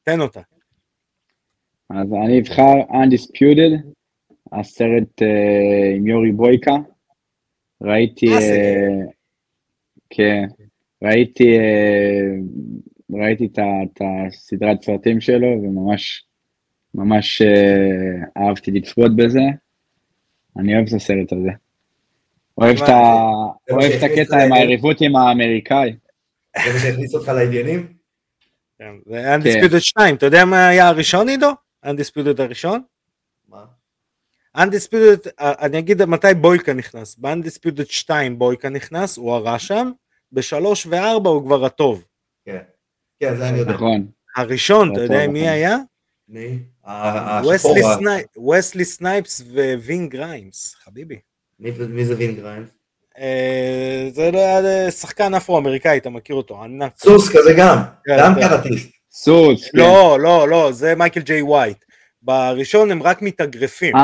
תן 0.02 0.20
אותה. 0.20 0.40
אז 1.90 2.06
אני 2.24 2.40
אבחר 2.40 2.80
Undisputed, 2.90 3.86
הסרט 4.52 5.22
אה, 5.22 5.96
עם 5.96 6.06
יורי 6.06 6.32
בויקה. 6.32 6.74
ראיתי, 7.82 8.28
אה, 8.28 8.38
אה, 8.38 9.06
כן, 10.10 10.44
ראיתי, 11.02 11.58
אה, 11.58 12.34
ראיתי 13.10 13.48
את 13.54 14.00
הסדרת 14.00 14.82
סרטים 14.82 15.20
שלו 15.20 15.48
וממש, 15.48 16.29
ממש 16.94 17.42
אה, 17.42 18.42
אהבתי 18.46 18.70
לצפות 18.70 19.16
בזה. 19.16 19.40
אני 20.58 20.74
אוהב 20.76 20.86
את 20.88 20.92
הסרט 20.92 21.32
הזה. 21.32 21.50
אוהב 22.58 22.76
את 22.76 22.88
ה- 22.88 23.70
אוהב 23.70 23.92
את 23.92 24.02
הקטע 24.02 24.44
עם. 24.44 24.52
היריבות 24.52 24.96
עם 25.00 25.16
האמריקאי. 25.16 25.96
זה 26.66 26.72
מה 26.72 26.78
שהכניס 26.78 27.14
אותך 27.14 27.28
לעניינים? 27.28 27.92
כן, 28.78 28.90
זה 29.06 29.36
Undisputed 29.36 29.80
2, 29.80 30.14
אתה 30.14 30.26
יודע 30.26 30.44
מה 30.44 30.68
היה 30.68 30.88
הראשון 30.88 31.28
עידו? 31.28 31.50
Undisputed 31.86 32.42
הראשון? 32.42 32.82
מה? 33.48 33.64
Undisputed, 34.56 35.28
אה, 35.40 35.52
אני 35.60 35.78
אגיד 35.78 36.04
מתי 36.04 36.34
בויקה 36.40 36.72
נכנס, 36.72 37.16
ב-Undisputed 37.18 37.84
2 37.88 38.38
בויקה 38.38 38.68
נכנס, 38.68 39.16
הוא 39.16 39.32
הרע 39.34 39.58
שם, 39.58 39.90
בשלוש 40.32 40.86
וארבע 40.90 41.30
הוא 41.30 41.42
כבר 41.44 41.64
הטוב. 41.64 42.04
כן. 42.44 42.58
כן, 43.20 43.36
זה 43.36 43.48
אני 43.48 43.58
יודע. 43.58 43.72
נכון. 43.72 44.06
הראשון, 44.36 44.92
אתה 44.92 45.00
יודע 45.02 45.26
מי 45.28 45.40
נכון. 45.40 45.52
היה? 45.52 45.76
מי? 46.30 46.58
וסלי 47.54 47.80
ה- 47.84 47.96
סנייפ- 47.96 48.38
וסלי 48.58 48.84
סנייפס 48.84 49.42
ווין 49.84 50.08
גריימס, 50.08 50.74
חביבי. 50.84 51.18
מי 51.60 51.70
מי 51.88 52.04
זה 52.04 52.14
וין 52.16 52.34
גריינד? 52.34 52.66
אה, 53.18 54.08
זה 54.14 54.30
לא 54.30 54.38
היה 54.38 54.90
שחקן 54.90 55.34
אפרו-אמריקאי, 55.34 55.98
אתה 55.98 56.10
מכיר 56.10 56.36
אותו, 56.36 56.62
ענק. 56.64 56.92
סוס 56.98 57.28
כזה 57.28 57.52
גם, 57.58 57.78
כן, 58.04 58.16
גם 58.18 58.34
כן. 58.34 58.40
קראטיסט. 58.48 58.90
סוץ, 59.12 59.64
כן. 59.72 59.78
לא, 59.78 60.18
לא, 60.20 60.48
לא, 60.48 60.72
זה 60.72 60.94
מייקל 60.94 61.20
ג'יי 61.20 61.42
ווייט. 61.42 61.84
בראשון 62.22 62.90
הם 62.90 63.02
רק 63.02 63.22
מתאגרפים, 63.22 63.96
אה, 63.96 64.02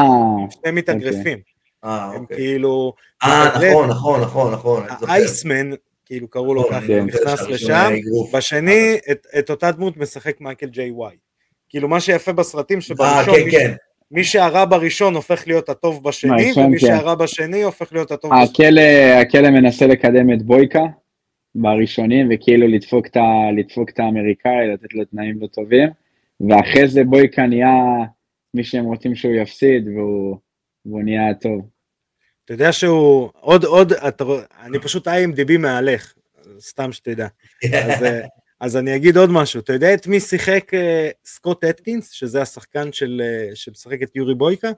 שני 0.50 0.70
מתאגרפים. 0.72 1.38
אה, 1.84 2.04
הם 2.14 2.22
אוקיי. 2.22 2.36
כאילו, 2.36 2.92
אה. 3.24 3.48
נכון, 3.70 3.88
נכון, 3.88 4.20
נכון, 4.22 4.52
נכון. 4.52 4.84
ה 5.08 5.16
Iceman, 5.16 5.70
כאילו 6.04 6.28
קראו 6.28 6.54
לו 6.54 6.60
נכון, 6.60 6.74
ככה, 6.80 7.00
נכנס 7.00 7.40
לשם. 7.42 7.94
בשני 8.32 8.98
את, 9.10 9.26
את 9.38 9.50
אותה 9.50 9.70
דמות 9.70 9.96
משחק 9.96 10.40
מייקל 10.40 10.66
ג'יי 10.66 10.90
ווייט. 10.90 11.20
כאילו 11.68 11.88
מה 11.88 12.00
שיפה 12.00 12.32
בסרטים 12.32 12.78
אה, 12.78 12.82
שבראשון, 12.82 13.34
כן, 13.34 13.44
מי, 13.44 13.50
כן. 13.50 13.72
מי 14.10 14.24
שהרע 14.24 14.64
בראשון 14.64 15.14
הופך 15.14 15.46
להיות 15.46 15.68
הטוב 15.68 16.04
בשני, 16.04 16.52
ומי 16.56 16.78
כן. 16.78 16.86
שהרע 16.86 17.14
בשני 17.14 17.62
הופך 17.62 17.92
להיות 17.92 18.12
הטוב 18.12 18.30
בשני. 18.30 18.44
הכלא, 18.44 18.80
הכלא 19.20 19.50
מנסה 19.50 19.86
לקדם 19.86 20.32
את 20.32 20.42
בויקה 20.42 20.82
בראשונים, 21.54 22.28
וכאילו 22.30 22.68
לדפוק 22.68 23.06
את, 23.06 23.16
לדפוק 23.58 23.90
את 23.90 23.98
האמריקאי, 23.98 24.68
לתת 24.74 24.94
לו 24.94 25.04
תנאים 25.04 25.38
לא 25.40 25.46
טובים, 25.46 25.88
ואחרי 26.48 26.88
זה 26.88 27.04
בויקה 27.04 27.46
נהיה 27.46 27.74
מי 28.54 28.64
שהם 28.64 28.84
רוצים 28.84 29.14
שהוא 29.14 29.34
יפסיד, 29.34 29.88
והוא, 29.88 30.36
והוא 30.86 31.02
נהיה 31.02 31.34
טוב. 31.34 31.68
אתה 32.44 32.54
יודע 32.54 32.72
שהוא, 32.72 33.30
עוד, 33.40 33.64
עוד, 33.64 33.92
אתה, 33.92 34.24
אני 34.62 34.78
פשוט 34.78 35.08
IMDB 35.08 35.58
מהלך, 35.58 36.14
סתם 36.60 36.92
שתדע. 36.92 37.26
אז, 37.84 38.02
אה, 38.02 38.20
אז 38.60 38.76
אני 38.76 38.96
אגיד 38.96 39.16
עוד 39.16 39.30
משהו, 39.30 39.60
אתה 39.60 39.72
יודע 39.72 39.94
את 39.94 40.06
מי 40.06 40.20
שיחק 40.20 40.74
אה, 40.74 41.10
סקוט 41.24 41.64
אטקינס, 41.64 42.10
שזה 42.10 42.42
השחקן 42.42 42.92
של, 42.92 43.22
אה, 43.24 43.50
שמשחק 43.54 44.02
את 44.02 44.16
יורי 44.16 44.34
בויקה? 44.34 44.70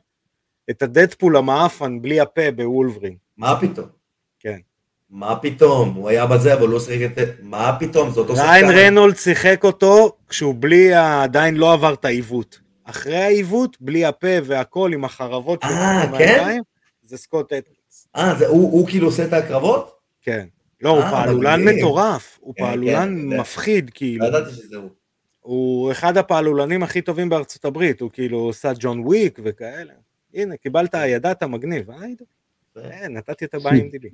את 0.70 0.82
הדדפול 0.82 1.36
המעפן 1.36 2.02
בלי 2.02 2.20
הפה 2.20 2.50
בוולברין. 2.56 3.16
מה 3.36 3.60
פתאום? 3.60 3.86
כן. 4.38 4.58
מה 5.10 5.36
פתאום? 5.36 5.94
הוא 5.94 6.08
היה 6.08 6.26
בזה, 6.26 6.54
אבל 6.54 6.62
הוא 6.62 6.68
לא 6.68 6.80
שיחק 6.80 7.18
את... 7.18 7.28
מה 7.42 7.76
פתאום? 7.80 8.10
זה 8.10 8.20
אותו 8.20 8.36
שחקן. 8.36 8.48
ריין 8.48 8.66
רנולד 8.70 9.16
שיחק 9.16 9.64
אותו 9.64 10.16
כשהוא 10.28 10.54
בלי, 10.58 10.94
עדיין 10.94 11.54
לא 11.54 11.72
עבר 11.72 11.94
את 11.94 12.04
העיוות. 12.04 12.60
אחרי 12.84 13.16
העיוות, 13.16 13.76
בלי 13.80 14.04
הפה 14.04 14.36
והכל, 14.44 14.90
עם 14.94 15.04
החרבות 15.04 15.62
שלו 15.62 15.72
אה, 15.72 16.18
כן? 16.18 16.58
זה 17.02 17.16
סקוט 17.16 17.52
אטקינס. 17.52 18.08
אה, 18.16 18.46
הוא 18.46 18.72
הוא 18.72 18.88
כאילו 18.88 19.06
עושה 19.06 19.24
את 19.24 19.32
הקרבות? 19.32 19.94
כן. 20.22 20.46
לא, 20.80 20.90
הוא 20.90 21.00
אה, 21.02 21.10
פעלולן. 21.10 21.64
מטורף, 21.64 22.38
הוא 22.40 22.54
כן, 22.54 22.62
כן, 22.62 22.70
פעלולן. 22.70 23.14
מפחיד, 23.14 23.84
לא 23.84 23.90
כאילו. 23.94 24.26
ידעתי 24.26 24.50
שזה 24.50 24.76
הוא. 24.76 24.90
הוא 25.40 25.92
אחד 25.92 26.16
הפעלולנים 26.16 26.82
הכי 26.82 27.02
טובים 27.02 27.28
בארצות 27.28 27.64
הברית, 27.64 28.00
הוא 28.00 28.10
כאילו 28.12 28.38
עושה 28.38 28.72
ג'ון 28.78 29.00
וויק 29.00 29.38
וכאלה. 29.44 29.92
הנה, 30.34 30.56
קיבלת, 30.56 30.94
ידעת 31.06 31.42
מגניב, 31.42 31.90
אה? 31.90 31.96
אה, 32.76 33.08
נתתי 33.08 33.44
אותה 33.44 33.58
ב-IMDb. 33.58 34.06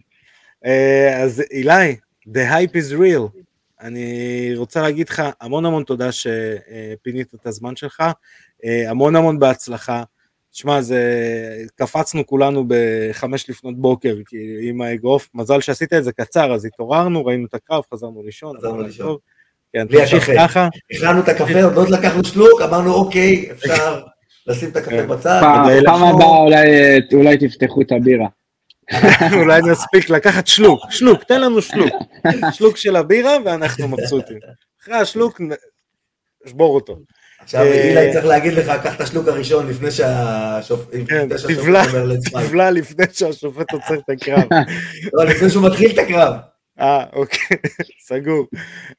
אה, 0.64 1.22
אז 1.22 1.42
אילי, 1.50 1.96
the 2.26 2.50
hype 2.50 2.74
is 2.74 2.98
real. 2.98 3.38
אני 3.80 4.52
רוצה 4.56 4.82
להגיד 4.82 5.08
לך 5.08 5.22
המון 5.40 5.66
המון 5.66 5.84
תודה 5.84 6.08
שפינית 6.12 7.34
את 7.34 7.46
הזמן 7.46 7.76
שלך, 7.76 8.02
המון 8.64 9.16
המון 9.16 9.38
בהצלחה. 9.38 10.02
תשמע, 10.54 10.80
זה... 10.80 11.00
קפצנו 11.74 12.26
כולנו 12.26 12.64
בחמש 12.68 13.50
לפנות 13.50 13.78
בוקר, 13.78 14.16
כי 14.26 14.36
עם 14.62 14.80
האגרוף, 14.80 15.28
מזל 15.34 15.60
שעשית 15.60 15.92
את 15.92 16.04
זה 16.04 16.12
קצר, 16.12 16.54
אז 16.54 16.64
התעוררנו, 16.64 17.24
ראינו 17.26 17.46
את 17.46 17.54
הקרב, 17.54 17.82
חזרנו 17.94 18.22
לישון. 18.22 18.56
חזרנו 18.58 18.82
לישון. 18.82 19.16
כן, 19.72 19.88
בלי 19.88 20.00
תמשיך 20.00 20.28
הקפה. 20.28 20.48
ככה. 20.48 20.68
הכנו 20.90 21.20
את 21.20 21.28
הקפה, 21.28 21.62
עוד 21.62 21.74
לא 21.74 21.98
לקחנו 21.98 22.24
שלוק, 22.24 22.60
אמרנו 22.60 22.94
אוקיי, 22.94 23.50
אפשר 23.52 24.02
לשים 24.46 24.70
את 24.70 24.76
הקפה 24.76 24.90
כן. 24.90 25.08
בצד. 25.08 25.40
פעם 25.84 26.02
הבאה 26.02 26.28
אולי, 26.28 26.66
אולי 27.12 27.36
תפתחו 27.38 27.80
את 27.82 27.92
הבירה. 27.92 28.26
אולי 29.40 29.60
נספיק 29.62 30.10
לקחת 30.10 30.46
שלוק, 30.46 30.80
שלוק, 30.90 31.24
תן 31.24 31.40
לנו 31.40 31.62
שלוק. 31.62 31.92
שלוק 32.52 32.76
של 32.76 32.96
הבירה 32.96 33.36
ואנחנו 33.44 33.88
מבסוטים. 33.88 34.38
אחרי 34.82 34.94
השלוק, 34.94 35.40
נשבור 36.46 36.74
אותו. 36.74 36.98
עכשיו 37.44 37.62
אה, 37.62 37.72
אילי 37.72 38.12
צריך 38.12 38.24
להגיד 38.24 38.52
לך, 38.52 38.72
קח 38.82 38.94
את 38.94 39.00
השלוק 39.00 39.28
הראשון 39.28 39.68
לפני 39.68 39.90
שהשופט 39.90 40.94
כן, 41.08 41.28
אומר 41.60 42.12
fight. 42.12 42.46
תבלע 42.46 42.70
לפני 42.70 43.04
שהשופט 43.12 43.72
עוצר 43.72 43.94
את 43.94 44.10
הקרב. 44.10 44.48
לא, 45.12 45.24
לפני 45.24 45.50
שהוא 45.50 45.66
מתחיל 45.66 45.90
את 45.90 45.98
הקרב. 45.98 46.34
אה, 46.80 47.04
אוקיי, 47.12 47.56
סגור. 48.06 48.46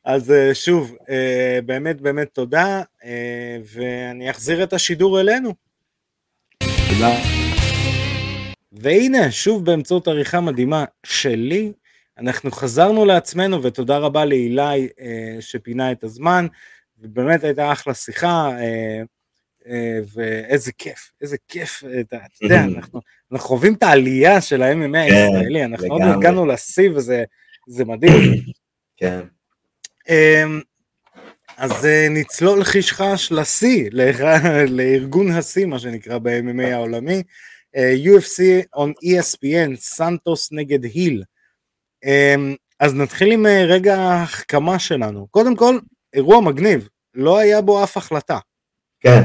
אז 0.06 0.32
אה, 0.32 0.54
שוב, 0.54 0.96
אה, 1.10 1.60
באמת 1.66 2.02
באמת 2.02 2.28
תודה, 2.34 2.82
ואני 3.74 4.30
אחזיר 4.30 4.64
את 4.64 4.74
השידור 4.74 5.20
אלינו. 5.20 5.54
תודה. 6.90 7.16
והנה, 8.72 9.32
שוב 9.32 9.66
באמצעות 9.66 10.08
עריכה 10.08 10.42
מדהימה 10.42 10.86
שלי, 11.06 11.72
אנחנו 12.20 12.52
חזרנו 12.52 13.06
לעצמנו, 13.06 13.64
ותודה 13.64 13.98
רבה 13.98 14.26
לאילי 14.26 14.90
שפינה 15.40 15.92
את 15.92 16.04
הזמן, 16.04 16.48
ובאמת 17.06 17.44
הייתה 17.44 17.72
אחלה 17.72 17.94
שיחה, 17.94 18.50
אה, 18.60 19.02
אה, 19.68 20.00
ואיזה 20.16 20.72
כיף, 20.72 21.12
איזה 21.22 21.38
כיף, 21.48 21.84
אה, 21.84 22.02
אתה 22.02 22.18
יודע, 22.42 22.64
אנחנו, 22.76 23.02
אנחנו 23.32 23.48
חווים 23.48 23.74
את 23.74 23.84
העלייה 23.84 24.42
של 24.42 24.62
ה-MMA 24.62 24.98
הישראלי, 24.98 25.66
אנחנו 25.66 25.88
עוד. 25.88 26.02
הגענו 26.02 26.46
לשיא 26.46 26.90
וזה 26.96 27.24
זה 27.68 27.86
מדהים. 27.86 28.14
כן. 28.98 29.20
אמ, 30.10 30.62
אז 31.58 31.88
נצלול 32.10 32.64
חישחש 32.64 33.32
לשיא, 33.32 33.90
לאר- 33.92 34.66
לארגון 34.78 35.32
השיא, 35.32 35.66
מה 35.66 35.80
שנקרא 35.80 36.18
ב-MMA 36.18 36.68
העולמי, 36.68 37.24
אה, 37.76 37.94
UFC 38.06 38.40
on 38.78 38.90
ESPN, 39.06 39.76
סנטוס 39.76 40.50
נגד 40.52 40.84
היל. 40.84 41.24
אמ, 42.04 42.56
אז 42.80 42.94
נתחיל 42.94 43.32
עם 43.32 43.46
רגע 43.46 43.96
ההחכמה 43.96 44.80
שלנו. 44.80 45.28
קודם 45.32 45.56
כל, 45.56 45.80
אירוע 46.14 46.42
מגניב, 46.42 46.90
לא 47.16 47.38
היה 47.38 47.62
בו 47.62 47.84
אף 47.84 47.98
החלטה. 47.98 48.40
כן. 49.00 49.22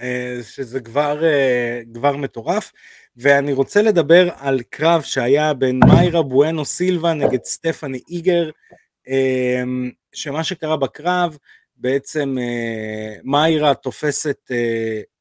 אה, 0.00 0.38
שזה 0.42 0.80
כבר, 0.80 1.24
אה, 1.24 1.80
כבר 1.94 2.16
מטורף, 2.16 2.72
ואני 3.16 3.52
רוצה 3.52 3.82
לדבר 3.82 4.28
על 4.36 4.60
קרב 4.70 5.02
שהיה 5.02 5.54
בין 5.54 5.80
מיירה 5.84 6.22
בואנו 6.22 6.64
סילבה 6.64 7.14
נגד 7.14 7.44
סטפני 7.44 8.00
איגר, 8.08 8.50
אה, 9.08 9.62
שמה 10.14 10.44
שקרה 10.44 10.76
בקרב, 10.76 11.36
בעצם 11.76 12.36
מיירה 13.24 13.74
תופסת 13.74 14.50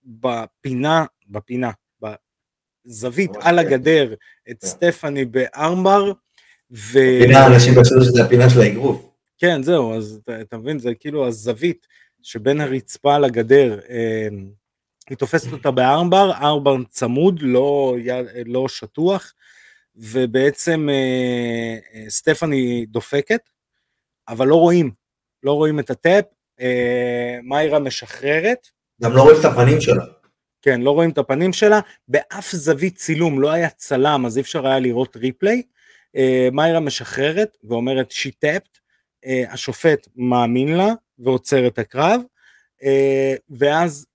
בפינה, 0.03 1.05
בפינה, 1.27 1.71
בזווית 2.01 3.31
על 3.39 3.59
הגדר 3.59 4.13
את 4.51 4.65
סטפני 4.65 5.25
בארמבר, 5.25 6.11
ו... 6.71 6.91
פינה, 6.93 7.47
אנשים 7.47 7.73
חשבו 7.79 8.01
שזה 8.01 8.23
הפינה 8.23 8.49
של 8.49 8.61
האגרוף. 8.61 9.10
כן, 9.41 9.63
זהו, 9.63 9.93
אז 9.93 10.19
אתה, 10.23 10.41
אתה 10.41 10.57
מבין, 10.57 10.79
זה 10.79 10.95
כאילו 10.95 11.27
הזווית 11.27 11.87
שבין 12.21 12.61
הרצפה 12.61 13.17
לגדר, 13.17 13.79
אה, 13.89 14.27
היא 15.09 15.17
תופסת 15.17 15.53
אותה 15.53 15.71
בארמבר, 15.71 16.31
ארמבר 16.41 16.75
צמוד, 16.89 17.39
לא, 17.41 17.95
לא 18.45 18.67
שטוח, 18.67 19.33
ובעצם 19.95 20.89
אה, 20.89 21.77
אה, 21.93 22.09
סטפני 22.09 22.85
דופקת, 22.85 23.49
אבל 24.27 24.47
לא 24.47 24.55
רואים, 24.55 24.91
לא 25.43 25.53
רואים 25.53 25.79
את 25.79 25.89
הטאפ, 25.89 26.25
אה, 26.59 27.39
מיירה 27.43 27.79
משחררת. 27.79 28.67
גם 29.01 29.13
לא 29.15 29.21
רואים 29.21 29.39
את 29.39 29.45
הפנים 29.45 29.81
שלה. 29.81 30.03
כן, 30.61 30.81
לא 30.81 30.91
רואים 30.91 31.09
את 31.09 31.17
הפנים 31.17 31.53
שלה, 31.53 31.79
באף 32.07 32.51
זווית 32.51 32.95
צילום 32.95 33.41
לא 33.41 33.51
היה 33.51 33.69
צלם, 33.69 34.25
אז 34.25 34.37
אי 34.37 34.41
אפשר 34.41 34.67
היה 34.67 34.79
לראות 34.79 35.15
ריפליי. 35.15 35.61
מיירה 36.51 36.79
משחררת 36.79 37.57
ואומרת 37.63 38.11
she 38.11 38.29
tapped, 38.45 38.77
אה, 38.77 38.80
השופט 39.49 40.07
מאמין 40.15 40.77
לה 40.77 40.93
ועוצר 41.19 41.67
את 41.67 41.79
הקרב, 41.79 42.21
אה, 42.83 43.35
ואז 43.49 44.07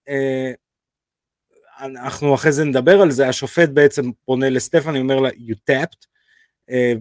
אנחנו 1.80 2.34
אחרי 2.34 2.52
זה 2.52 2.64
נדבר 2.64 3.00
על 3.00 3.10
זה, 3.10 3.28
השופט 3.28 3.68
בעצם 3.68 4.10
פונה 4.24 4.50
לסטפני, 4.50 4.98
אומר 4.98 5.20
לה 5.20 5.28
you 5.28 5.54
tapped, 5.70 6.06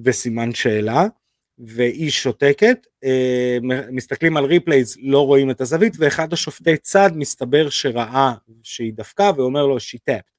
בסימן 0.01 0.53
שאלה, 0.53 1.03
והיא 1.57 2.11
שותקת, 2.11 2.87
מסתכלים 3.91 4.37
על 4.37 4.45
ריפלייז, 4.45 4.97
לא 5.01 5.25
רואים 5.25 5.51
את 5.51 5.61
הזווית, 5.61 5.93
ואחד 5.99 6.33
השופטי 6.33 6.77
צד 6.77 7.09
מסתבר 7.15 7.69
שראה 7.69 8.33
שהיא 8.63 8.93
דפקה 8.95 9.31
ואומר 9.37 9.65
לו 9.65 9.77
she 9.77 9.97
tapped. 10.09 10.35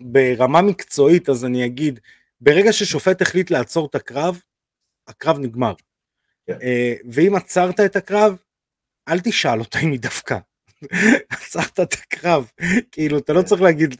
ברמה 0.00 0.62
מקצועית 0.62 1.28
אז 1.28 1.44
אני 1.44 1.66
אגיד, 1.66 2.00
ברגע 2.40 2.72
ששופט 2.72 3.22
החליט 3.22 3.50
לעצור 3.50 3.86
את 3.86 3.94
הקרב, 3.94 4.40
הקרב 5.10 5.38
נגמר. 5.38 5.72
Yeah. 5.72 5.82
כן. 6.46 6.58
אה, 6.62 6.94
ואם 7.10 7.34
עצרת 7.34 7.80
את 7.80 7.96
הקרב, 7.96 8.36
אל 9.08 9.20
תשאל 9.20 9.58
אותה 9.58 9.78
אם 9.78 9.90
היא 9.90 10.00
דווקא. 10.00 10.38
עצרת 11.30 11.80
את 11.80 11.92
הקרב, 11.92 12.50
כאילו 12.92 13.18
אתה 13.18 13.32
לא 13.32 13.40
כן. 13.40 13.46
צריך 13.46 13.62
להגיד 13.62 13.94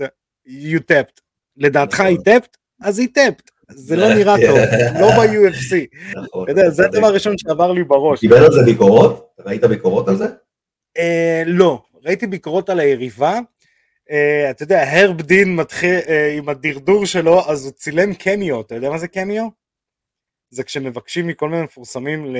you 0.46 0.78
tapped. 0.78 1.20
לדעתך 1.56 2.00
נכון. 2.00 2.06
היא 2.06 2.18
tapped? 2.18 2.56
אז 2.82 2.98
היא 2.98 3.08
tapped. 3.18 3.50
זה 3.70 3.96
לא 3.96 4.08
נראה 4.18 4.34
טוב, 4.46 4.58
לא 5.00 5.10
ב-UFC. 5.10 5.76
נכון. 6.22 6.70
זה 6.70 6.84
הדבר 6.84 7.06
הראשון 7.06 7.38
שעבר 7.38 7.72
לי 7.72 7.84
בראש. 7.84 8.20
קיבל 8.20 8.44
על 8.44 8.52
זה 8.52 8.62
ביקורות? 8.64 9.34
ראית 9.38 9.64
ביקורות 9.64 10.08
על 10.08 10.16
זה? 10.16 10.26
אה, 10.98 11.42
לא, 11.46 11.82
ראיתי 12.04 12.26
ביקורות 12.26 12.70
על 12.70 12.80
היריבה, 12.80 13.38
uh, 13.38 14.50
אתה 14.50 14.62
יודע, 14.62 14.82
הרב 14.90 15.22
דין 15.22 15.56
מתחיל 15.56 15.98
עם 16.38 16.48
הדרדור 16.48 17.06
שלו, 17.06 17.50
אז 17.50 17.64
הוא 17.64 17.72
צילם 17.72 18.14
קמיו, 18.14 18.60
אתה 18.60 18.74
יודע 18.74 18.90
מה 18.90 18.98
זה 18.98 19.08
קמיו? 19.08 19.48
זה 20.50 20.64
כשמבקשים 20.64 21.26
מכל 21.26 21.48
מיני 21.48 21.62
מפורסמים 21.62 22.36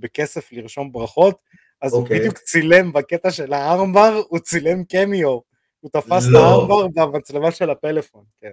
בכסף 0.00 0.52
לרשום 0.52 0.92
ברכות, 0.92 1.38
אז 1.80 1.92
okay. 1.92 1.96
הוא 1.96 2.02
אוקיי. 2.02 2.18
בדיוק 2.18 2.38
צילם 2.38 2.92
בקטע 2.92 3.30
של 3.30 3.52
הארמבר, 3.52 4.22
הוא 4.28 4.38
צילם 4.38 4.84
קמיו, 4.84 5.38
הוא 5.80 5.90
תפס 5.92 6.26
לא. 6.28 6.38
את 6.38 6.44
הארמבר 6.44 7.06
במצלמה 7.06 7.50
של 7.50 7.70
הפלאפון, 7.70 8.24
כן. 8.40 8.50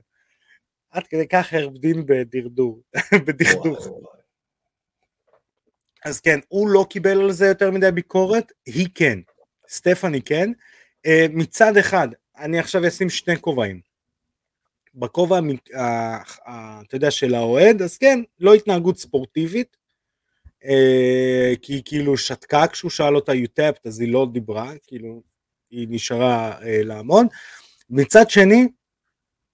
עד 0.92 1.08
כדי 1.08 1.28
כך 1.28 1.54
הרב 1.54 1.78
דין 1.78 2.06
בדרדור, 2.06 2.82
בדכדוך. 3.26 3.88
אז 6.06 6.20
כן, 6.20 6.40
הוא 6.48 6.70
לא 6.70 6.86
קיבל 6.90 7.22
על 7.22 7.32
זה 7.32 7.48
יותר 7.48 7.72
מדי 7.72 7.92
ביקורת, 7.92 8.52
היא 8.66 8.88
כן, 8.96 9.20
סטפני 9.70 10.22
כן. 10.22 10.52
Uh, 11.08 11.12
מצד 11.30 11.78
אחד, 11.78 12.08
אני 12.38 12.60
עכשיו 12.60 12.88
אשים 12.88 13.10
שני 13.10 13.42
כובעים. 13.42 13.89
בכובע, 14.96 15.40
אתה 16.86 16.96
יודע, 16.96 17.12
של 17.12 17.36
האוהד, 17.36 17.82
אז 17.82 17.98
כן, 17.98 18.20
לא 18.40 18.54
התנהגות 18.54 18.98
ספורטיבית, 18.98 19.78
אה, 20.66 21.54
כי 21.62 21.74
היא 21.74 21.82
כאילו 21.86 22.18
שתקה 22.18 22.68
כשהוא 22.68 22.92
שאל 22.92 23.16
אותה 23.16 23.32
you 23.32 23.48
tapped, 23.60 23.82
אז 23.86 24.00
היא 24.00 24.14
לא 24.14 24.28
דיברה, 24.34 24.72
כאילו, 24.88 25.24
היא 25.70 25.88
נשארה 25.90 26.62
אה, 26.62 26.84
לעמוד. 26.84 27.28
מצד 27.90 28.30
שני, 28.30 28.68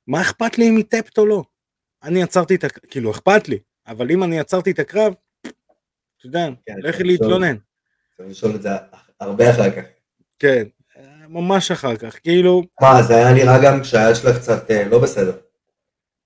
מה 0.08 0.22
אכפת 0.22 0.58
לי 0.58 0.70
אם 0.70 0.78
היא 0.78 0.86
טפט 0.90 1.18
או 1.18 1.26
לא? 1.26 1.44
אני 2.04 2.24
עצרתי 2.24 2.56
את 2.56 2.64
הקרב, 2.64 2.86
כאילו 2.90 3.12
אכפת 3.12 3.50
לי, 3.50 3.60
אבל 3.88 4.12
אם 4.12 4.24
אני 4.24 4.40
עצרתי 4.40 4.72
את 4.72 4.80
הקרב, 4.80 5.14
אתה 6.18 6.28
יודע, 6.28 6.48
כן, 6.66 6.76
לכי 6.78 7.04
להתלונן. 7.04 7.56
צריך 8.18 8.30
לשאול 8.30 8.56
את 8.56 8.62
זה 8.62 8.70
הרבה 9.20 9.52
אחר 9.52 9.72
כך. 9.72 9.84
כן, 10.40 10.64
ממש 11.30 11.72
אחר 11.72 11.96
כך, 11.96 12.20
כאילו... 12.24 12.64
מה, 12.82 13.04
זה 13.04 13.16
היה 13.16 13.34
נראה 13.34 13.64
גם 13.64 13.82
כשהיה 13.82 14.16
שלך 14.16 14.38
קצת 14.38 14.72
אה, 14.72 14.84
לא 14.90 15.00
בסדר. 15.00 15.38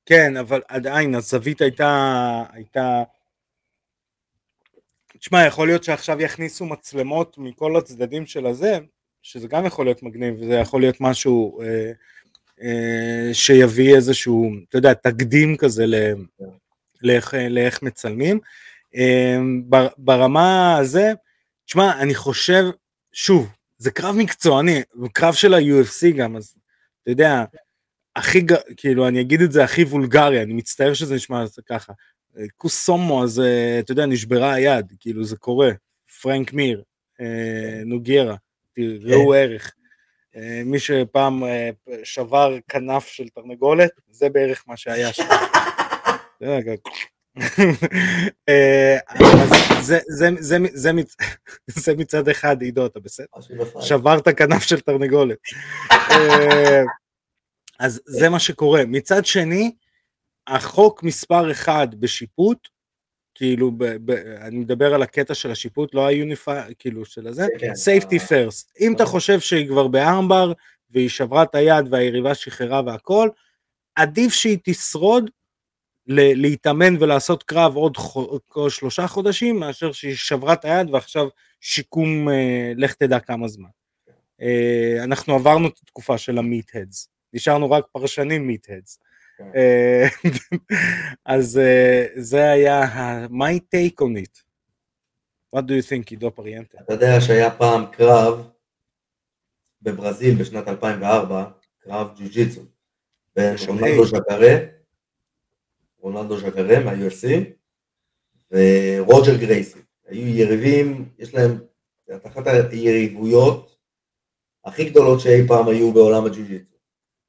כן, 0.06 0.38
אבל 0.38 0.62
עדיין 0.68 1.16
הזווית 1.16 1.62
הייתה... 1.62 2.44
הייתה... 2.54 3.04
תשמע, 5.20 5.46
יכול 5.46 5.68
להיות 5.68 5.84
שעכשיו 5.84 6.22
יכניסו 6.22 6.66
מצלמות 6.66 7.36
מכל 7.38 7.78
הצדדים 7.78 8.26
של 8.26 8.46
הזה, 8.46 8.78
שזה 9.22 9.48
גם 9.48 9.66
יכול 9.66 9.86
להיות 9.86 10.04
מגניב, 10.04 10.36
וזה 10.42 10.54
יכול 10.54 10.82
להיות 10.82 10.96
משהו 11.00 11.62
אה, 11.62 11.92
אה, 12.62 13.34
שיביא 13.34 13.96
איזשהו, 13.96 14.52
אתה 14.70 14.78
יודע, 14.78 14.94
תקדים 14.94 15.58
כזה 15.58 15.86
ל, 15.86 15.96
לאיך, 17.02 17.34
לאיך 17.50 17.82
מצלמים. 17.82 18.40
אה, 18.96 19.38
ברמה 19.98 20.78
הזה, 20.78 21.14
תשמע, 21.66 22.00
אני 22.00 22.16
חושב, 22.16 22.64
שוב, 23.14 23.50
זה 23.80 23.92
קרב 23.92 24.16
מקצועני, 24.16 24.82
קרב 25.14 25.34
של 25.34 25.54
ה-UFC 25.54 26.18
גם, 26.18 26.36
אז 26.36 26.56
אתה 27.04 27.12
יודע, 27.12 27.44
הכי, 28.16 28.46
כאילו, 28.78 29.08
אני 29.08 29.22
אגיד 29.22 29.42
את 29.42 29.52
זה 29.52 29.64
הכי 29.64 29.84
וולגרי, 29.84 30.42
אני 30.42 30.54
מצטער 30.54 30.94
שזה 30.94 31.16
נשמע 31.16 31.44
ככה. 31.70 31.94
קוסומו, 32.58 33.24
אז 33.24 33.40
אה, 33.40 33.80
אתה 33.80 33.92
יודע, 33.92 34.06
נשברה 34.06 34.54
היד, 34.54 34.94
כאילו, 35.00 35.24
זה 35.24 35.38
קורה. 35.38 35.72
פרנק 36.22 36.54
מיר, 36.54 36.84
אה, 37.22 37.82
נוגיירה, 37.86 38.36
ראו 39.02 39.30
כן. 39.32 39.36
ערך. 39.36 39.74
אה, 40.36 40.62
מי 40.66 40.80
שפעם 40.80 41.44
שבר 42.04 42.58
כנף 42.68 43.08
של 43.08 43.30
תרנגולת, 43.30 43.92
זה 44.10 44.30
בערך 44.30 44.64
מה 44.68 44.78
שהיה 44.78 45.14
שם. 45.14 45.24
אה, 48.50 48.98
זה 51.68 51.96
מצד 51.98 52.30
אחד 52.30 52.62
עידו 52.62 52.86
אתה 52.86 53.00
בסדר? 53.00 53.26
שברת 53.82 54.28
כנף 54.38 54.64
של 54.64 54.80
תרנגולת. 54.80 55.38
אה, 55.92 56.84
אז 57.80 58.02
זה 58.06 58.30
מה 58.30 58.40
שקורה. 58.40 58.86
מצד 58.88 59.26
שני, 59.26 59.72
החוק 60.48 61.04
מספר 61.04 61.52
אחד 61.52 61.88
בשיפוט, 62.00 62.68
כאילו, 63.36 63.72
ב, 63.72 63.86
ב, 63.86 64.12
אני 64.42 64.58
מדבר 64.58 64.94
על 64.94 65.02
הקטע 65.02 65.34
של 65.34 65.52
השיפוט, 65.52 65.96
לא 65.96 66.08
היוניפיי, 66.08 66.74
כאילו, 66.80 67.06
של 67.06 67.28
הזה, 67.28 67.48
כן, 67.60 67.72
safety 67.72 68.20
first. 68.30 68.72
אם 68.80 68.94
אתה 68.96 69.06
חושב 69.06 69.40
שהיא 69.40 69.68
כבר 69.68 69.88
בארמבר, 69.88 70.54
והיא 70.90 71.10
שברה 71.10 71.44
את 71.44 71.56
היד 71.56 71.86
והיריבה 71.92 72.36
שחררה 72.36 72.82
והכל, 72.86 73.30
עדיף 73.96 74.34
שהיא 74.34 74.58
תשרוד 74.64 75.30
להתאמן 76.10 76.96
ולעשות 77.00 77.44
קרב 77.44 77.76
עוד 77.76 77.98
שלושה 78.70 79.08
חודשים, 79.08 79.60
מאשר 79.60 79.92
שהיא 79.92 80.16
שברה 80.16 80.54
את 80.54 80.66
היד 80.66 80.90
ועכשיו 80.90 81.28
שיקום, 81.62 82.30
אה, 82.30 82.72
לך 82.76 82.94
תדע 82.94 83.20
כמה 83.20 83.48
זמן. 83.48 83.70
אה, 84.42 85.04
אנחנו 85.04 85.36
עברנו 85.36 85.68
את 85.68 85.80
התקופה 85.84 86.18
של 86.18 86.38
ה 86.38 86.44
meatheads, 86.44 87.10
נשארנו 87.34 87.72
רק 87.72 87.86
פרשנים 87.92 88.48
meatheads. 88.48 89.00
כן. 89.38 89.52
אה, 89.56 90.08
אז 91.36 91.60
זה 92.16 92.52
היה 92.52 92.82
my 93.28 93.60
take 93.76 94.02
on 94.02 94.24
it. 94.26 94.42
What 95.56 95.62
do 95.62 95.72
you 95.72 95.90
think, 95.90 96.10
עידו 96.10 96.32
פריאנטה? 96.32 96.78
אתה 96.82 96.94
יודע 96.94 97.22
שהיה 97.22 97.52
פעם 97.52 97.86
קרב 97.92 98.50
בברזיל 99.82 100.36
בשנת 100.36 100.68
2004, 100.68 101.46
קרב 101.80 102.08
ג'ו-ג'יצו, 102.18 102.62
בין 103.36 103.56
רונלדו 103.68 104.06
ז'קרה 104.06 104.79
רונלדו 106.00 106.40
ז'קרה 106.40 106.80
מה-UFC, 106.80 107.28
ורוג'ר 108.52 109.38
גרייסי. 109.38 109.80
היו 110.08 110.28
יריבים, 110.28 111.10
יש 111.20 111.34
להם, 111.34 111.60
את 112.16 112.28
אחת 112.28 112.48
היריבויות 112.48 113.78
הכי 114.66 114.90
גדולות 114.90 115.20
שאי 115.20 115.48
פעם 115.48 115.68
היו 115.68 115.94
בעולם 115.94 116.26
הג'ו-ג'יטו. 116.26 116.78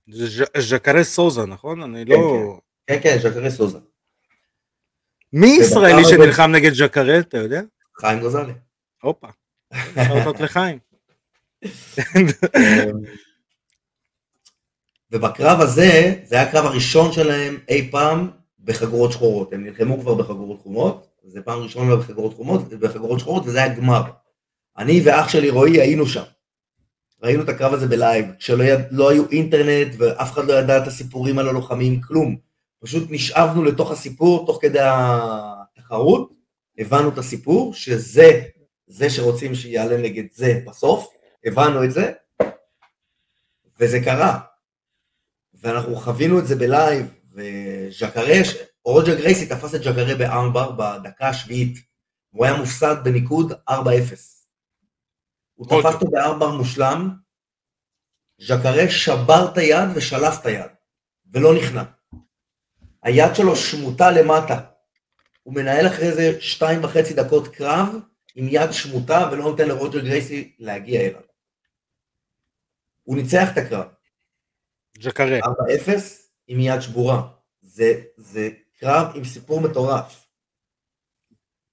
זה 0.09 0.45
ז'קרה 0.59 1.05
סוזה, 1.05 1.47
נכון? 1.47 1.83
אני 1.83 2.05
לא... 2.05 2.17
כן, 2.87 3.01
כן, 3.03 3.19
כן, 3.23 3.31
ז'קרה 3.31 3.51
סוזה. 3.51 3.79
מי 5.33 5.57
ישראלי 5.61 6.05
שנלחם 6.05 6.51
נגד 6.55 6.73
ז'קרה, 6.73 7.19
אתה 7.19 7.39
יודע? 7.39 7.61
חיים 8.01 8.21
גוזלי. 8.21 8.53
הופה, 9.03 9.29
שאלות 9.95 10.41
לחיים. 10.45 10.79
ובקרב 15.13 15.61
הזה, 15.61 16.15
זה 16.25 16.35
היה 16.35 16.49
הקרב 16.49 16.65
הראשון 16.65 17.13
שלהם 17.13 17.59
אי 17.69 17.91
פעם 17.91 18.31
בחגורות 18.65 19.13
שחורות. 19.13 19.53
הם 19.53 19.65
נלחמו 19.65 20.01
כבר 20.01 20.15
בחגורות 20.15 20.61
חומות, 20.63 21.07
זה 21.25 21.43
פעם 21.43 21.63
ראשונה 21.63 21.97
בחגורות 21.97 22.35
חומות, 22.35 22.69
בחגורות 22.69 23.21
שחורות, 23.21 23.43
וזה 23.47 23.63
היה 23.63 23.75
גמר. 23.75 24.03
אני 24.79 25.01
ואח 25.05 25.29
שלי 25.29 25.51
רועי 25.51 25.81
היינו 25.81 26.07
שם. 26.07 26.23
ראינו 27.23 27.43
את 27.43 27.49
הקרב 27.49 27.75
הזה 27.75 27.87
בלייב, 27.87 28.27
כשלא 28.39 28.65
יד, 28.65 28.81
לא 28.91 29.11
היו 29.11 29.31
אינטרנט 29.31 29.95
ואף 29.99 30.33
אחד 30.33 30.45
לא 30.45 30.53
ידע 30.53 30.79
את 30.79 30.87
הסיפורים 30.87 31.39
על 31.39 31.49
הלוחמים, 31.49 32.01
כלום. 32.01 32.37
פשוט 32.81 33.09
נשאבנו 33.11 33.65
לתוך 33.65 33.91
הסיפור 33.91 34.47
תוך 34.47 34.59
כדי 34.63 34.79
התחרות, 34.83 36.33
הבנו 36.79 37.09
את 37.09 37.19
הסיפור, 37.19 37.75
שזה 37.75 38.43
זה 38.87 39.11
שרוצים 39.11 39.55
שיעלה 39.55 39.97
נגד 39.97 40.25
זה 40.33 40.61
בסוף, 40.67 41.09
הבנו 41.45 41.85
את 41.85 41.91
זה, 41.91 42.13
וזה 43.81 44.01
קרה. 44.05 44.39
ואנחנו 45.55 45.97
חווינו 45.97 46.39
את 46.39 46.47
זה 46.47 46.57
בלייב, 46.57 47.07
וז'קרה, 47.33 48.35
רוג'ר 48.85 49.15
גרייסי 49.15 49.47
תפס 49.47 49.75
את 49.75 49.83
ז'קרה 49.83 50.15
בארמבר 50.15 50.73
בדקה 50.73 51.29
השביעית. 51.29 51.79
הוא 52.31 52.45
היה 52.45 52.57
מופסד 52.57 52.97
בניקוד 53.05 53.53
4-0. 53.71 53.75
הוא 55.55 55.67
תפס 55.67 55.95
אותו 55.95 56.07
בארמבר 56.11 56.57
מושלם, 56.57 57.11
ז'קרה 58.39 58.91
שבר 58.91 59.49
את 59.53 59.59
היד 59.59 59.89
ושלף 59.95 60.41
את 60.41 60.47
היד, 60.47 60.71
ולא 61.33 61.55
נכנע. 61.55 61.83
היד 63.03 63.35
שלו 63.35 63.57
שמוטה 63.57 64.11
למטה. 64.11 64.61
הוא 65.43 65.55
מנהל 65.55 65.87
אחרי 65.87 66.13
זה 66.13 66.41
שתיים 66.41 66.85
וחצי 66.85 67.15
דקות 67.15 67.49
קרב 67.49 67.89
עם 68.35 68.47
יד 68.49 68.73
שמוטה 68.73 69.29
ולא 69.33 69.45
נותן 69.45 69.69
לרוג'ר 69.69 70.01
גרייסי 70.01 70.53
להגיע 70.59 71.01
אליו. 71.01 71.21
הוא 73.03 73.17
ניצח 73.17 73.53
את 73.53 73.59
הקרב. 73.59 73.87
ז'קרה. 75.01 75.39
4-0 75.39 76.30
עם 76.51 76.61
יד 76.61 76.81
שבורה. 76.81 77.23
זה, 77.61 78.03
זה 78.17 78.49
קרב 78.81 79.07
עם 79.15 79.25
סיפור 79.25 79.61
מטורף. 79.61 80.27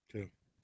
כן. 0.09 0.23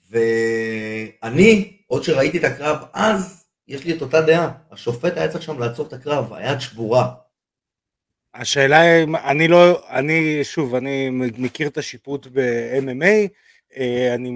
ואני, 0.10 1.78
עוד 1.88 2.04
שראיתי 2.04 2.38
את 2.38 2.44
הקרב 2.44 2.78
אז, 2.94 3.46
יש 3.68 3.86
לי 3.86 3.98
את 3.98 4.02
אותה 4.02 4.22
דעה. 4.22 4.52
השופט 4.72 5.18
היה 5.18 5.32
צריך 5.32 5.44
שם 5.44 5.60
לעצור 5.60 5.88
את 5.88 5.94
הקרב, 5.94 6.34
היד 6.34 6.60
שבורה. 6.60 7.14
השאלה 8.34 8.80
היא, 8.82 9.08
אני 9.24 9.48
לא, 9.48 9.90
אני, 9.90 10.44
שוב, 10.44 10.76
אני 10.76 11.10
מכיר 11.38 11.68
את 11.68 11.78
השיפוט 11.78 12.28
ב-MMA, 12.28 13.28
אה, 13.78 14.16
אני 14.16 14.32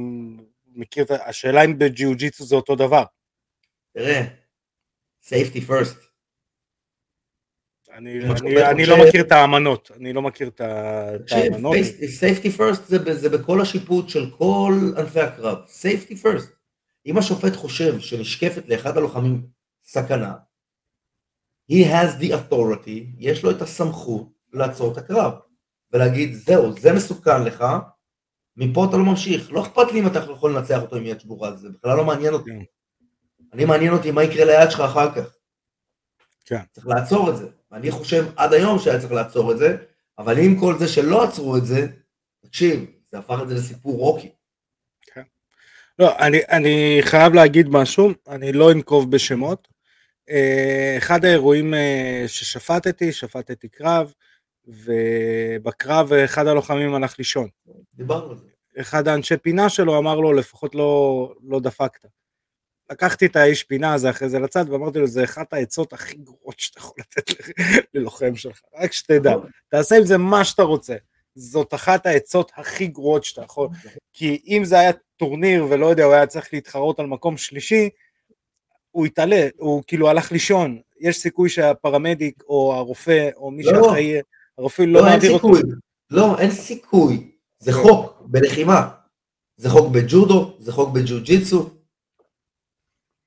מכיר 0.75 1.03
את, 1.03 1.11
השאלה 1.11 1.65
אם 1.65 1.79
בג'יוג'יצו 1.79 2.45
זה 2.45 2.55
אותו 2.55 2.75
דבר. 2.75 3.03
תראה, 3.93 4.21
safety 5.25 5.69
first. 5.69 6.06
אני, 7.97 8.19
אני, 8.19 8.65
אני 8.65 8.85
לא 8.85 8.95
מכיר 9.07 9.21
את 9.21 9.31
האמנות, 9.31 9.91
אני 9.95 10.13
לא 10.13 10.21
מכיר 10.21 10.47
את 10.47 10.61
האמנות. 10.61 11.75
safety 12.19 12.59
first 12.59 12.81
זה, 12.87 12.99
ב- 12.99 13.11
זה 13.11 13.29
בכל 13.29 13.61
השיפוט 13.61 14.09
של 14.09 14.31
כל 14.37 14.73
ענפי 14.97 15.19
הקרב. 15.19 15.57
safety 15.67 16.13
first. 16.23 16.47
אם 17.05 17.17
השופט 17.17 17.55
חושב 17.55 17.99
שנשקפת 17.99 18.63
לאחד 18.67 18.97
הלוחמים 18.97 19.47
סכנה, 19.83 20.33
he 21.71 21.85
has 21.85 22.21
the 22.21 22.33
authority, 22.33 23.05
יש 23.17 23.43
לו 23.43 23.51
את 23.51 23.61
הסמכות 23.61 24.29
לעצור 24.53 24.91
את 24.91 24.97
הקרב. 24.97 25.33
ולהגיד, 25.93 26.33
זהו, 26.33 26.79
זה 26.79 26.93
מסוכן 26.93 27.43
לך, 27.43 27.65
מפה 28.57 28.85
אתה 28.85 28.97
לא 28.97 29.03
ממשיך. 29.03 29.51
לא 29.51 29.61
אכפת 29.61 29.91
לי 29.91 29.99
אם 29.99 30.07
אתה 30.07 30.19
יכול 30.19 30.55
לנצח 30.55 30.81
אותו 30.81 30.95
עם 30.95 31.05
יד 31.05 31.19
שבורה, 31.19 31.55
זה 31.55 31.69
בכלל 31.69 31.97
לא 31.97 32.05
מעניין 32.05 32.33
אותי. 32.33 32.51
כן. 32.51 32.63
אני 33.53 33.65
מעניין 33.65 33.93
אותי 33.93 34.11
מה 34.11 34.23
יקרה 34.23 34.45
ליד 34.45 34.71
שלך 34.71 34.79
אחר 34.79 35.15
כך. 35.15 35.35
כן. 36.45 36.61
צריך 36.71 36.87
לעצור 36.87 37.29
את 37.29 37.37
זה. 37.37 37.56
ואני 37.71 37.91
חושב 37.91 38.25
עד 38.35 38.53
היום 38.53 38.79
שהיה 38.79 38.99
צריך 38.99 39.11
לעצור 39.11 39.51
את 39.51 39.57
זה, 39.57 39.77
אבל 40.19 40.37
עם 40.39 40.59
כל 40.59 40.77
זה 40.79 40.87
שלא 40.87 41.23
עצרו 41.23 41.57
את 41.57 41.65
זה, 41.65 41.87
תקשיב, 42.45 42.85
זה 43.11 43.17
הפך 43.17 43.39
את 43.43 43.49
זה 43.49 43.55
לסיפור 43.55 43.97
רוקי. 43.97 44.29
לא, 45.99 46.17
אני, 46.19 46.39
אני 46.49 46.97
חייב 47.01 47.33
להגיד 47.33 47.69
משהו, 47.69 48.09
אני 48.27 48.53
לא 48.53 48.71
אנקוב 48.71 49.11
בשמות. 49.11 49.67
אה, 50.29 50.95
אחד 50.97 51.25
האירועים 51.25 51.73
אה, 51.73 52.23
ששפטתי, 52.27 53.11
שפטתי 53.11 53.67
קרב, 53.67 54.13
ובקרב 54.67 56.13
אחד 56.13 56.47
הלוחמים 56.47 56.95
הלך 56.95 57.15
לישון. 57.17 57.47
דיברנו 57.95 58.31
על 58.31 58.37
זה. 58.37 58.47
אחד 58.81 59.07
האנשי 59.07 59.37
פינה 59.37 59.69
שלו 59.69 59.97
אמר 59.97 60.19
לו, 60.19 60.33
לפחות 60.33 60.75
לא, 60.75 61.33
לא 61.43 61.59
דפקת. 61.59 62.05
לקחתי 62.91 63.25
את 63.25 63.35
האיש 63.35 63.63
פינה 63.63 63.93
הזה 63.93 64.09
אחרי 64.09 64.29
זה 64.29 64.39
לצד 64.39 64.65
ואמרתי 64.69 64.99
לו, 64.99 65.07
זה 65.07 65.23
אחת 65.23 65.53
העצות 65.53 65.93
הכי 65.93 66.17
גרועות 66.17 66.59
שאתה 66.59 66.79
יכול 66.79 66.95
לתת 66.99 67.31
ללוחם 67.93 68.35
שלך, 68.35 68.61
רק 68.79 68.91
שתדע, 68.91 69.35
תעשה 69.69 69.97
עם 69.97 70.05
זה 70.05 70.17
מה 70.17 70.45
שאתה 70.45 70.63
רוצה. 70.63 70.95
זאת 71.35 71.73
אחת 71.73 72.05
העצות 72.05 72.51
הכי 72.55 72.87
גרועות 72.87 73.23
שאתה 73.23 73.41
יכול, 73.41 73.67
כי 74.13 74.41
אם 74.47 74.65
זה 74.65 74.79
היה 74.79 74.91
טורניר 75.17 75.65
ולא 75.69 75.85
יודע, 75.85 76.03
הוא 76.03 76.13
היה 76.13 76.25
צריך 76.25 76.53
להתחרות 76.53 76.99
על 76.99 77.05
מקום 77.05 77.37
שלישי, 77.37 77.89
הוא 78.91 79.05
התעלה, 79.05 79.47
הוא 79.57 79.83
כאילו 79.87 80.09
הלך 80.09 80.31
לישון, 80.31 80.79
יש 80.99 81.17
סיכוי 81.17 81.49
שהפרמדיק 81.49 82.43
או 82.49 82.73
הרופא 82.73 83.29
או 83.35 83.51
מי 83.51 83.63
לא. 83.63 83.71
שאחראי, 83.71 84.19
הרופא 84.57 84.81
לא 84.81 84.99
לא, 85.01 85.05
מעביר 85.05 85.31
אותו. 85.31 85.51
לא, 86.11 86.39
אין 86.39 86.51
סיכוי. 86.51 87.31
זה 87.59 87.71
כן. 87.71 87.77
חוק 87.77 88.21
בלחימה. 88.21 88.89
זה 89.57 89.69
חוק 89.69 89.91
בג'ודו, 89.91 90.55
זה 90.59 90.71
חוק 90.71 90.89
בג'ו-ג'יצו. 90.93 91.69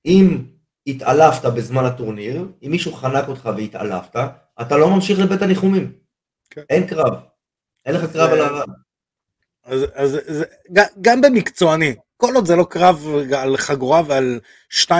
אם 0.06 0.42
התעלפת 0.86 1.44
בזמן 1.44 1.84
הטורניר, 1.84 2.46
אם 2.66 2.70
מישהו 2.70 2.92
חנק 2.94 3.28
אותך 3.28 3.48
והתעלפת, 3.56 4.16
אתה 4.60 4.76
לא 4.76 4.90
ממשיך 4.90 5.18
לבית 5.18 5.42
הניחומים. 5.42 5.92
כן. 6.50 6.62
אין 6.70 6.86
קרב. 6.86 7.14
אין 7.86 7.94
לך 7.94 8.12
קרב 8.12 8.30
זה- 8.30 8.46
על 8.46 8.54
ה... 8.56 8.62
אז, 9.64 9.84
אז 9.94 10.10
זה, 10.26 10.44
גם 11.00 11.20
במקצועני, 11.20 11.94
כל 12.16 12.34
עוד 12.34 12.46
זה 12.46 12.56
לא 12.56 12.66
קרב 12.70 13.06
על 13.36 13.56
חגורה 13.56 14.02
ועל 14.06 14.40
2-3 14.72 14.90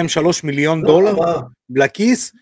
מיליון 0.44 0.82
דולר 0.82 1.12
לא, 1.12 1.20
מה? 1.20 1.40
לכיס, 1.84 2.32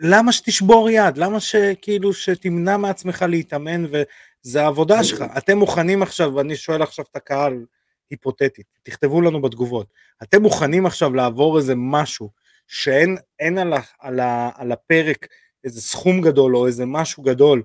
למה 0.00 0.32
שתשבור 0.32 0.90
יד? 0.90 1.16
למה 1.16 1.40
שכאילו 1.40 2.12
שתמנע 2.12 2.76
מעצמך 2.76 3.24
להתאמן 3.28 3.84
וזה 3.84 4.62
העבודה 4.62 5.04
שלך? 5.04 5.24
אתם 5.38 5.58
מוכנים 5.58 6.02
עכשיו, 6.02 6.34
ואני 6.34 6.56
שואל 6.56 6.82
עכשיו 6.82 7.04
את 7.10 7.16
הקהל 7.16 7.64
היפותטית, 8.12 8.66
תכתבו 8.82 9.20
לנו 9.20 9.42
בתגובות, 9.42 9.86
אתם 10.22 10.42
מוכנים 10.42 10.86
עכשיו 10.86 11.14
לעבור 11.14 11.58
איזה 11.58 11.74
משהו 11.76 12.30
שאין 12.66 13.16
אין 13.40 13.58
על, 13.58 13.72
ה, 13.72 13.80
על, 14.00 14.20
ה, 14.20 14.50
על 14.54 14.72
הפרק 14.72 15.26
איזה 15.64 15.80
סכום 15.82 16.20
גדול 16.20 16.56
או 16.56 16.66
איזה 16.66 16.86
משהו 16.86 17.22
גדול, 17.22 17.62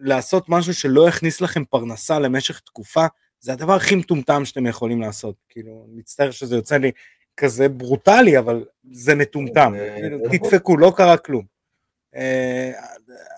לעשות 0.00 0.44
משהו 0.48 0.74
שלא 0.74 1.08
יכניס 1.08 1.40
לכם 1.40 1.64
פרנסה 1.64 2.18
למשך 2.18 2.60
תקופה, 2.60 3.06
זה 3.40 3.52
הדבר 3.52 3.72
הכי 3.72 3.94
מטומטם 3.94 4.44
שאתם 4.44 4.66
יכולים 4.66 5.00
לעשות. 5.00 5.34
כאילו, 5.48 5.86
מצטער 5.88 6.30
שזה 6.30 6.56
יוצא 6.56 6.76
לי 6.76 6.90
כזה 7.36 7.68
ברוטלי, 7.68 8.38
אבל 8.38 8.64
זה 8.92 9.14
מטומטם. 9.14 9.72
זה- 9.76 9.94
כאילו, 10.00 10.18
זה 10.18 10.24
נכון. 10.36 10.38
תדפקו, 10.50 10.76
לא 10.76 10.92
קרה 10.96 11.16
כלום. 11.16 11.44
אה, 12.16 12.72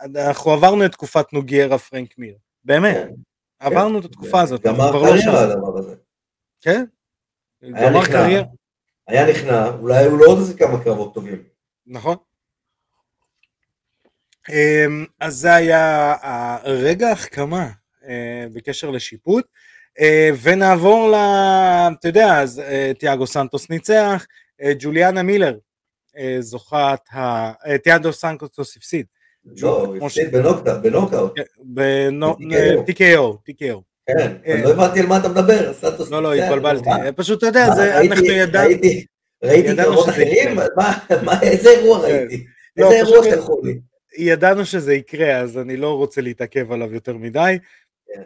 אנחנו 0.04 0.50
עברנו 0.50 0.84
את 0.86 0.92
תקופת 0.92 1.32
נוגיירה 1.32 1.78
פרנק 1.78 2.18
מיר, 2.18 2.34
באמת, 2.64 2.96
כן. 2.96 3.14
עברנו 3.60 3.98
את 3.98 4.04
התקופה 4.04 4.40
הזאת, 4.40 4.66
אנחנו 4.66 4.82
גמר 4.82 4.90
כבר 4.90 5.02
לא 5.02 5.16
שם. 5.18 5.24
קריירה 5.24 5.42
הדבר 5.52 5.78
הזה. 5.78 5.94
כן? 6.60 6.84
היה 7.62 7.90
נכנע. 7.90 8.12
קריירה, 8.12 8.44
היה 9.08 9.30
נכנע, 9.30 9.68
אולי 9.68 9.98
היו 9.98 10.16
לו 10.16 10.26
עוד 10.26 10.38
איזה 10.38 10.58
כמה 10.58 10.84
קרבות 10.84 11.14
טובים. 11.14 11.42
נכון. 11.86 12.16
אמ, 14.48 15.04
אז 15.20 15.34
זה 15.36 15.54
היה 15.54 16.14
הרגע 16.62 17.08
ההחכמה 17.08 17.68
אה, 18.08 18.46
בקשר 18.54 18.90
לשיפוט, 18.90 19.44
אה, 20.00 20.30
ונעבור 20.42 21.08
ל... 21.10 21.14
אתה 21.98 22.08
יודע, 22.08 22.40
אז 22.42 22.60
אה, 22.60 22.92
תיאגו 22.98 23.26
סנטוס 23.26 23.70
ניצח, 23.70 24.26
ג'וליאנה 24.78 25.22
מילר 25.22 25.58
זוכת, 26.40 27.00
ה... 27.12 27.52
תיאגו 27.78 28.12
סנטוס 28.12 28.76
הפסיד, 28.76 29.06
לא, 29.44 29.94
הפסיד 30.02 30.28
ש- 30.28 30.32
בנוקדאוט, 30.32 30.82
בנוקאוט. 30.82 31.32
בנו- 31.58 32.36
ב-TKO. 32.36 32.90
TKO, 32.90 33.36
TKO. 33.50 33.80
כן. 34.18 34.52
אני 34.52 34.62
לא 34.62 34.70
הבנתי 34.70 35.00
על 35.00 35.06
מה 35.06 35.18
אתה 35.18 35.28
מדבר, 35.28 35.72
סטטוס. 35.72 36.10
לא, 36.10 36.22
לא, 36.22 36.34
התבלבלתי. 36.34 36.90
אה, 36.90 37.12
פשוט, 37.12 37.38
אתה 37.38 37.46
יודע, 37.46 37.70
זה- 37.74 38.00
אנחנו 38.00 38.26
ידענו... 38.26 38.68
ראיתי- 39.44 39.76
קרבות 39.76 40.08
אחרים? 40.08 40.58
איזה 41.42 41.70
אירוע 41.70 42.00
כן. 42.00 42.06
ראיתי? 42.14 42.44
לא, 42.76 42.92
איזה 42.92 42.96
אירוע 42.96 43.24
שלחו 43.24 43.60
לי? 43.64 43.80
ידענו 44.18 44.64
שזה 44.64 44.94
יקרה, 44.94 45.36
אז 45.36 45.58
אני 45.58 45.76
לא 45.76 45.96
רוצה 45.96 46.20
להתעכב 46.20 46.72
עליו 46.72 46.94
יותר 46.94 47.16
מדי. 47.16 47.58
כן. 48.06 48.22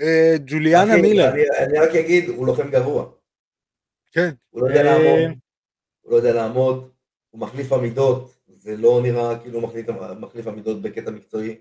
אה, 0.00 0.34
ג'וליאנה 0.46 0.96
מילר, 0.96 1.32
אני- 1.32 1.78
רק 1.78 1.94
אגיד, 1.94 2.28
הוא 2.28 2.46
לוחם 2.46 2.70
גרוע. 2.70 3.06
כן. 4.12 4.30
הוא 4.50 4.62
לא 4.62 4.66
יודע 4.66 4.80
אה, 4.80 4.84
לעמוד, 4.98 5.30
הוא 6.02 6.12
לא 6.12 6.16
יודע 6.16 6.32
לעמוד, 6.32 6.88
הוא 7.30 7.40
מחליף 7.40 7.72
עמידות, 7.72 8.34
זה 8.56 8.76
לא 8.76 9.00
נראה 9.02 9.38
כאילו 9.38 9.60
הוא 9.60 9.68
מחליף 10.20 10.46
עמידות 10.46 10.82
בקטע 10.82 11.10
מקצועי. 11.10 11.56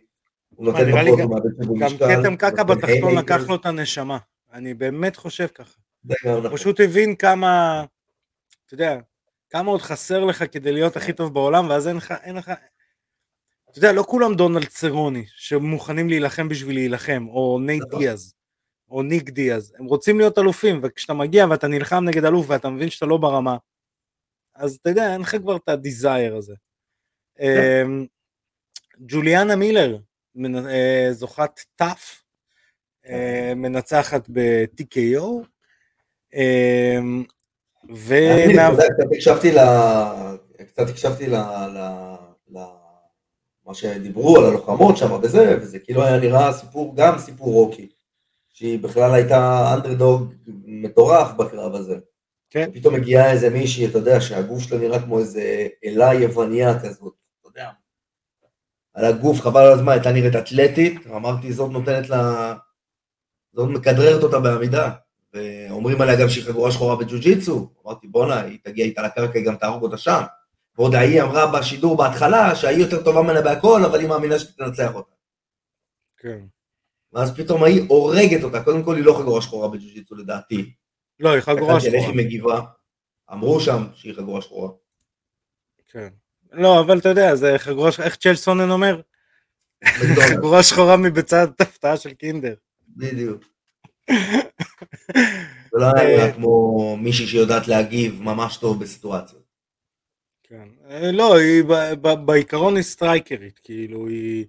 הוא 0.55 0.65
נותן 0.65 0.89
מכות, 0.89 1.19
גם- 1.19 1.27
הוא 1.27 1.35
מאבד 1.35 1.49
שיווי 1.63 1.79
גם 1.79 1.85
משקל, 1.85 2.21
כתם 2.23 2.35
קקע 2.35 2.63
בתחתון. 2.63 3.17
לקח 3.17 3.41
לו 3.47 3.55
את 3.55 3.65
הנשמה. 3.65 4.17
אני 4.53 4.73
באמת 4.73 5.15
חושב 5.15 5.47
ככה. 5.47 5.77
גם 6.05 6.31
הוא 6.33 6.39
נכון. 6.39 6.57
פשוט 6.57 6.79
הבין 6.79 7.15
כמה, 7.15 7.83
אתה 8.65 8.73
יודע, 8.73 8.99
כמה 9.49 9.71
עוד 9.71 9.81
חסר 9.81 10.25
לך 10.25 10.43
כדי 10.51 10.71
להיות 10.71 10.97
הכי 10.97 11.13
טוב 11.13 11.33
בעולם, 11.33 11.69
ואז 11.69 11.87
אין 11.87 11.97
לך, 11.97 12.13
אין 12.23 12.35
לך, 12.35 12.51
אתה 13.71 13.79
יודע, 13.79 13.91
לא 13.93 14.03
כולם 14.07 14.35
דונלד 14.35 14.65
סרוני, 14.65 15.25
שמוכנים 15.35 16.09
להילחם 16.09 16.49
בשביל 16.49 16.75
להילחם, 16.75 17.25
או 17.29 17.59
נייט 17.61 17.83
נכון. 17.87 17.99
דיאז, 17.99 18.33
או 18.89 19.03
ניק 19.03 19.29
דיאז, 19.29 19.73
הם 19.79 19.85
רוצים 19.85 20.17
להיות 20.17 20.37
אלופים, 20.37 20.79
וכשאתה 20.83 21.13
מגיע 21.13 21.45
ואתה 21.49 21.67
נלחם 21.67 22.03
נגד 22.05 22.25
אלוף 22.25 22.45
ואתה 22.49 22.69
מבין 22.69 22.89
שאתה 22.89 23.05
לא 23.05 23.17
ברמה, 23.17 23.57
אז 24.55 24.75
אתה 24.81 24.89
יודע, 24.89 25.13
אין 25.13 25.21
לך 25.21 25.35
כבר 25.35 25.55
את 25.57 25.69
ה 25.69 25.79
desire 25.79 26.35
הזה. 26.35 26.55
אמ, 27.39 28.05
ג'וליאנה 28.99 29.55
מילר, 29.55 29.97
זוכת 31.11 31.59
טאף, 31.75 32.23
אה, 33.09 33.53
מנצחת 33.55 34.29
ב-TKO, 34.29 35.23
ומה... 37.89 38.69
יודע, 38.69 38.87
קצת 38.93 39.11
הקשבתי 39.11 39.51
ל... 39.51 39.57
קצת 40.67 40.89
הקשבתי 40.89 41.27
ל... 41.27 41.35
מה 43.67 43.73
שדיברו 43.73 44.37
על 44.37 44.45
הלוחמות 44.45 44.97
שם 44.97 45.11
וזה, 45.21 45.57
וזה 45.61 45.79
כאילו 45.79 46.03
היה 46.03 46.17
נראה 46.19 46.53
סיפור, 46.53 46.93
גם 46.95 47.17
סיפור 47.17 47.53
רוקי, 47.53 47.89
שהיא 48.49 48.79
בכלל 48.79 49.13
הייתה 49.13 49.71
אנדרדוג 49.73 50.33
מטורף 50.65 51.33
בקרב 51.33 51.75
הזה. 51.75 51.95
כן. 52.49 52.69
פתאום 52.73 52.93
מגיעה 52.93 53.31
איזה 53.31 53.49
מישהי, 53.49 53.85
אתה 53.85 53.97
יודע, 53.97 54.21
שהגוף 54.21 54.59
שלה 54.59 54.79
נראה 54.79 55.01
כמו 55.01 55.19
איזה 55.19 55.67
אלה 55.85 56.13
יווניה 56.13 56.79
כזאת. 56.79 57.13
על 58.97 59.05
הגוף, 59.05 59.41
חבל 59.41 59.61
על 59.61 59.73
הזמן, 59.73 59.91
הייתה 59.91 60.11
נראית 60.11 60.35
אתלטית, 60.35 61.07
אמרתי, 61.07 61.53
זאת 61.53 61.71
נותנת 61.71 62.09
לה... 62.09 62.53
זאת 63.53 63.69
מכדררת 63.69 64.23
אותה 64.23 64.39
בעמידה. 64.39 64.91
ואומרים 65.33 66.01
עליה 66.01 66.21
גם 66.21 66.29
שהיא 66.29 66.45
חגורה 66.45 66.71
שחורה 66.71 66.95
בג'ו-ג'יצו. 66.95 67.69
אמרתי, 67.85 68.07
בואנה, 68.07 68.41
היא 68.41 68.59
תגיע 68.63 68.85
איתה 68.85 69.01
לקרקע, 69.01 69.39
היא 69.39 69.45
גם 69.45 69.55
תהרוג 69.55 69.83
אותה 69.83 69.97
שם. 69.97 70.21
ועוד 70.77 70.95
ההיא 70.95 71.21
אמרה 71.21 71.59
בשידור 71.59 71.97
בהתחלה 71.97 72.55
שהיא 72.55 72.77
יותר 72.77 73.03
טובה 73.03 73.21
ממנה 73.21 73.41
בהכל, 73.41 73.81
אבל 73.85 73.99
היא 73.99 74.09
מאמינה 74.09 74.39
שתנצח 74.39 74.95
אותה. 74.95 75.15
כן. 76.17 76.39
ואז 77.13 77.35
פתאום 77.37 77.63
ההיא 77.63 77.85
הורגת 77.87 78.43
אותה, 78.43 78.63
קודם 78.63 78.83
כל 78.83 78.95
היא 78.95 79.05
לא 79.05 79.13
חגורה 79.19 79.41
שחורה 79.41 79.67
בג'ו-ג'יצו 79.67 80.15
לדעתי. 80.15 80.73
לא, 81.19 81.29
היא 81.29 81.41
חגורה 81.41 81.73
על 81.73 81.75
איך 81.75 81.83
שחורה. 81.83 82.07
היא 82.07 82.25
מגיבה, 82.25 82.61
אמרו 83.31 83.59
שם 83.59 83.83
שהיא 83.93 84.15
חגורה 84.15 84.41
שחורה. 84.41 84.69
כן. 85.87 86.09
לא, 86.57 86.79
אבל 86.79 86.97
אתה 86.97 87.09
יודע, 87.09 87.35
זה 87.35 87.55
חגורה, 87.57 87.89
איך 88.03 88.15
צ'ל 88.15 88.35
סונן 88.35 88.71
אומר? 88.71 89.01
חגורה 89.85 90.63
שחורה 90.69 90.97
מביצת 90.97 91.47
הפתעה 91.59 91.97
של 91.97 92.13
קינדר. 92.13 92.53
בדיוק. 92.87 93.43
לא 95.73 95.91
היה 95.95 96.07
נראה 96.07 96.33
כמו 96.33 96.97
מישהי 96.97 97.27
שיודעת 97.27 97.67
להגיב 97.67 98.21
ממש 98.21 98.57
טוב 98.57 98.79
בסיטואציות. 98.83 99.47
כן. 100.43 100.67
אה, 100.89 101.11
לא, 101.11 101.37
היא 101.37 101.63
בעיקרון 102.25 102.75
היא 102.75 102.83
striker 102.83 103.36
ית, 103.36 103.59
כאילו 103.63 104.07
היא... 104.07 104.45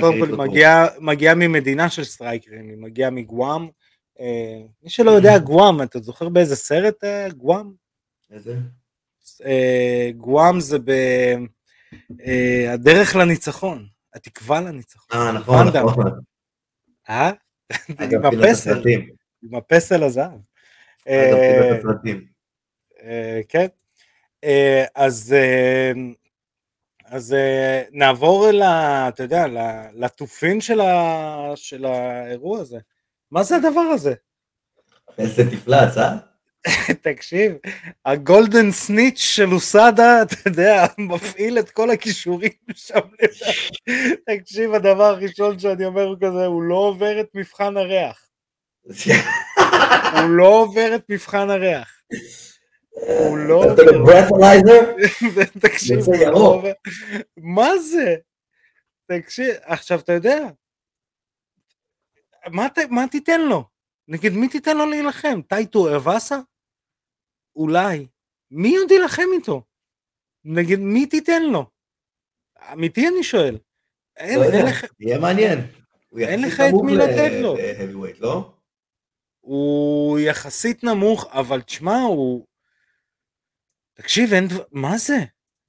קודם 0.00 0.20
כל 0.20 0.26
לא. 0.26 0.44
מגיעה, 1.00 1.34
ממדינה 1.34 1.90
של 1.90 2.04
strikers, 2.04 2.68
היא 2.68 2.76
מגיעה 2.78 3.10
מגואם. 3.10 3.68
אה, 4.20 4.60
מי 4.82 4.90
שלא 4.90 5.10
יודע, 5.10 5.38
גואם, 5.38 5.82
אתה 5.82 5.98
זוכר 5.98 6.28
באיזה 6.28 6.56
סרט 6.56 7.04
אה, 7.04 7.28
גואם? 7.30 7.72
איזה? 8.30 8.56
אה, 9.44 10.10
גואם 10.16 10.60
זה 10.60 10.78
ב... 10.78 10.90
אה, 12.26 12.72
הדרך 12.72 13.16
לניצחון, 13.16 13.86
התקווה 14.14 14.60
לניצחון. 14.60 15.20
אה, 15.20 15.32
נכון. 15.32 15.66
נכון. 15.68 16.20
אה? 17.08 17.30
אגב, 17.96 18.24
עם 18.32 18.40
הפסל. 18.42 18.82
עם 19.42 19.54
הפסל 19.54 20.02
הזהב. 20.02 20.38
אה. 21.08 21.30
אה, 23.02 23.40
כן. 23.48 23.66
אה, 24.44 24.84
אז 24.94 25.32
אה, 25.38 25.92
אז 27.04 27.32
אה, 27.32 27.82
נעבור 27.92 28.48
אל 28.50 28.62
ה... 28.62 29.08
אתה 29.08 29.22
יודע, 29.22 29.44
לתופין 29.94 30.60
של 30.60 30.80
ה- 30.80 31.52
של 31.56 31.84
האירוע 31.84 32.60
הזה. 32.60 32.78
מה 33.30 33.42
זה 33.42 33.56
הדבר 33.56 33.80
הזה? 33.80 34.14
איזה 35.18 35.50
תפלץ, 35.50 35.96
אה? 35.98 36.16
תקשיב, 37.02 37.52
הגולדן 38.04 38.70
סניץ' 38.70 39.18
של 39.18 39.52
אוסאדה, 39.52 40.22
אתה 40.22 40.34
יודע, 40.46 40.86
מפעיל 40.98 41.58
את 41.58 41.70
כל 41.70 41.90
הכישורים 41.90 42.52
שם. 42.74 42.98
תקשיב, 44.26 44.74
הדבר 44.74 45.04
הראשון 45.04 45.58
שאני 45.58 45.84
אומר 45.84 46.02
הוא 46.02 46.16
כזה, 46.16 46.46
הוא 46.46 46.62
לא 46.62 46.74
עובר 46.74 47.20
את 47.20 47.28
מבחן 47.34 47.76
הריח. 47.76 48.28
הוא 50.12 50.28
לא 50.28 50.48
עובר 50.48 50.94
את 50.94 51.04
מבחן 51.08 51.50
הריח. 51.50 52.00
הוא 52.90 53.38
לא 53.38 53.54
עובר. 53.54 53.82
תקשיב, 55.62 55.98
לא. 56.26 56.62
מה 57.36 57.78
זה? 57.78 58.16
תקשיב, 59.06 59.54
עכשיו 59.62 59.98
אתה 59.98 60.12
יודע, 60.12 60.48
מה 62.90 63.08
תיתן 63.10 63.40
לו? 63.40 63.67
נגיד, 64.08 64.32
מי 64.32 64.48
תיתן 64.48 64.76
לו 64.76 64.86
להילחם? 64.86 65.42
טייטו 65.48 65.96
אבאסה? 65.96 66.38
אולי. 67.56 68.06
מי 68.50 68.76
עוד 68.76 68.90
יילחם 68.90 69.22
איתו? 69.32 69.62
נגיד, 70.44 70.78
מי 70.78 71.06
תיתן 71.06 71.42
לו? 71.42 71.70
אמיתי 72.72 73.08
אני 73.08 73.22
שואל. 73.22 73.58
אין, 74.16 74.38
לא 74.38 74.44
יודע, 74.44 74.58
אין 74.58 74.66
לך, 74.66 74.84
יהיה 75.00 75.18
מעניין. 75.18 75.58
אין 76.18 76.42
לך 76.42 76.60
את 76.60 76.74
מי 76.84 76.96
לתת 76.96 77.30
לו. 77.42 77.56
לא? 78.20 78.54
הוא 79.40 80.18
יחסית 80.18 80.84
נמוך, 80.84 81.26
אבל 81.32 81.62
תשמע, 81.62 81.96
הוא... 81.96 82.46
תקשיב, 83.94 84.32
אין 84.32 84.48
דבר... 84.48 84.64
מה 84.72 84.98
זה? 84.98 85.16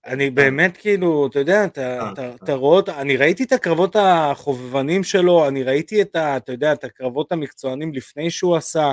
אני 0.06 0.30
באמת 0.30 0.78
כאילו, 0.78 1.28
אתה 1.28 1.39
יודע, 1.39 1.66
אתה, 1.66 1.82
אה, 2.00 2.12
אתה, 2.14 2.22
אה. 2.30 2.36
אתה 2.36 2.54
רואה, 2.54 2.78
אותה- 2.78 3.02
אני 3.02 3.18
ראיתי 3.18 3.43
את 3.43 3.52
הקרבות 3.52 3.95
החובבנים 3.95 5.04
שלו, 5.04 5.47
אני 5.47 5.64
ראיתי 5.64 6.02
את 6.02 6.16
ה... 6.16 6.38
אתה 6.38 6.52
יודע, 6.52 6.74
את 6.74 6.84
הקרבות 6.84 7.32
המקצוענים 7.32 7.93
לפני 7.93 8.32
שהוא 8.32 8.56
עשה, 8.56 8.91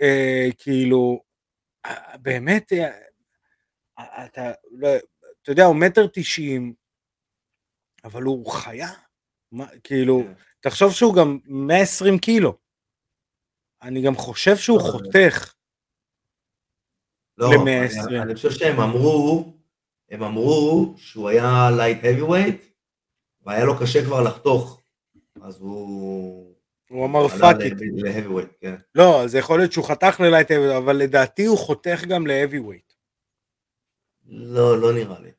אה, 0.00 0.48
כאילו, 0.58 1.22
אה, 1.86 2.16
באמת, 2.18 2.72
אה, 2.72 2.90
אה, 3.98 4.24
אתה, 4.26 4.52
לא, 4.70 4.88
אתה 5.42 5.52
יודע, 5.52 5.64
הוא 5.64 5.76
מטר 5.76 6.06
תשעים, 6.12 6.74
אבל 8.04 8.22
הוא 8.22 8.50
חיה. 8.52 8.88
מה, 9.52 9.66
כאילו, 9.84 10.22
כן. 10.24 10.32
תחשוב 10.60 10.92
שהוא 10.92 11.14
גם 11.14 11.38
120 11.44 12.18
קילו. 12.18 12.58
אני 13.82 14.02
גם 14.02 14.14
חושב 14.14 14.56
שהוא 14.56 14.80
חותך. 14.80 15.54
לא, 17.38 17.50
ל-120. 17.54 18.06
אני- 18.08 18.20
אני 18.22 18.34
חושב 18.34 18.50
שהם 18.50 18.80
אמרו, 18.80 19.52
הם 20.10 20.22
אמרו 20.22 20.94
שהוא 20.96 21.28
היה 21.28 21.68
לייט 21.76 21.98
heavyweight, 22.04 22.62
והיה 23.46 23.64
לו 23.64 23.78
קשה 23.80 24.04
כבר 24.04 24.22
לחתוך, 24.22 24.80
אז 25.42 25.60
הוא... 25.60 26.54
הוא 26.90 27.06
אמר 27.06 27.28
fuck 27.28 27.56
it. 27.60 27.74
ל-heavyweight, 27.80 28.54
כן. 28.60 28.74
לא, 28.94 29.22
זה 29.26 29.38
יכול 29.38 29.58
להיות 29.58 29.72
שהוא 29.72 29.84
חתך 29.84 30.20
ל 30.20 30.25
light 30.25 30.50
heavyweight, 30.50 30.76
אבל 30.78 30.96
לדעתי 30.96 31.44
הוא 31.46 31.58
חותך 31.58 32.04
גם 32.08 32.26
weight. 32.58 32.92
לא, 34.26 34.80
לא 34.80 34.92
נראה 34.92 35.20
לי. 35.20 35.30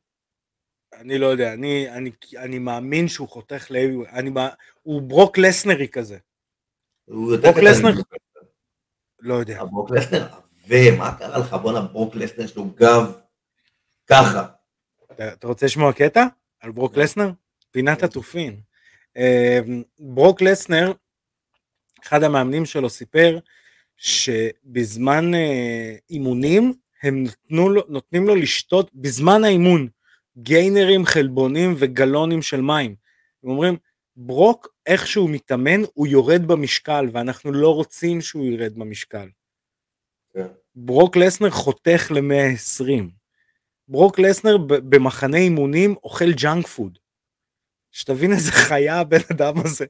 אני 0.94 1.18
לא 1.18 1.26
יודע, 1.26 1.52
אני, 1.54 1.90
אני, 1.90 2.10
אני 2.36 2.58
מאמין 2.58 3.08
שהוא 3.08 3.28
חותך. 3.28 3.66
אני, 4.12 4.30
מא- 4.30 4.48
הוא 4.82 5.02
ברוק 5.02 5.38
לסנרי 5.38 5.88
כזה. 5.88 6.18
הוא 7.04 7.32
יותר 7.32 7.42
ברוק 7.42 7.56
קטן 7.56 7.66
לסנר- 7.66 8.02
לא 9.20 9.34
יודע. 9.34 9.58
אה, 9.58 9.64
ברוק 9.64 9.90
לסנר, 9.90 10.26
ומה 10.70 11.14
קרה 11.18 11.38
לך? 11.38 11.54
בואנה, 11.54 11.80
ברוק 11.80 12.14
לסנר 12.14 12.44
יש 12.44 12.56
לו 12.56 12.64
גב 12.64 13.12
ככה. 14.06 14.46
אתה, 15.12 15.32
אתה 15.32 15.46
רוצה 15.46 15.66
לשמוע 15.66 15.92
קטע 15.92 16.26
על 16.60 16.70
ברוק 16.70 16.96
לסנר? 16.96 17.30
פינת 17.70 18.02
התופין. 18.02 18.60
אה, 19.16 19.60
ברוק 19.98 20.42
לסנר, 20.42 20.92
אחד 22.04 22.22
המאמנים 22.22 22.66
שלו 22.66 22.90
סיפר 22.90 23.38
שבזמן 23.96 25.34
אה, 25.34 25.96
אימונים 26.10 26.72
הם 27.02 27.24
נתנו 27.24 27.68
לו, 27.68 27.82
נותנים 27.88 28.26
לו 28.26 28.34
לשתות 28.34 28.90
בזמן 28.94 29.44
האימון 29.44 29.88
gainer 30.38 30.83
ים, 30.83 31.06
חלבונים 31.06 31.74
וגלונים 31.78 32.42
של 32.42 32.60
מים. 32.60 32.94
הם 33.44 33.50
אומרים, 33.50 33.76
ברוק, 34.16 34.68
איך 34.86 35.06
שהוא 35.06 35.30
מתאמן, 35.30 35.80
הוא 35.94 36.06
יורד 36.06 36.46
במשקל, 36.46 37.08
ואנחנו 37.12 37.52
לא 37.52 37.74
רוצים 37.74 38.20
שהוא 38.20 38.46
ירד 38.46 38.74
במשקל. 38.74 39.28
ברוק 40.74 41.16
לסנר 41.16 41.50
חותך 41.50 42.10
ל-120. 42.10 43.02
ברוק 43.88 44.18
לסנר 44.18 44.56
במחנה 44.66 45.36
אימונים 45.36 45.94
אוכל 46.04 46.32
junk 46.32 46.66
food. 46.66 46.98
שתבין 47.92 48.32
איזה 48.32 48.52
חיה 48.52 49.00
הבן 49.00 49.20
אדם 49.32 49.54
הזה. 49.64 49.84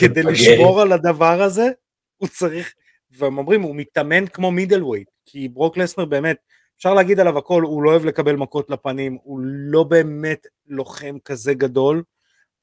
כדי. 0.00 0.22
לשמור 0.22 0.80
על 0.80 0.92
הדבר 0.92 1.42
הזה, 1.42 1.68
הוא 2.16 2.28
צריך, 2.28 2.74
והם 3.10 3.38
אומרים, 3.38 3.62
הוא 3.62 3.76
מתאמן 3.76 4.26
כמו 4.26 4.50
middleweight, 4.50 5.08
כי 5.26 5.48
ברוק 5.48 5.76
לסנר 5.76 6.04
באמת, 6.04 6.36
אפשר 6.76 6.94
להגיד 6.94 7.20
עליו 7.20 7.38
הכל, 7.38 7.62
הוא 7.62 7.82
לא 7.82 7.90
אוהב 7.90 8.04
לקבל 8.04 8.36
מכות 8.36 8.70
לפנים, 8.70 9.18
הוא 9.22 9.40
לא 9.44 9.84
באמת 9.84 10.46
לוחם 10.66 11.16
כזה 11.24 11.54
גדול, 11.54 12.02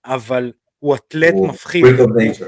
אבל 0.06 0.52
הוא 0.80 0.96
אתלט 0.96 1.34
הוא 1.34 1.48
מפחיד. 1.48 1.86
nature. 1.86 2.44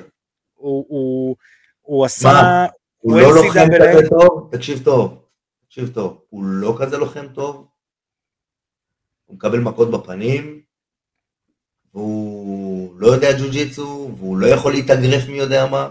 הוא, 0.54 0.86
הוא, 0.88 1.36
הוא 1.82 2.06
עשה... 2.06 2.66
מה? 3.04 3.14
הוא 3.14 3.22
לא. 3.22 3.36
לוחם 3.36 3.68
כזה 3.80 4.10
טוב? 4.10 4.50
תקשיב 4.52 4.84
טוב. 4.84 5.22
תקשיב 5.72 5.94
טוב, 5.94 6.26
הוא 6.30 6.44
לא 6.44 6.76
כזה 6.80 6.98
לוחם 6.98 7.28
טוב, 7.34 7.68
הוא 9.26 9.36
מקבל 9.36 9.60
מכות 9.60 9.92
בפנים, 9.92 10.62
והוא 11.94 13.00
לא 13.00 13.08
יודע 13.08 13.28
ג'ו-ג'יצו, 13.40 14.12
והוא 14.18 14.38
לא 14.38 14.48
יכול 14.48 14.72
להתאגרף 14.72 15.28
מי 15.30 15.38
יודע 15.38 15.66
מה, 15.66 15.90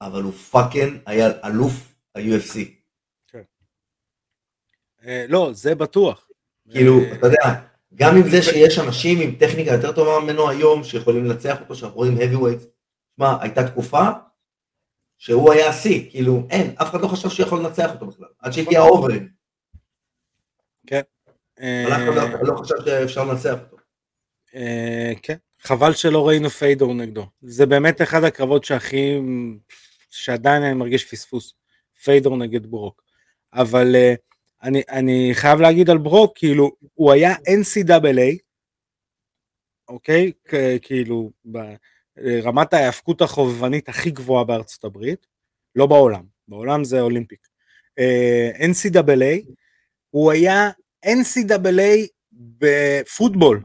אבל 0.00 0.22
הוא 0.22 0.32
fucking 0.32 1.00
היה 1.06 1.26
אלוף 1.44 1.94
ה-UFC. 2.14 2.58
אה, 5.04 5.26
לא, 5.28 5.50
זה 5.52 5.74
בטוח. 5.74 6.28
כאילו, 6.70 6.98
אה, 6.98 7.14
אתה 7.14 7.26
יודע, 7.26 7.60
גם 7.94 8.16
עם 8.16 8.30
זה 8.30 8.42
שיש 8.42 8.78
אנשים 8.78 9.20
עם 9.20 9.34
טכניקה 9.38 9.72
יותר 9.72 9.92
טובה 9.92 10.20
ממנו 10.20 10.50
היום, 10.50 10.84
שיכולים 10.84 11.24
לנצח 11.24 11.60
אותו, 11.60 11.74
שאנחנו 11.74 11.96
רואים 11.96 12.18
heavyweight, 12.18 12.64
שמע, 13.16 13.42
הייתה 13.42 13.70
תקופה 13.70 14.08
שהוא 15.20 15.52
היה 15.52 15.68
השיא, 15.68 16.10
כאילו, 16.10 16.46
אין, 16.50 16.74
אף 16.82 16.90
אחד 16.90 17.00
לא 17.00 17.08
חשב 17.08 17.28
שיכול 17.28 17.58
לנצח 17.58 17.90
אותו 17.94 18.06
בכלל, 18.06 18.28
עד 18.38 18.52
שהגיע 18.52 18.80
אוברים, 18.80 19.28
כן. 20.86 21.00
אבל 21.58 21.92
אף 21.92 22.00
אחד 22.30 22.42
לא- 22.42 22.54
לא 22.54 22.56
חשב 22.56 22.74
שאפשר 22.84 23.24
לנצח 23.24 23.58
אותו. 23.60 23.76
אה, 24.54 25.12
כן, 25.22 25.36
חבל 25.60 25.92
שלא 25.92 26.28
ראינו 26.28 26.50
פיידור 26.50 26.94
נגדו. 26.94 27.26
זה 27.42 27.66
באמת 27.66 28.02
אחד 28.02 28.24
הקרבות 28.24 28.64
שהכי, 28.64 29.20
שעדיין 30.10 30.62
אני 30.62 30.74
מרגיש 30.74 31.04
פספוס. 31.04 31.54
פיידור 32.02 32.36
נגד 32.36 32.66
ברוק. 32.66 33.02
אבל 33.52 33.94
אה, 33.96 34.14
אני, 34.62 34.82
אני 34.88 35.30
חייב 35.32 35.60
להגיד 35.60 35.90
על 35.90 35.98
ברוק, 35.98 36.32
כאילו, 36.38 36.70
הוא 36.94 37.12
היה 37.12 37.34
NCAA, 37.34 38.38
אוקיי? 39.88 40.32
כאילו, 40.82 41.30
ברמת 42.16 42.74
ההאבקות 42.74 43.22
החובבנית 43.22 43.88
הכי 43.88 44.10
גבוהה 44.10 44.44
בארצות 44.44 44.84
הברית, 44.84 45.26
לא 45.76 45.86
בעולם, 45.86 46.22
בעולם 46.48 46.84
זה 46.84 47.00
אולימפיק. 47.00 47.48
אה, 47.98 48.50
NCAA, 48.58 49.52
הוא 50.10 50.32
היה 50.32 50.70
NCAA 51.06 52.06
בפוטבול, 52.32 53.62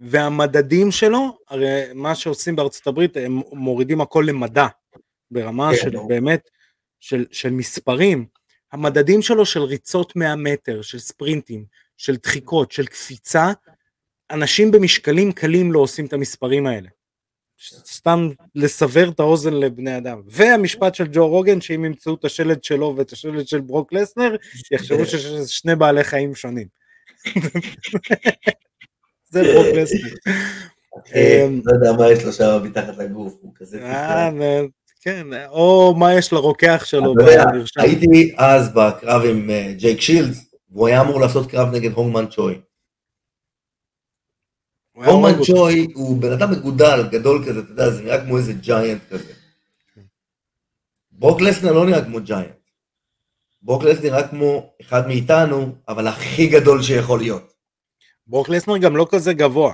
והמדדים 0.00 0.90
שלו, 0.90 1.38
הרי 1.48 1.82
מה 1.94 2.14
שעושים 2.14 2.56
בארצות 2.56 2.86
הברית, 2.86 3.16
הם 3.16 3.40
מורידים 3.52 4.00
הכל 4.00 4.24
למדע, 4.28 4.66
ברמה 5.30 5.70
כן, 5.70 5.76
של. 5.76 5.96
באמת, 6.08 6.50
של, 7.00 7.26
של 7.32 7.50
מספרים. 7.50 8.26
המדדים 8.72 9.22
שלו 9.22 9.46
של 9.46 9.60
ריצות 9.60 10.16
100 10.16 10.36
מטר, 10.36 10.82
של 10.82 10.98
ספרינטים, 10.98 11.64
של 11.96 12.16
דחיקות, 12.16 12.72
של 12.72 12.86
קפיצה, 12.86 13.52
אנשים 14.30 14.70
במשקלים 14.70 15.32
קלים 15.32 15.72
לא 15.72 15.78
עושים 15.78 16.06
את 16.06 16.12
המספרים 16.12 16.66
האלה. 16.66 16.88
סתם 17.86 18.28
לסבר 18.54 19.08
את 19.08 19.20
האוזן 19.20 19.52
לבני 19.52 19.96
אדם. 19.96 20.20
והמשפט 20.26 20.94
של 20.94 21.06
ג'ו 21.12 21.28
רוגן, 21.28 21.60
שאם 21.60 21.84
ימצאו 21.84 22.14
את 22.14 22.24
השלד 22.24 22.64
שלו 22.64 22.94
ואת 22.96 23.12
השלד 23.12 23.48
של 23.48 23.60
ברוק 23.60 23.92
לסנר, 23.92 24.36
יחשבו 24.70 25.06
שזה 25.12 25.48
שני 25.48 25.76
בעלי 25.76 26.04
חיים 26.04 26.34
שונים. 26.34 26.66
זה 29.32 29.42
ברוק 29.42 29.66
לסנר. 29.66 30.14
אחי, 31.06 31.44
אמ, 31.44 31.60
לא 31.64 31.72
יודע 31.72 31.92
מה 31.92 32.12
יש 32.12 32.24
לו 32.24 32.32
שם 32.32 32.60
מתחת 32.64 32.98
לגוף, 32.98 33.34
הוא 33.40 33.52
כזה 33.54 33.82
אה, 33.82 34.30
כן, 35.00 35.26
או 35.48 35.94
מה 35.98 36.14
יש 36.14 36.32
לרוקח 36.32 36.82
שלו. 36.84 37.14
הייתי 37.76 38.34
אז 38.36 38.74
בקרב 38.74 39.22
עם 39.24 39.50
אה, 39.50 39.72
ג'ייק 39.76 40.00
שילדס, 40.00 40.50
והוא 40.70 40.88
היה 40.88 41.00
אמור 41.00 41.20
לעשות 41.20 41.50
קרב 41.50 41.74
נגד 41.74 41.92
הונגמן 41.92 42.26
צ'וי. 42.26 42.60
הוא 45.04 45.14
הורג 45.14 45.34
אותו. 45.34 45.44
צ'וי 45.52 45.86
הוא 45.94 46.22
בן 46.22 46.32
אדם 46.32 46.50
מגודל, 46.50 47.08
גדול 47.10 47.44
כזה, 47.48 47.60
אתה 47.60 47.70
יודע, 47.70 47.90
זה 47.90 48.02
נראה 48.02 48.24
כמו 48.24 48.36
איזה 48.38 48.52
ג'יינט 48.52 49.02
כזה. 49.10 49.32
ברוק 51.12 51.40
לסנר 51.40 51.72
לא 51.72 51.86
נראה 51.86 52.04
כמו 52.04 52.18
ג'יינט. 52.20 52.56
ברוק 53.62 53.82
לסנר 53.82 54.10
נראה 54.10 54.28
כמו 54.28 54.72
אחד 54.80 55.06
מאיתנו, 55.06 55.74
אבל 55.88 56.06
הכי 56.06 56.46
גדול 56.46 56.82
שיכול 56.82 57.18
להיות. 57.20 57.52
ברוק 58.26 58.48
לסנר 58.48 58.78
גם 58.78 58.96
לא 58.96 59.06
כזה 59.10 59.32
גבוה. 59.32 59.72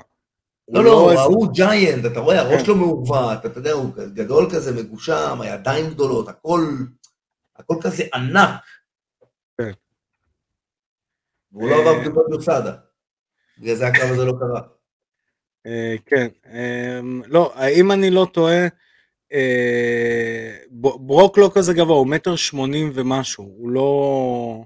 לא, 0.69 0.79
הוא 0.79 0.85
לא, 0.85 1.11
איזה- 1.11 1.21
ההוא 1.23 1.53
ג'יינט, 1.55 2.05
אתה 2.05 2.21
רואה, 2.21 2.41
הראש 2.41 2.59
כן. 2.59 2.65
שלו 2.65 2.77
מעוות, 2.77 3.47
אתה 3.47 3.59
יודע, 3.59 3.73
הוא 3.73 3.93
גדול 3.97 4.51
כזה, 4.55 4.83
מגושם, 4.83 5.41
הידיים 5.41 5.91
גדולות, 5.91 6.29
הכל, 6.29 6.61
הכל 7.57 7.75
כזה 7.83 8.05
ענק. 8.15 8.61
כן. 9.59 9.71
והוא 11.53 11.71
לא 11.71 11.75
אה, 11.75 11.81
עבר 11.81 12.01
בדיקות 12.01 12.27
בסאדה. 12.39 12.75
בגלל 13.59 13.75
זה 13.75 13.87
הקרב 13.87 14.11
הזה 14.11 14.25
לא 14.25 14.33
קרה. 14.41 14.61
אה, 15.67 15.95
כן, 16.07 16.29
אה, 16.47 17.01
לא, 17.27 17.55
אם 17.79 17.93
אני 17.93 18.11
לא 18.11 18.27
טועה, 18.33 18.67
אה, 19.33 20.57
ברוק 20.73 21.39
לא 21.39 21.51
כזה 21.55 21.75
גבוה, 21.75 21.97
הוא 21.97 22.07
מטר 22.07 22.37
שמונים 22.37 22.91
ומשהו, 22.95 23.45
הוא 23.45 23.71
לא, 23.71 24.65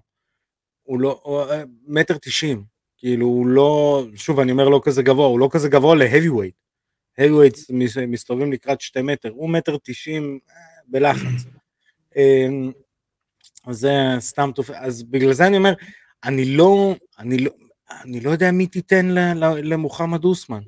הוא 0.83 1.01
לא, 1.01 1.47
אה, 1.51 1.63
מטר 1.87 2.17
תשעים, 2.23 2.65
כאילו 2.99 3.27
הוא 3.27 3.47
לא, 3.47 4.05
שוב 4.15 4.41
אני 4.41 4.53
אומר 4.53 4.69
לא 4.69 4.81
כזה 4.85 5.03
גבוה, 5.03 5.27
הוא 5.27 5.41
לא 5.41 5.49
כזה 5.53 5.69
גבוה 5.69 5.97
להאבי-ווייט, 5.97 6.55
האבי-ווייט 7.19 7.57
מסתובבים 8.09 8.53
לקראת 8.53 8.81
שתי 8.81 9.03
מטר, 9.03 9.31
הוא 9.31 9.51
מטר 9.51 9.77
תשעים 9.85 10.39
בלחץ. 10.89 11.45
אה, 12.17 12.49
אז 13.67 13.79
זה 13.79 13.93
סתם 14.19 14.51
תופעה, 14.55 14.85
אז 14.85 15.03
בגלל 15.03 15.33
זה 15.33 15.47
אני 15.47 15.57
אומר, 15.57 15.73
אני 16.25 16.45
לא, 16.45 16.95
אני 17.19 17.39
לא, 17.39 17.51
אני 18.05 18.21
לא 18.21 18.31
יודע 18.31 18.51
מי 18.51 18.67
תיתן 18.67 19.07
למוחמד 19.63 20.25
אוסמן. 20.25 20.61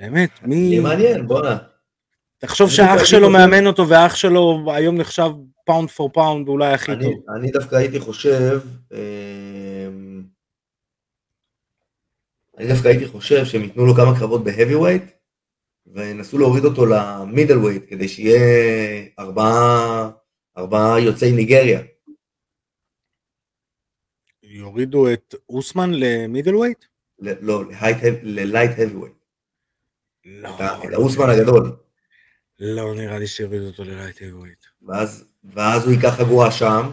באמת, 0.00 0.30
מי... 0.42 0.76
זה 0.76 0.82
מעניין, 0.82 1.26
בואנה. 1.26 1.58
תחשוב 2.38 2.70
שהאח 2.70 3.04
שלו 3.04 3.30
מאמן 3.30 3.66
אותו 3.66 3.88
והאח 3.88 4.16
שלו 4.16 4.64
היום 4.74 4.98
נחשב 4.98 5.30
pound 5.66 5.90
for 5.90 6.10
pound 6.12 6.48
אולי 6.48 6.72
הכי 6.72 6.92
אני, 6.92 7.04
טוב. 7.04 7.14
אני 7.36 7.50
דווקא 7.50 7.76
הייתי 7.76 8.00
חושב, 8.00 8.60
אמ, 8.92 10.24
אני 12.58 12.68
דווקא 12.68 12.88
הייתי 12.88 13.06
חושב 13.06 13.44
שהם 13.44 13.62
ייתנו 13.62 13.86
לו 13.86 13.94
כמה 13.94 14.18
קרבות 14.18 14.44
ב-heavyweight 14.44 15.10
וינסו 15.86 16.38
להוריד 16.38 16.64
אותו 16.64 16.86
ל 16.86 17.58
middleweight 17.58 17.84
כדי 17.88 18.08
שיהיה 18.08 19.04
ארבעה, 19.18 20.10
ארבעה 20.56 21.00
יוצאי 21.00 21.32
ניגריה. 21.32 21.80
יורידו 24.42 25.12
את 25.12 25.34
אוסמן 25.48 25.90
ל 25.92 26.54
middleweight? 26.54 26.84
לא, 27.18 27.64
ל 28.22 28.30
light 28.30 28.70
heavyweight. 28.70 29.15
לא, 30.26 30.48
את 30.84 30.92
האוסמן 30.92 31.30
הגדול. 31.30 31.76
לא 32.58 32.94
נראה 32.94 33.18
לי 33.18 33.26
שיורידו 33.26 33.66
אותו 33.66 33.84
ללייט 33.84 34.18
ווייט. 34.32 34.64
ואז, 34.82 35.28
ואז 35.44 35.84
הוא 35.84 35.92
ייקח 35.92 36.14
חגורה 36.18 36.52
שם, 36.52 36.90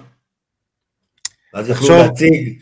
ואז 1.53 1.69
יוכלו 1.69 1.87
תחשוב- 1.87 2.05
להציג 2.07 2.61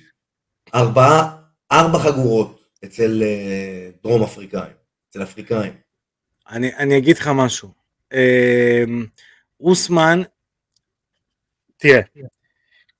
ארבעה, 0.75 1.41
ארבע 1.71 1.99
חגורות 1.99 2.63
אצל 2.85 3.23
אה, 3.23 3.89
דרום 4.03 4.23
אפריקאים, 4.23 4.73
אצל 5.09 5.23
אפריקאים. 5.23 5.73
אני, 6.49 6.75
אני 6.75 6.97
אגיד 6.97 7.17
לך 7.17 7.27
משהו. 7.35 7.69
אמ, 8.13 9.05
אוסמן, 9.59 10.21
תראה, 11.77 12.01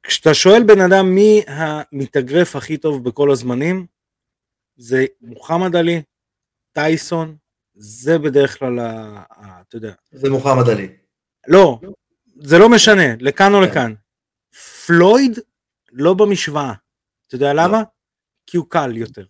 כשאתה 0.04 0.34
שואל 0.34 0.64
בן 0.64 0.82
אדם 0.82 1.16
מי 1.16 1.42
המתאגרף 1.48 2.56
הכי 2.56 2.78
טוב 2.78 3.04
בכל 3.04 3.32
הזמנים, 3.32 3.86
זה 4.78 5.06
מוחמד 5.22 5.76
עלי, 5.76 6.02
טייסון, 6.72 7.36
זה 7.84 8.18
בדרך 8.18 8.60
כלל, 8.60 8.80
ה- 8.80 9.24
אתה 9.68 9.76
יודע, 9.78 9.94
זה 10.12 10.30
מוחמד 10.30 10.70
עלי. 10.70 10.88
לא, 11.48 11.80
זה 12.42 12.58
לא 12.58 12.70
משנה, 12.70 13.16
לכאן 13.20 13.54
או 13.54 13.62
לכאן. 13.62 13.94
פלויד 14.86 15.40
לא 15.92 16.14
במשוואה. 16.14 16.74
אתה 17.28 17.36
יודע 17.36 17.54
למה? 17.54 17.84
כי 18.48 18.58
הוא 18.58 18.66
קל 18.70 18.98
יותר. 18.98 19.26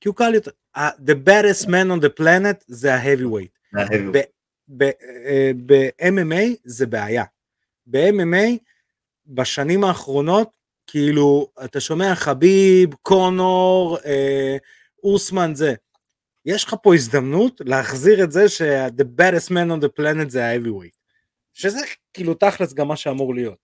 כי 0.00 0.08
הוא 0.08 0.16
קל 0.16 0.34
יותר. 0.34 0.50
The 0.76 1.14
baddest 1.26 1.66
man 1.66 1.88
on 1.98 2.04
the 2.04 2.20
planet 2.20 2.64
זה 2.66 2.94
ה-heavyweight. 2.94 3.58
זה 3.72 3.80
ה-heavyweight. 3.80 4.12
ב-MMA 5.66 6.42
זה 6.64 6.86
בעיה. 6.86 7.24
ב-MMA 7.86 8.58
בשנים 9.26 9.84
האחרונות, 9.84 10.56
כאילו, 10.86 11.50
אתה 11.64 11.80
שומע 11.80 12.14
חביב, 12.14 12.94
קונור, 12.94 13.98
אה, 14.04 14.56
אוסמן 15.04 15.54
זה. 15.54 15.74
יש 16.46 16.64
לך 16.64 16.74
פה 16.82 16.94
הזדמנות 16.94 17.60
להחזיר 17.64 18.24
את 18.24 18.32
זה 18.32 18.48
שה-the 18.48 19.04
baddest 19.20 19.48
man 19.48 19.70
on 19.70 19.84
the 19.84 20.00
planet 20.00 20.28
זה 20.28 20.46
ה-heavyweight. 20.46 20.96
שזה 21.52 21.78
כאילו 22.14 22.34
תכלס 22.34 22.74
גם 22.74 22.88
מה 22.88 22.96
שאמור 22.96 23.34
להיות. 23.34 23.58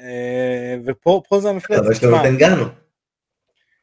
אה, 0.00 0.76
ופה 0.86 1.22
פה 1.28 1.40
זה 1.40 1.48
המפלצת. 1.48 1.82
אבל 1.82 1.92
יש 1.92 2.04
לנו 2.04 2.16
את 2.16 2.26
אנגנו. 2.26 2.64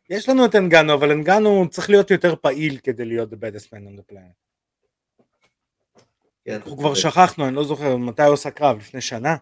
יש 0.10 0.30
לנו 0.30 0.46
את 0.46 0.56
אנגנו, 0.56 0.94
אבל 0.94 1.12
אנגנו 1.12 1.70
צריך 1.70 1.90
להיות 1.90 2.12
יותר 2.12 2.36
פעיל 2.36 2.78
כדי 2.84 3.06
להיות 3.06 3.34
the 3.34 3.36
baddest 3.36 3.66
man 3.66 3.88
on 3.88 4.00
the 4.00 4.12
planet. 4.12 4.44
כן, 6.46 6.54
אנחנו 6.54 6.78
כבר. 6.78 6.96
שכחנו, 6.96 7.48
אני 7.48 7.56
לא 7.56 7.64
זוכר 7.64 7.98
מתי 7.98 8.24
הוא 8.24 8.34
עושה 8.34 8.52
קרב, 8.52 8.78
לפני 8.78 9.02
שנה. 9.02 9.36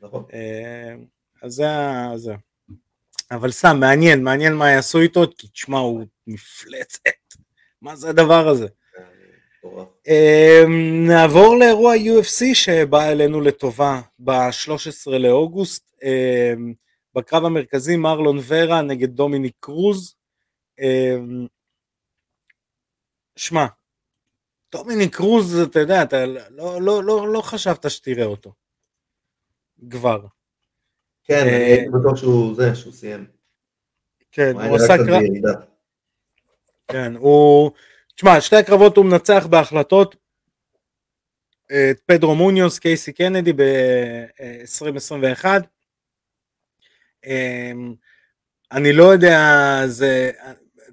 נכון. 0.00 0.24
אה, 0.32 0.94
אז 1.42 1.52
זה, 1.52 1.70
ה-. 1.70 2.12
אבל 3.30 3.50
סתם, 3.50 3.76
מעניין, 3.80 4.24
מעניין 4.24 4.54
מה 4.54 4.70
יעשו 4.70 5.00
איתו, 5.00 5.22
כי 5.38 5.48
תשמע, 5.48 5.78
הוא 5.78 6.06
מפלצת. 6.26 7.21
מה 7.82 7.96
זה 7.96 8.08
הדבר 8.08 8.48
הזה? 8.48 8.66
מטורף. 9.58 9.88
אמ, 10.06 11.06
נעבור 11.06 11.56
לאירוע 11.58 11.94
UFC 11.94 12.54
שבא 12.54 13.08
אלינו 13.08 13.40
לטובה 13.40 14.00
ב-13 14.18 15.10
לאוגוסט. 15.10 15.92
אמ, 16.02 16.74
בקרב 17.14 17.44
המרכזי 17.44 17.96
מרלון 17.96 18.38
ורה 18.46 18.82
נגד 18.82 19.08
דומיניק 19.10 19.54
קרוז. 19.60 20.14
אמ, 20.80 21.46
שמע, 23.36 23.66
דומיניק 24.72 25.16
קרוז, 25.16 25.58
אתה 25.58 25.80
יודע, 25.80 26.02
אתה 26.02 26.26
לא, 26.26 26.82
לא, 26.82 27.04
לא, 27.04 27.32
לא 27.32 27.40
חשבת 27.40 27.90
שתראה 27.90 28.24
אותו. 28.24 28.52
כבר. 29.90 30.26
כן, 31.24 31.40
אני 31.42 31.50
אה, 31.50 31.66
הייתי 31.66 31.90
בטוח 31.90 32.16
שהוא 32.16 32.56
זה, 32.56 32.74
שהוא 32.74 32.92
סיים. 32.92 33.26
כן, 34.32 34.52
הוא 34.56 34.76
עשה 34.76 34.96
קרב. 34.96 35.22
כן, 36.92 37.16
הוא... 37.16 37.70
תשמע, 38.14 38.40
שתי 38.40 38.56
הקרבות 38.56 38.96
הוא 38.96 39.04
מנצח 39.04 39.46
בהחלטות. 39.50 40.16
את 41.66 42.00
פדרו 42.06 42.34
מוניוס, 42.34 42.78
קייסי 42.78 43.12
קנדי 43.12 43.52
ב-2021. 43.52 45.44
אמ, 47.26 47.94
אני 48.72 48.92
לא 48.92 49.04
יודע, 49.04 49.36
זה, 49.86 50.30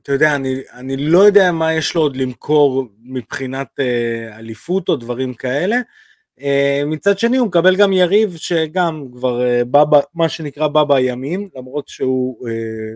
אתה 0.03 0.11
יודע, 0.11 0.35
אני, 0.35 0.55
אני 0.73 0.97
לא 0.97 1.19
יודע 1.19 1.51
מה 1.51 1.73
יש 1.73 1.95
לו 1.95 2.01
עוד 2.01 2.15
למכור 2.15 2.85
מבחינת 3.03 3.79
אה, 3.79 4.37
אליפות 4.37 4.89
או 4.89 4.95
דברים 4.95 5.33
כאלה. 5.33 5.77
אה, 6.41 6.81
מצד 6.85 7.19
שני 7.19 7.37
הוא 7.37 7.47
מקבל 7.47 7.75
גם 7.75 7.93
יריב 7.93 8.35
שגם 8.37 9.05
כבר 9.13 9.47
אה, 9.47 9.65
בא, 9.65 9.83
ב- 9.83 10.03
מה 10.13 10.29
שנקרא 10.29 10.67
בא 10.67 10.83
בימים, 10.83 11.49
למרות 11.55 11.87
שהוא 11.87 12.47
אה, 12.47 12.93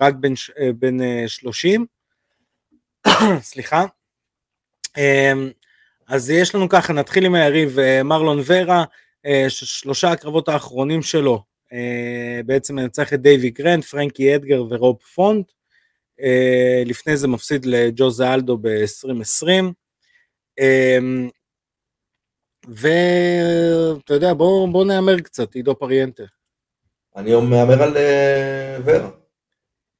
רק 0.00 0.14
בן, 0.14 0.32
אה, 0.58 0.70
בן 0.72 1.00
אה, 1.00 1.24
30. 1.26 1.86
סליחה. 3.40 3.84
אמ, 4.96 5.50
אז 6.08 6.30
יש 6.30 6.54
לנו 6.54 6.68
ככה, 6.68 6.92
נתחיל 6.92 7.26
עם 7.26 7.34
היריב 7.34 7.78
אה, 7.78 8.02
מרלון 8.02 8.40
ורה, 8.46 8.84
אה, 9.26 9.46
שלושה 9.48 10.10
הקרבות 10.10 10.48
האחרונים 10.48 11.02
שלו, 11.02 11.42
אה, 11.72 12.40
בעצם 12.46 12.76
מנצח 12.76 13.12
את 13.12 13.20
דייווי 13.20 13.50
גרנט, 13.50 13.84
פרנקי 13.84 14.34
אדגר 14.34 14.64
ורוב 14.70 14.98
פונט, 15.14 15.52
לפני 16.86 17.16
זה 17.16 17.28
מפסיד 17.28 17.66
לג'וזה 17.66 18.34
אלדו 18.34 18.58
ב-2020, 18.58 19.72
ואתה 22.68 24.14
יודע, 24.14 24.34
בוא, 24.34 24.68
בוא 24.68 24.84
נהמר 24.84 25.20
קצת, 25.20 25.54
עידו 25.54 25.78
פריאנטה. 25.78 26.22
אני 27.16 27.34
מהמר 27.34 27.82
על 27.82 27.96
ורה. 28.84 29.10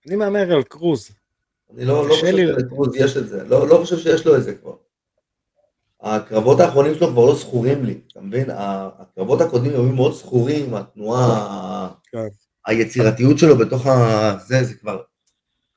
אני 0.07 0.17
מהמר 0.17 0.53
על 0.53 0.63
קרוז. 0.63 1.11
אני 1.77 1.85
לא, 1.85 2.09
לא 2.09 2.15
חושב 2.15 2.27
שלקרוז 2.27 2.97
יש 2.97 3.17
את 3.17 3.29
זה, 3.29 3.45
לא, 3.45 3.69
לא 3.69 3.77
חושב 3.77 3.99
שיש 3.99 4.27
לו 4.27 4.37
את 4.37 4.45
זה 4.45 4.55
כבר. 4.55 4.75
הקרבות 6.01 6.61
האחרונים 6.61 6.95
שלו 6.95 7.09
כבר 7.09 7.27
לא 7.27 7.35
זכורים 7.35 7.85
לי, 7.85 8.01
אתה 8.13 8.21
מבין? 8.21 8.51
הקרבות 8.51 9.41
הקודמים 9.41 9.73
היו 9.73 9.83
מאוד 9.83 10.13
זכורים, 10.13 10.75
התנועה, 10.75 11.91
כן. 12.13 12.19
היצירתיות 12.67 13.39
שלו 13.39 13.59
בתוך 13.59 13.87
ה... 13.87 14.37
זה, 14.47 14.65
זה 14.65 14.75
כבר, 14.75 15.03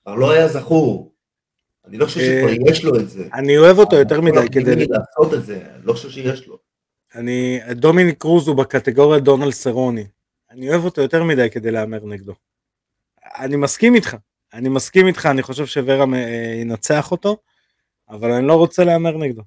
כבר 0.04 0.16
לא 0.16 0.32
היה 0.32 0.48
זכור. 0.48 1.14
אני 1.86 1.98
לא 1.98 2.06
חושב 2.06 2.20
שכבר 2.20 2.50
אה, 2.50 2.72
יש 2.72 2.84
לו 2.84 3.00
את 3.00 3.10
זה. 3.10 3.28
אני 3.34 3.58
אוהב 3.58 3.80
אותו 3.80 3.96
יותר 3.96 4.22
מדי 4.22 4.50
כדי... 4.52 4.76
לעשות 4.76 5.34
את 5.34 5.46
זה, 5.46 5.56
אני 5.76 5.86
לא 5.86 5.94
חושב 5.94 6.10
שיש 6.10 6.48
לו. 6.48 6.58
אני, 7.16 7.60
דומיניק 7.72 8.18
קרוז 8.22 8.48
הוא 8.48 8.58
בקטגוריה 8.58 9.20
דונלד 9.20 9.54
סרוני. 9.54 10.08
אני 10.52 10.70
אוהב 10.70 10.86
אותו 10.86 11.02
יותר 11.02 11.24
מדי 11.24 11.50
כדי 11.50 11.72
להמר 11.72 12.06
נגדו. 12.06 12.34
אני 13.40 13.56
מסכים 13.56 13.96
איתך, 13.96 14.16
אני 14.56 14.70
מסכים 14.70 15.08
איתך, 15.08 15.26
אני 15.32 15.42
חושב 15.42 15.66
שוורה 15.66 16.06
אה, 16.14 16.56
ינצח 16.62 17.12
אותו, 17.12 17.38
אבל 18.10 18.32
אני 18.32 18.48
לא 18.48 18.56
רוצה 18.56 18.84
להמר 18.84 19.18
נגדו. 19.18 19.42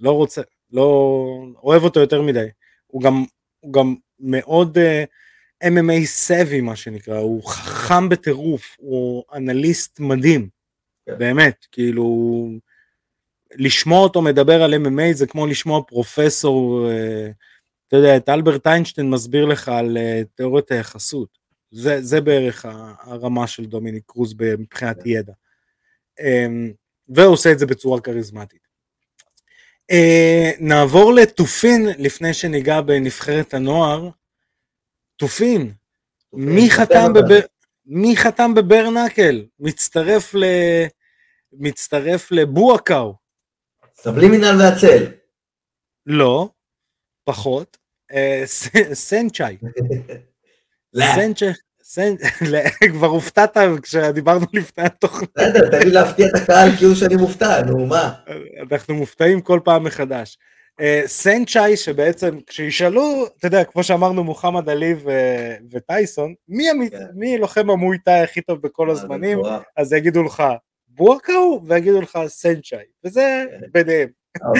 לא 0.00 0.10
רוצה, 0.10 0.42
לא... 0.72 1.26
אוהב 1.62 1.82
אותו 1.82 2.00
יותר 2.00 2.22
מדי. 2.22 2.46
הוא 2.86 3.02
גם, 3.02 3.24
הוא 3.60 3.72
גם 3.72 3.94
מאוד 4.20 4.78
uh, 4.78 5.66
MMA 5.68 6.04
סבי 6.04 6.60
מה 6.60 6.76
שנקרא, 6.76 7.18
הוא 7.18 7.44
חכם 7.44 8.08
בטירוף, 8.08 8.76
הוא 8.78 9.24
אנליסט 9.34 10.00
מדהים, 10.00 10.48
כן. 11.06 11.18
באמת, 11.18 11.66
כאילו... 11.72 12.48
לשמוע 13.54 13.98
אותו 14.00 14.22
מדבר 14.22 14.62
על 14.62 14.74
MMA 14.74 15.12
זה 15.12 15.26
כמו 15.26 15.46
לשמוע 15.46 15.82
פרופסור, 15.82 16.88
אה, 16.90 17.30
אתה 17.88 17.96
יודע, 17.96 18.16
את 18.16 18.28
אלברט 18.28 18.66
איינשטיין 18.66 19.10
מסביר 19.10 19.44
לך 19.44 19.68
על 19.68 19.96
אה, 19.96 20.22
תיאוריית 20.34 20.70
היחסות. 20.70 21.38
זה, 21.76 22.02
זה 22.02 22.20
בערך 22.20 22.66
הרמה 23.00 23.46
של 23.46 23.64
דומיניק 23.64 24.04
קרוז 24.06 24.34
מבחינת 24.58 24.96
ידע. 25.06 25.32
אמ, 26.20 26.72
והוא 27.08 27.32
עושה 27.32 27.52
את 27.52 27.58
זה 27.58 27.66
בצורה 27.66 28.00
כריזמטית. 28.00 28.66
אה, 29.90 30.50
נעבור 30.60 31.12
לתופין 31.14 31.86
לפני 31.98 32.34
שניגע 32.34 32.80
בנבחרת 32.80 33.54
הנוער. 33.54 34.10
תופין, 35.16 35.72
מי 36.32 36.70
חתם, 36.70 37.12
בבר... 37.14 37.40
מי 37.86 38.16
חתם 38.16 38.54
בברנקל? 38.54 39.46
מצטרף 39.60 40.34
ל... 40.34 40.44
מצטרף 41.52 42.30
לבואקאו. 42.30 43.14
סבלימינל 43.96 44.56
והצל. 44.60 45.12
לא, 46.06 46.48
פחות. 47.24 47.76
אה, 48.12 48.42
סנצ'אי. 48.92 49.56
סנצ'אי. 50.96 51.52
כבר 52.92 53.06
הופתעת 53.06 53.56
כשדיברנו 53.82 54.46
לפני 54.52 54.84
התוכנית, 54.84 55.30
בסדר, 55.36 55.70
תן 55.70 55.82
לי 55.86 55.90
להפתיע 55.90 56.26
את 56.26 56.34
הקהל 56.34 56.76
כאילו 56.76 56.96
שאני 56.96 57.16
מופתע, 57.16 57.62
נו 57.62 57.86
מה. 57.86 58.12
אנחנו 58.70 58.94
מופתעים 58.94 59.40
כל 59.40 59.60
פעם 59.64 59.84
מחדש. 59.84 60.38
אה, 60.80 61.02
סנצ'אי 61.06 61.76
שבעצם 61.76 62.38
כשישאלו, 62.46 63.26
אתה 63.38 63.46
יודע, 63.46 63.64
כמו 63.64 63.82
שאמרנו 63.82 64.24
מוחמד 64.24 64.68
עלי 64.68 64.94
ו- 65.04 65.54
וטייסון, 65.72 66.34
מי, 66.48 66.70
המ... 66.70 66.88
כן. 66.88 67.04
מי 67.14 67.38
לוחם 67.38 67.70
המויטאי 67.70 68.20
הכי 68.20 68.40
טוב 68.40 68.62
בכל 68.62 68.94
זה 68.94 69.00
הזמנים. 69.00 69.38
אז 69.76 69.92
יגידו 69.92 70.22
לך 70.22 70.42
בואקאו 70.88 71.62
ויגידו 71.66 72.00
לך 72.00 72.18
סנצ'אי, 72.26 72.84
וזה 73.04 73.44
כן. 73.50 73.66
ביניהם. 73.72 74.08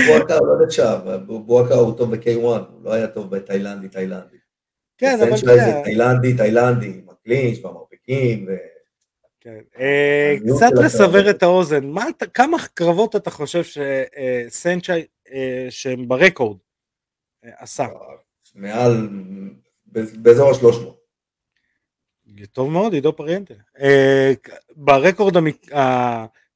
בואקה 0.07 0.35
הוא 0.35 0.49
לא 0.49 0.67
נחשב, 0.67 0.99
בואקה 1.27 1.75
הוא 1.75 1.99
טוב 1.99 2.15
ב-K1, 2.17 2.41
הוא 2.43 2.85
לא 2.85 2.93
היה 2.93 3.07
טוב 3.07 3.37
בתאילנדי, 3.37 3.89
תאילנדי. 3.89 4.37
כן, 4.99 5.19
אבל 5.21 5.37
סנצ'אי 5.37 5.61
זה 5.61 5.67
יודע, 5.67 5.83
תאילנדי, 5.83 6.35
תאילנדי, 6.35 7.01
הקלינץ' 7.27 7.65
והמרפקים, 7.65 8.47
ו... 8.49 8.51
כן. 9.41 9.61
אה, 9.79 10.37
קצת 10.57 10.71
לסבר. 10.85 11.31
את 11.31 11.43
האוזן, 11.43 11.87
מה 11.87 12.05
כמה 12.35 12.57
קרבות 12.75 13.17
אתה 13.17 13.31
חושב 13.31 13.63
שסנצ'אי, 13.65 15.07
אה, 15.33 15.67
שהם 15.71 16.09
ברקורד, 16.09 16.57
אה, 17.45 17.51
עשה? 17.57 17.87
מעל, 18.55 19.09
באזור 20.17 20.51
ה-300. 20.51 20.87
טוב 22.53 22.71
מאוד, 22.71 22.93
עידו 22.93 23.17
פריאנטה. 23.17 23.55
אה, 23.81 24.33
ברקורד, 24.77 25.35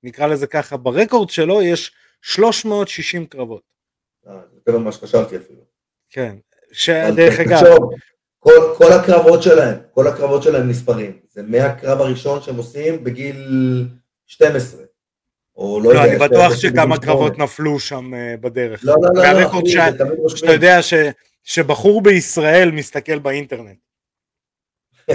נקרא 0.03 0.27
לזה 0.27 0.47
ככה, 0.47 0.77
ברקורד 0.77 1.31
שלו 1.31 1.63
יש 1.63 1.93
360 2.23 3.27
קרבות. 3.27 3.63
יותר 4.55 4.79
ממה 4.79 4.93
שחשבתי 4.93 5.37
אפילו. 5.37 5.65
כן. 6.11 6.37
שדרך 6.73 7.41
אגב, 7.41 7.77
כל, 8.43 8.75
כל 8.79 8.93
הקרבות 8.93 9.43
שלהם, 9.43 9.75
כל 9.95 10.07
הקרבות 10.07 10.43
שלהם 10.43 10.69
נספרים. 10.69 11.13
זה 11.29 11.43
מהקרב 11.43 12.01
הראשון 12.01 12.43
שהם 12.43 12.57
עושים 12.57 13.05
בגיל 13.05 13.37
12. 14.27 14.83
או 15.57 15.81
לא, 15.81 15.95
לא, 15.95 15.99
יודע, 16.01 16.11
אני 16.11 16.19
בטוח 16.19 16.55
שכמה 16.57 16.99
קרבות. 16.99 17.39
נפלו 17.39 17.81
שם 17.81 18.15
אה, 18.15 18.35
בדרך. 18.41 18.81
לא, 18.85 18.95
לא, 19.03 19.09
לא, 19.15 19.15
לא, 19.15 19.21
והרקורד 19.21 19.67
שה- 19.67 19.91
זה 19.93 19.99
תמיד 19.99 20.13
שאתה. 20.29 20.53
יודע 20.53 20.83
ש- 20.83 20.95
שבחור 21.45 22.03
בישראל 22.03 22.71
מסתכל 22.71 23.19
באינטרנט. 23.19 23.77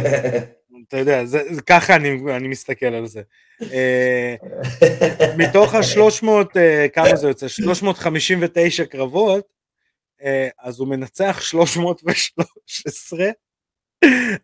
אתה 0.87 0.97
יודע, 0.97 1.25
זה, 1.25 1.39
זה, 1.51 1.61
ככה 1.61 1.95
אני, 1.95 2.35
אני 2.35 2.47
מסתכל 2.47 2.85
על 2.85 3.07
זה. 3.07 3.21
אה, 3.73 4.35
מתוך 5.37 5.73
ה-300, 5.75 6.27
אה, 6.55 6.85
כמה 6.93 7.15
זה 7.15 7.27
יוצא? 7.27 7.47
359 7.47 8.85
קרבות, 8.85 9.54
אז 10.59 10.79
הוא 10.79 10.87
מנצח 10.87 11.41
313, 11.41 13.19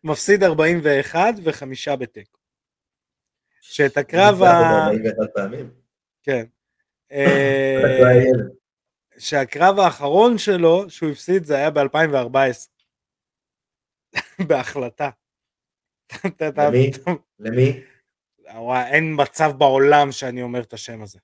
מפסיד 0.03 0.43
41 0.43 1.33
וחמישה 1.43 1.95
בתיקו. 1.95 2.37
שאת 3.61 3.97
הקרב 3.97 4.43
ה... 4.43 4.89
ניצח 4.93 5.17
אותו 5.19 5.21
41 5.21 5.29
פעמים. 5.33 5.71
כן. 6.23 6.45
אה, 7.11 8.11
ילד. 8.15 8.51
שהקרב 9.17 9.79
האחרון 9.79 10.37
שלו, 10.37 10.89
שהוא 10.89 11.11
הפסיד, 11.11 11.43
זה 11.43 11.55
היה 11.55 11.69
ב-2014. 11.69 12.69
בהחלטה. 14.47 15.09
למי? 16.57 16.91
למי? 17.39 17.83
אין 18.91 19.15
מצב 19.17 19.51
בעולם 19.57 20.11
שאני 20.11 20.41
אומר 20.41 20.61
את 20.61 20.73
השם 20.73 21.01
הזה. 21.01 21.19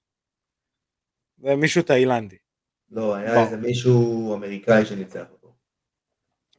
זה 1.37 1.55
מישהו 1.55 1.81
תאילנדי. 1.83 2.37
לא, 2.91 3.15
היה. 3.15 3.43
איזה 3.43 3.57
מישהו 3.57 4.33
אמריקאי 4.35 4.85
שניצח 4.85 5.25
אותו. 5.31 5.53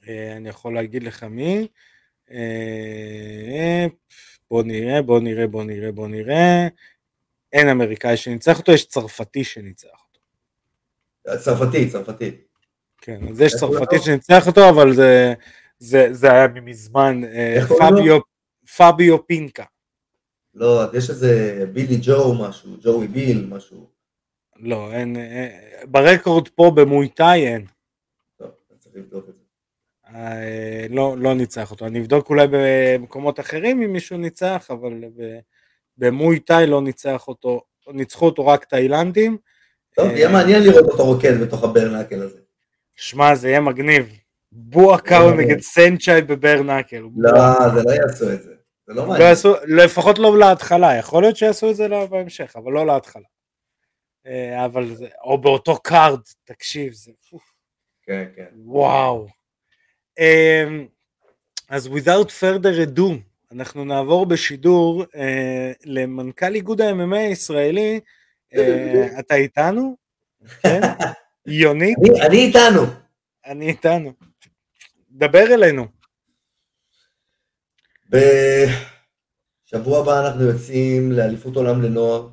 אה, 0.09 0.37
אני 0.37 0.49
יכול 0.49 0.75
להגיד 0.75 1.03
לך 1.03 1.25
מי. 1.25 1.69
אה, 2.31 3.87
בוא 4.51 4.63
נראה, 4.63 5.03
בוא 5.03 5.21
נראה, 5.21 5.47
בוא 5.47 5.65
נראה, 5.65 5.93
בוא 5.93 6.09
נראה. 6.09 6.69
אין 7.53 7.69
אמריקאי 7.69 8.17
שניצח 8.17 8.59
אותו, 8.59 8.73
יש 8.73 8.89
צרפתי 8.89 9.45
שניצח 9.45 9.89
אותו. 9.89 10.21
צרפתי, 11.45 11.91
צרפתי. 11.91 12.31
כן, 13.01 13.29
אז 13.31 13.41
יש 13.41 13.55
צרפתי 13.55 13.97
לו? 13.97 14.03
שניצח 14.03 14.47
אותו, 14.47 14.69
אבל 14.69 14.95
זה, 14.95 15.35
זה, 15.79 16.09
זה 16.11 16.33
היה 16.33 16.49
מזמן, 16.49 17.25
אה, 17.25 17.59
לו? 17.71 17.77
פביו, 17.77 18.21
פביו 18.77 19.27
פינקה. 19.27 19.65
לא, 20.55 20.83
יש 20.95 21.11
איזה 21.11 21.65
בילי 21.73 21.99
ג'ו 22.03 22.35
משהו, 22.35 22.77
ג'וי 22.83 23.09
ביל 23.09 23.47
משהו. 23.49 23.98
לא, 24.59 24.93
אין, 24.93 25.17
אה, 25.17 25.49
ברקורד 25.85 26.49
פה 26.49 26.73
במויטאי 26.75 27.47
אין. 27.47 27.65
טוב, 28.39 28.51
צריך 28.79 28.97
לבדוק 28.97 29.29
את 29.29 29.35
זה. 29.35 29.41
אה, 30.15 30.87
לא, 30.91 31.17
לא 31.19 31.35
ניצח 31.35 31.71
אותו. 31.71 31.87
אני 31.87 32.01
אבדוק 32.01 32.31
אולי 32.31 32.47
במקומות 32.51 33.41
אחרים 33.41 33.83
אם 33.83 33.93
מישהו 33.93 34.19
ניצח, 34.19 34.69
אבל 34.71 35.05
במויטאי 35.99 36.67
לא 36.67 36.83
ניצח 36.83 37.29
אותו, 37.29 37.61
ניצחו 37.89 38.27
אותו 38.27 38.47
רק 38.47 38.65
תאילנדים. 38.65 39.37
טוב, 39.95 40.07
אה, 40.07 40.13
יהיה 40.13 40.29
מעניין 40.29 40.63
לראות 40.63 40.85
אותו 40.85 41.05
רוקד 41.05 41.41
בתוך 41.41 41.65
ה 41.65 41.69
bare 41.69 41.89
knuckle 41.89 42.23
הזה. 42.23 42.39
שמע, 42.97 43.35
זה 43.35 43.49
יהיה 43.49 43.61
מגניב. 43.61 44.13
בואקאו 44.53 45.31
לא. 45.31 45.37
נגד 45.37 45.61
סנצ'אי 45.61 46.23
ב 46.23 46.29
bare 46.29 46.53
knuckle. 46.53 47.03
לא, 47.17 47.31
זה 47.75 47.83
לא 47.85 47.91
יעשו 47.91 48.33
את 48.33 48.43
זה. 48.43 48.53
זה 48.87 48.95
לא 48.95 49.03
לא 49.03 49.07
מעניין. 49.07 49.35
לפחות 49.67 50.19
לא 50.19 50.39
להתחלה, 50.39 50.97
יכול 50.97 51.23
להיות 51.23 51.37
שיעשו 51.37 51.71
את 51.71 51.77
זה 51.77 51.89
לא 51.89 52.07
בהמשך, 52.07 52.57
אבל 52.57 52.73
לא 52.73 52.87
להתחלה. 52.87 53.25
אה, 54.29 54.65
אבל 54.65 54.95
זה, 54.95 55.09
או 55.25 55.39
באותו 55.41 55.79
card, 55.83 56.21
תקשיב, 56.45 56.93
זה 56.93 57.13
כן, 58.03 58.25
כן. 58.37 58.47
וואו. 58.57 59.27
אמ, 60.19 60.87
אז 61.69 61.87
without 61.87 62.29
further 62.41 62.89
ado, 62.99 63.03
אנחנו 63.53 63.85
נעבור 63.85 64.27
בשידור 64.27 65.05
אה, 65.15 65.73
למנכ"ל 65.85 66.55
איגוד 66.55 66.81
ה-MMA 66.81 67.17
הישראלי, 67.17 68.01
אה, 68.55 69.19
אתה 69.19 69.35
איתנו? 69.35 69.97
כן? 70.63 70.81
יונית, 71.47 71.97
אני- 72.27 72.37
איתנו. 72.47 72.83
אני 73.47 73.69
איתנו. 73.69 74.13
דבר 75.11 75.55
אלינו. 75.55 75.87
בשבוע 79.69 80.01
הבא 80.01 80.27
אנחנו 80.27 80.43
יוצאים 80.45 81.13
לאליפות 81.13 81.57
עולם 81.57 81.83
לנוער 81.83 82.29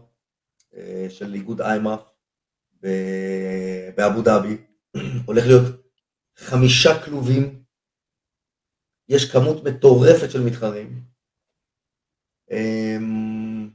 של 1.09 1.33
איגוד 1.33 1.61
איימאף 1.61 2.01
באבו 3.95 4.21
דאבי. 4.21 4.57
הולך 5.25 5.45
להיות 5.45 5.63
חמישה 6.37 7.03
כלובים. 7.05 7.63
יש 9.09 9.31
כמות 9.31 9.63
מטורפת 9.63 10.31
של 10.31 10.43
מתחרים. 10.43 11.01
אמ, 12.51 13.69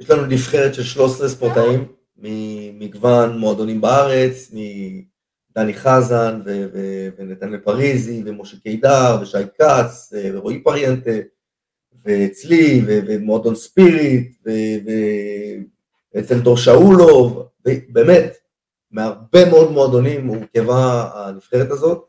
יש 0.00 0.10
לנו 0.10 0.26
נבחרת 0.26 0.74
של 0.74 0.82
13 0.82 1.28
ספורטאים 1.28 1.92
ממגוון 2.16 3.38
מועדונים 3.38 3.80
בארץ, 3.80 4.52
מדני 4.52 5.74
חזן 5.74 6.40
ו- 6.46 6.66
ו- 6.72 7.08
ונתנאל 7.18 7.58
פריזי 7.58 8.22
ומשה 8.26 8.56
קידר 8.60 9.18
ושי 9.22 9.38
כץ 9.58 10.12
אה, 10.14 10.30
ורועי 10.34 10.62
פריאנטה 10.62 11.10
ואצלי 12.04 12.82
ומועדון 12.86 13.54
ספיריט 13.54 14.34
ו- 14.46 14.90
ואצל 16.14 16.40
דור 16.40 16.56
שאולוב, 16.56 17.48
ובאמת 17.66 18.36
מהרבה 18.90 19.50
מאוד 19.50 19.70
מועדונים 19.72 20.26
הורכבה 20.26 21.10
הנבחרת 21.14 21.70
הזאת. 21.70 22.08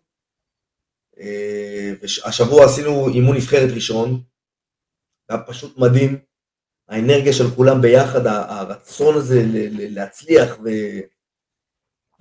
אה, 1.19 1.91
והשבוע 2.01 2.65
עשינו 2.65 3.07
אימון 3.07 3.35
נבחרת 3.35 3.69
ראשון, 3.75 4.21
היה 5.29 5.43
פשוט 5.47 5.77
מדהים. 5.77 6.19
האנרגיה 6.87 7.33
של 7.33 7.43
כולם 7.55 7.81
ביחד, 7.81 8.27
הרצון 8.27 9.15
הזה 9.15 9.41
להצליח 9.71 10.57
ו... 10.63 10.69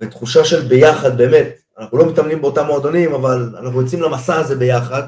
ותחושה 0.01 0.45
של 0.45 0.67
ביחד, 0.67 1.17
באמת. 1.17 1.61
אנחנו 1.77 1.97
לא 1.97 2.11
מתאמנים 2.11 2.41
באותם 2.41 2.65
מועדונים, 2.65 3.13
אבל 3.13 3.55
אנחנו 3.57 3.81
יוצאים 3.81 4.01
למסע 4.01 4.35
הזה 4.35 4.55
ביחד. 4.55 5.03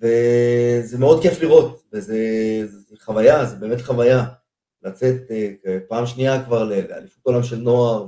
וזה 0.00 0.98
מאוד 0.98 1.22
כיף 1.22 1.40
לראות, 1.40 1.82
וזה 1.92 2.18
זה 2.66 2.96
חוויה, 3.00 3.44
זה 3.44 3.56
באמת 3.56 3.80
חוויה. 3.80 4.24
לצאת 4.82 5.30
אה, 5.30 5.78
פעם 5.88 6.06
שנייה 6.06 6.44
כבר 6.44 6.64
לאליפות 6.64 7.20
עולם 7.26 7.42
של 7.42 7.56
נוער, 7.56 8.06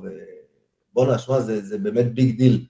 ובואנה, 0.92 1.18
שמע, 1.18 1.40
זה, 1.40 1.60
זה 1.62 1.78
באמת 1.78 2.14
big 2.14 2.36
deal. 2.38 2.66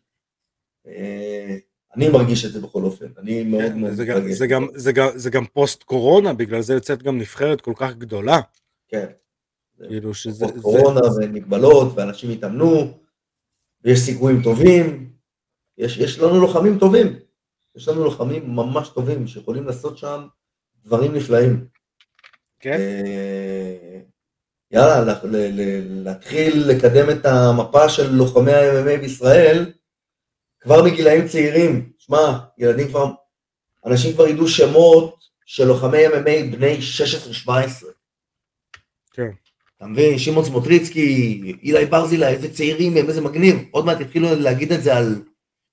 אה, 0.86 1.56
אני 1.96 2.08
מרגיש 2.08 2.44
את 2.44 2.52
זה 2.52 2.60
בכל 2.60 2.82
אופן, 2.82 3.06
אני 3.18 3.42
מאוד 3.44 3.74
מאוד 3.74 3.90
כן, 3.90 3.96
זה 3.96 4.04
מתרגש. 4.04 4.24
זה 4.30 4.46
זה 4.74 4.92
גם- 4.92 5.08
זה 5.14 5.30
גם 5.30 5.44
פוסט 5.46 5.82
קורונה, 5.82 6.32
בגלל 6.32 6.60
זה 6.60 6.74
יוצאת 6.74 7.02
גם 7.02 7.18
נבחרת 7.18 7.60
כל 7.60 7.72
כך 7.76 7.94
גדולה. 7.96 8.40
כן. 8.88 9.06
כאילו 9.88 10.14
שזה... 10.14 10.44
פוסט 10.44 10.56
זה- 10.56 10.62
קורונה 10.62 11.00
ומגבלות, 11.16 11.92
ואנשים 11.96 12.30
התאמנו, 12.30 12.98
ויש 13.84 13.98
סיכויים 13.98 14.42
טובים, 14.42 15.12
יש, 15.78 15.98
יש 15.98 16.18
לנו 16.18 16.40
לוחמים 16.40 16.78
טובים, 16.78 17.06
יש 17.76 17.88
לנו 17.88 18.04
לוחמים 18.04 18.56
ממש 18.56 18.88
טובים, 18.88 19.26
שיכולים 19.26 19.64
לעשות 19.66 19.98
שם 19.98 20.26
דברים 20.84 21.14
נפלאים. 21.14 21.66
כן, 22.62 22.80
אה, 22.80 24.00
יאללה, 24.70 25.14
להתחיל 25.88 26.64
לקדם 26.66 27.10
את 27.10 27.26
המפה 27.26 27.88
של 27.88 28.12
לוחמי 28.12 28.52
ה-MMA 28.52 29.00
בישראל, 29.00 29.72
כבר 30.60 30.84
מגילאים 30.84 31.28
צעירים. 31.28 31.92
שמע, 31.98 32.38
ילדים 32.58 32.88
כבר, 32.88 33.12
אנשים 33.86 34.12
כבר 34.12 34.28
ידעו 34.28 34.48
שמות 34.48 35.16
של 35.46 35.64
לוחמי 35.64 36.06
MMA 36.06 36.56
בני 36.56 36.78
16-17. 37.46 37.50
כן. 39.12 39.30
אתה 39.76 39.86
מבין? 39.86 40.18
שמעון 40.18 40.44
סמוטריצקי, 40.44 41.42
אילי 41.62 41.86
ברזילה, 41.86 42.28
איזה 42.28 42.54
צעירים 42.54 42.96
הם, 42.96 43.08
איזה 43.08 43.20
מגניב. 43.20 43.56
עוד 43.70 43.84
מעט 43.84 44.00
יתחילו 44.00 44.28
להגיד 44.34 44.72
את 44.72 44.82
זה 44.82 44.96
על, 44.96 45.22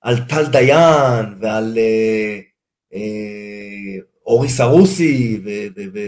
על 0.01 0.15
טל 0.29 0.45
דיין 0.51 1.25
ועל 1.41 1.77
אה, 1.77 2.39
אה, 2.93 4.01
אורי 4.25 4.49
סרוסי, 4.49 5.41
ו, 5.45 5.49
ו, 5.75 5.81
ו. 5.93 5.99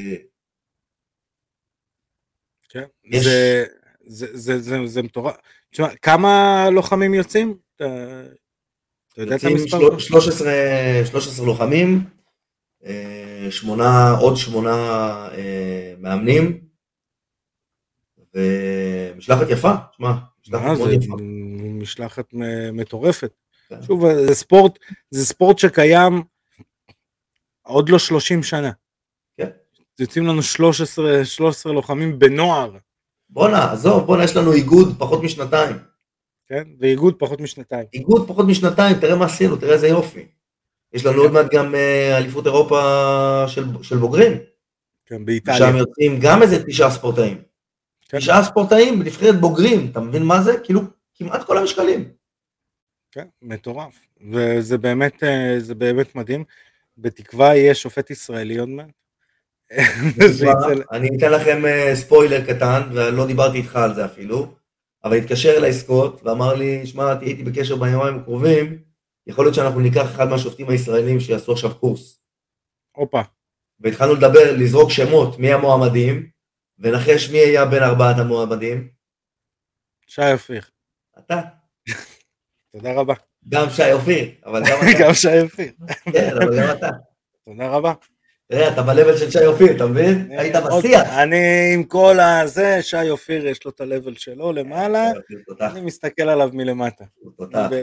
יש- 3.12 3.24
זה- 3.24 3.66
זה- 4.06 4.38
זה- 4.38 4.60
זה- 4.60 4.78
זה 4.86 5.02
מטורף. 5.04 5.36
תשמע, 5.72 5.88
כמה 6.02 6.66
לוחמים 6.72 7.14
יוצאים? 7.14 7.58
אתה 7.76 7.86
אתה 9.14 9.22
יודע 9.22 9.36
את 9.36 9.44
המספר? 9.44 10.00
של- 10.00 10.08
13, 10.08 10.52
13 11.06 11.46
לוחמים, 11.46 12.04
אה, 12.86 13.48
שמונה, 13.50 14.12
עוד 14.12 14.38
שמונה 14.38 14.72
אה, 15.32 15.94
מאמנים, 16.00 16.62
ומשלחת 18.36 19.50
יפה, 19.50 19.72
שמע, 19.98 20.12
משלחת 20.44 20.64
מאוד 20.78 20.90
יפה. 20.92 21.16
משלחת 21.62 22.26
מטורפת. 22.74 23.32
כן. 23.70 23.82
שוב, 23.84 24.04
זה 24.28 24.36
ספורט, 24.36 24.80
זה 25.12 25.26
ספורט 25.26 25.60
שקיים 25.60 26.24
עוד 27.62 27.90
לא 27.90 28.00
30 28.00 28.44
שנה. 28.44 28.72
כן. 29.38 29.50
יוצאים 30.00 30.26
לנו 30.28 30.44
13, 30.44 31.26
13 31.26 31.74
לוחמים 31.74 32.20
בנוער, 32.20 32.78
בואנה, 33.32 33.72
עזוב, 33.72 34.06
בואנה, 34.06 34.24
יש 34.24 34.36
לנו 34.36 34.54
איגוד 34.54 34.96
פחות 35.00 35.24
משנתיים. 35.24 35.76
כן? 36.48 36.64
ואיגוד 36.80 37.16
פחות 37.20 37.42
משנתיים. 37.42 37.86
איגוד 37.94 38.28
פחות 38.28 38.46
משנתיים, 38.46 39.00
תראה 39.00 39.16
מה 39.16 39.26
עשינו, 39.26 39.58
תראה 39.58 39.74
איזה 39.74 39.88
יופי. 39.88 40.26
יש 40.94 41.06
לנו 41.06 41.22
עוד 41.22 41.32
מעט 41.32 41.46
גם 41.54 41.76
אה, 41.76 42.18
אליפות 42.18 42.46
אירופה 42.46 43.44
של, 43.48 43.64
של 43.84 43.98
בוגרים. 43.98 44.38
כן, 45.06 45.26
באיטליה. 45.26 45.58
שם 45.58 45.78
יוצאים 45.78 46.20
גם 46.22 46.42
איזה 46.42 46.66
תשעה 46.66 46.92
ספורטאים. 46.92 47.42
כן. 48.10 48.18
תשעה 48.18 48.44
ספורטאים 48.44 49.00
בנבחרת 49.00 49.42
בוגרים, 49.42 49.88
אתה 49.92 50.00
מבין 50.00 50.24
מה 50.24 50.42
זה? 50.42 50.60
כאילו, 50.64 50.82
כמעט 51.16 51.44
כל 51.44 51.58
המשקלים. 51.58 52.12
כן, 53.12 53.28
מטורף. 53.42 54.08
וזה 54.32 54.78
באמת, 54.78 55.24
אה, 55.24 55.56
זה 55.60 55.76
באמת 55.76 56.16
מדהים. 56.16 56.44
בתקווה 56.98 57.56
יהיה 57.56 57.76
שופט 57.76 58.10
ישראלי 58.10 58.58
עוד 58.58 58.70
מעט. 58.70 59.01
אני 60.92 61.10
אתן 61.18 61.32
לכם 61.32 61.66
אה, 61.66 61.96
ספוילר 61.96 62.46
קטן, 62.46 62.82
ולא 62.94 63.28
דיברתי 63.28 63.58
איתך 63.58 63.76
על 63.76 63.94
זה 63.94 64.06
אפילו, 64.06 64.56
אבל 65.04 65.18
התקשר 65.18 65.58
אליי 65.58 65.74
סקוט 65.74 66.22
ואמר 66.24 66.54
לי, 66.54 66.88
שמע, 66.88 67.16
תהיה 67.16 67.30
איתי 67.32 67.44
בקשר 67.44 67.76
ביומיים 67.76 68.20
הקרובים, 68.20 68.80
יכול 69.28 69.46
להיות 69.46 69.56
שאנחנו 69.56 69.80
ניקח 69.80 70.06
אחד 70.06 70.30
מהשופטים 70.30 70.70
הישראלים 70.70 71.20
שיעשו 71.20 71.52
עכשיו 71.52 71.76
קורס. 71.76 72.24
הופה, 72.96 73.22
והתחלנו 73.80 74.14
לדבר, 74.14 74.58
לזרוק 74.58 74.92
שמות, 74.92 75.40
מי 75.40 75.54
המועמדים, 75.54 76.30
ונחש 76.80 77.30
מי 77.30 77.38
היה 77.38 77.66
בין 77.66 77.84
ארבעת 77.84 78.18
המועמדים. 78.18 78.90
שי 80.08 80.34
אופיר. 80.34 80.62
אתה. 81.20 81.42
תודה 82.74 82.94
רבה. 82.94 83.14
גם 83.50 83.70
שי 83.70 83.92
אופיר, 83.94 84.32
אבל 84.46 84.62
גם 84.70 84.78
אתה. 84.82 85.00
גם 85.00 85.14
שי 85.14 85.42
אופיר. 85.42 85.72
כן, 86.12 86.30
אבל 86.38 86.60
גם 86.60 86.78
אתה. 86.78 86.90
תודה 87.46 87.70
רבה. 87.70 87.94
תראה, 88.52 88.74
אתה 88.74 88.82
ב-level 88.82 89.18
של 89.18 89.32
שי 89.32 89.46
אופיר, 89.46 89.76
אתה 89.76 89.86
מבין? 89.88 90.28
היית 90.38 90.56
עוד- 90.56 90.84
בשיח. 90.84 91.10
אני 91.10 91.38
עם 91.74 91.84
כל 91.84 92.20
הזה, 92.20 92.82
שי 92.82 93.10
אופיר 93.10 93.48
יש 93.48 93.66
לו 93.66 93.72
את 93.72 93.82
ה-level 93.82 94.20
שלו 94.20 94.54
למעלה, 94.54 95.12
אופיר, 95.18 95.40
תותח, 95.48 95.72
אני 95.72 95.82
מסתכל 95.82 96.24
עליו 96.30 96.50
מלמטה. 96.54 97.06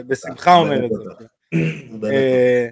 בשמחה 0.07 0.55
אומר 0.55 0.85
את 0.85 0.91
זה. 0.91 1.25
אה, 2.11 2.67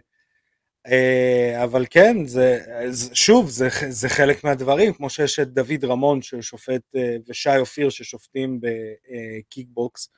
אה, 0.88 1.64
אבל 1.64 1.86
כן, 1.90 2.26
זה, 2.26 2.60
זה- 2.90 3.16
שוב, 3.16 3.50
זה, 3.50 3.68
זה 3.90 4.10
חלק 4.10 4.44
מהדברים, 4.44 4.94
כמו 4.94 5.10
שיש 5.10 5.40
את 5.40 5.48
דוד 5.54 5.86
רמון 5.86 6.22
ששופט, 6.22 6.82
אה, 6.96 7.16
ושי 7.28 7.58
אופיר 7.58 7.90
ששופטים 7.90 8.60
בקיקבוקס, 8.62 10.10
אה, 10.12 10.17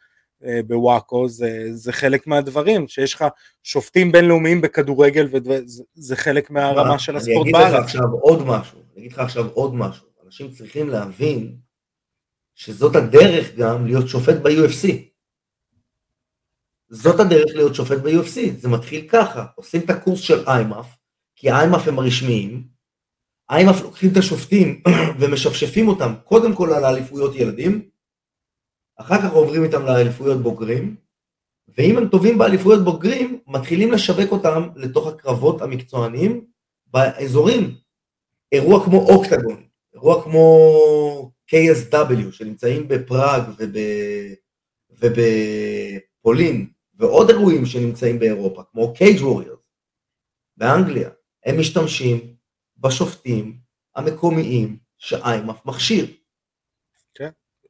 בוואקו, 0.68 1.30
זה, 1.30 1.68
זה 1.72 1.92
חלק 1.92 2.28
מהדברים, 2.28 2.88
שיש 2.88 3.14
לך 3.14 3.26
שופטים 3.64 4.12
בינלאומיים 4.12 4.62
בכדורגל, 4.62 5.28
וזה 5.32 5.82
זה 5.94 6.16
חלק 6.16 6.52
מהרמה 6.52 7.00
של 7.00 7.16
הספורט 7.16 7.48
אני 7.48 7.52
אגיד 7.52 7.56
לך 7.56 7.72
בארץ. 7.72 7.84
עכשיו 7.84 8.12
עוד 8.12 8.46
משהו, 8.46 8.80
אני 8.94 9.02
אגיד 9.02 9.12
לך 9.12 9.20
עכשיו 9.20 9.48
עוד 9.54 9.76
משהו. 9.76 10.08
אנשים 10.26 10.52
צריכים 10.52 10.90
להבין 10.90 11.56
שזאת 12.56 12.96
הדרך 12.96 13.56
גם 13.56 13.86
להיות 13.86 14.08
שופט 14.08 14.36
ב-UFC. 14.36 14.88
זאת 16.90 17.20
הדרך 17.20 17.56
להיות 17.56 17.76
שופט 17.76 17.98
ב-UFC, 17.98 18.40
זה 18.58 18.70
מתחיל 18.70 19.08
ככה, 19.10 19.46
עושים 19.56 19.82
את 19.82 19.90
הקורס 19.90 20.20
של 20.20 20.48
איימאף, 20.48 20.88
כי 21.36 21.50
האיימאף 21.50 21.88
הם 21.88 22.00
הרשמיים, 22.00 22.68
איימאף 23.50 23.82
לוקחים 23.82 24.12
את 24.12 24.18
השופטים 24.18 24.84
ומשפשפים 25.20 25.88
אותם 25.88 26.14
קודם 26.24 26.56
כל 26.56 26.74
על 26.74 26.84
האליפויות 26.84 27.36
ילדים, 27.36 27.90
אחר 29.00 29.22
כך 29.22 29.32
עוברים 29.32 29.64
איתם 29.64 29.86
לאליפויות 29.86 30.42
בוגרים, 30.42 30.96
ואם 31.78 31.98
הם 31.98 32.08
טובים 32.08 32.38
באליפויות 32.38 32.84
בוגרים, 32.84 33.40
מתחילים 33.48 33.92
לשווק 33.92 34.32
אותם 34.32 34.70
לתוך 34.76 35.08
הקרבות 35.08 35.62
המקצועניים 35.62 36.46
באזורים. 36.88 37.76
אירוע 38.52 38.86
כמו 38.86 38.98
אוקטגון, 39.10 39.64
אירוע 39.94 40.24
כמו 40.24 41.32
KSW 41.52 42.32
שנמצאים 42.32 42.88
בפראג 42.88 43.44
וב... 43.58 43.78
ובפולין, 44.92 46.70
ועוד 46.94 47.30
אירועים 47.30 47.66
שנמצאים 47.66 48.20
באירופה, 48.20 48.64
כמו 48.72 48.94
קייג' 48.94 49.22
ווריורס 49.22 49.60
באנגליה, 50.58 51.10
הם 51.46 51.60
משתמשים 51.60 52.36
בשופטים 52.78 53.58
המקומיים 53.96 54.78
שאיימאף 54.98 55.66
מכשיר. 55.66 56.19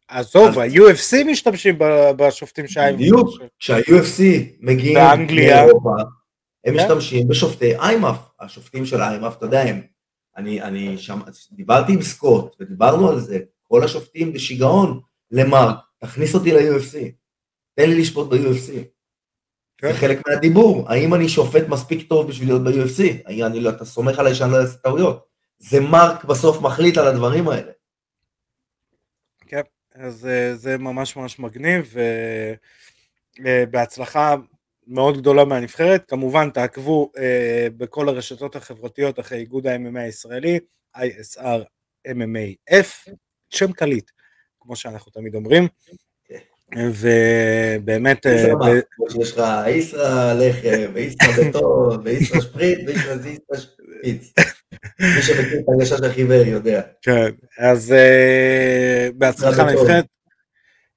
עזוב, 0.10 0.60
ה-UFC 0.60 1.24
משתמשים 1.26 1.76
בשופטים 2.18 2.68
שי. 2.68 2.80
בדיוק. 2.94 3.30
כשה-UFC 3.60 4.22
מגיעים 4.60 4.96
באנגליה. 4.96 5.64
הם 5.64 5.70
כן. 6.64 6.76
משתמשים 6.76 7.28
בשופטי 7.28 7.76
איימאף. 7.76 8.18
השופטים 8.40 8.86
של 8.86 9.02
איימאף, 9.02 9.38
אתה 9.38 9.46
יודע, 9.46 9.62
הם, 9.62 9.82
אני, 10.38 10.62
אני 10.62 10.98
שם, 10.98 11.20
דיברתי 11.52 11.94
עם 11.94 12.02
סקוט 12.02 12.56
ודיברנו 12.60 13.10
על 13.10 13.20
זה, 13.20 13.40
כל 13.64 13.84
השופטים 13.84 14.34
בשיגעון 14.34 15.00
למרק, 15.32 15.76
תכניס 16.00 16.36
אותי 16.36 16.52
ל-UFC, 16.52 16.98
תן 17.76 17.90
לי 17.90 18.02
לשפוט 18.02 18.30
ב-UFC. 18.30 18.72
כן. 19.78 19.88
זה 19.88 19.94
חלק 19.94 20.28
מהדיבור, 20.28 20.90
האם 20.90 21.14
אני 21.14 21.30
שופט 21.30 21.68
מספיק 21.68 22.10
טוב 22.10 22.28
בשביל 22.28 22.50
להיות 22.50 22.64
ב-UFC? 22.64 23.04
האם 23.26 23.46
אני 23.46 23.60
לא, 23.60 23.70
אתה 23.70 23.86
סומך 23.86 24.20
עליי 24.20 24.36
שאני 24.36 24.52
לא 24.52 24.62
אעשה 24.62 24.78
טעויות? 24.78 25.26
זה 25.58 25.80
מרק 25.80 26.26
בסוף 26.26 26.62
מחליט 26.62 26.98
על 26.98 27.08
הדברים 27.08 27.50
האלה. 27.50 27.72
אז 30.00 30.28
אה, 30.28 30.56
זה 30.56 30.78
ממש 30.78 31.16
ממש 31.16 31.40
מגניב, 31.40 31.94
ובהצלחה 33.40 34.36
מאוד 34.88 35.18
גדולה 35.18 35.46
מהנבחרת. 35.46 36.04
כמובן 36.08 36.50
תעקבו 36.50 37.12
אה, 37.18 37.68
בכל 37.78 38.10
הרשתות 38.10 38.56
החברתיות 38.56 39.20
אחרי 39.20 39.38
איגוד 39.38 39.68
ה-MMA 39.68 40.00
הישראלי, 40.00 40.60
ISR 40.98 41.64
MMAF, 42.08 43.12
שם 43.50 43.72
קליט, 43.72 44.12
כמו 44.60 44.76
שאנחנו 44.76 45.12
תמיד 45.12 45.36
אומרים. 45.36 45.68
ובאמת, 46.78 48.26
אה, 48.26 48.54
שיש 49.10 49.32
לך 49.32 49.44
איסרא 49.66 50.34
לחם, 50.34 50.92
ואיסרא 50.94 51.50
בטון, 51.50 52.02
ואיסרא 52.06 52.42
שפריט, 52.42 52.80
ואיסרא 52.88 53.14
איסרא 53.26 53.58
שפיץ. 53.58 54.34
מי 55.00 55.22
שמכיר 55.22 55.60
את 55.60 55.66
הרגשה 55.68 55.98
של 55.98 56.12
חיוור 56.14 56.48
יודע. 56.48 56.82
כן, 57.02 57.30
אז 57.60 57.92
אה, 57.92 59.10
בהצלחה. 59.16 59.64
לנבחרת. 59.64 60.06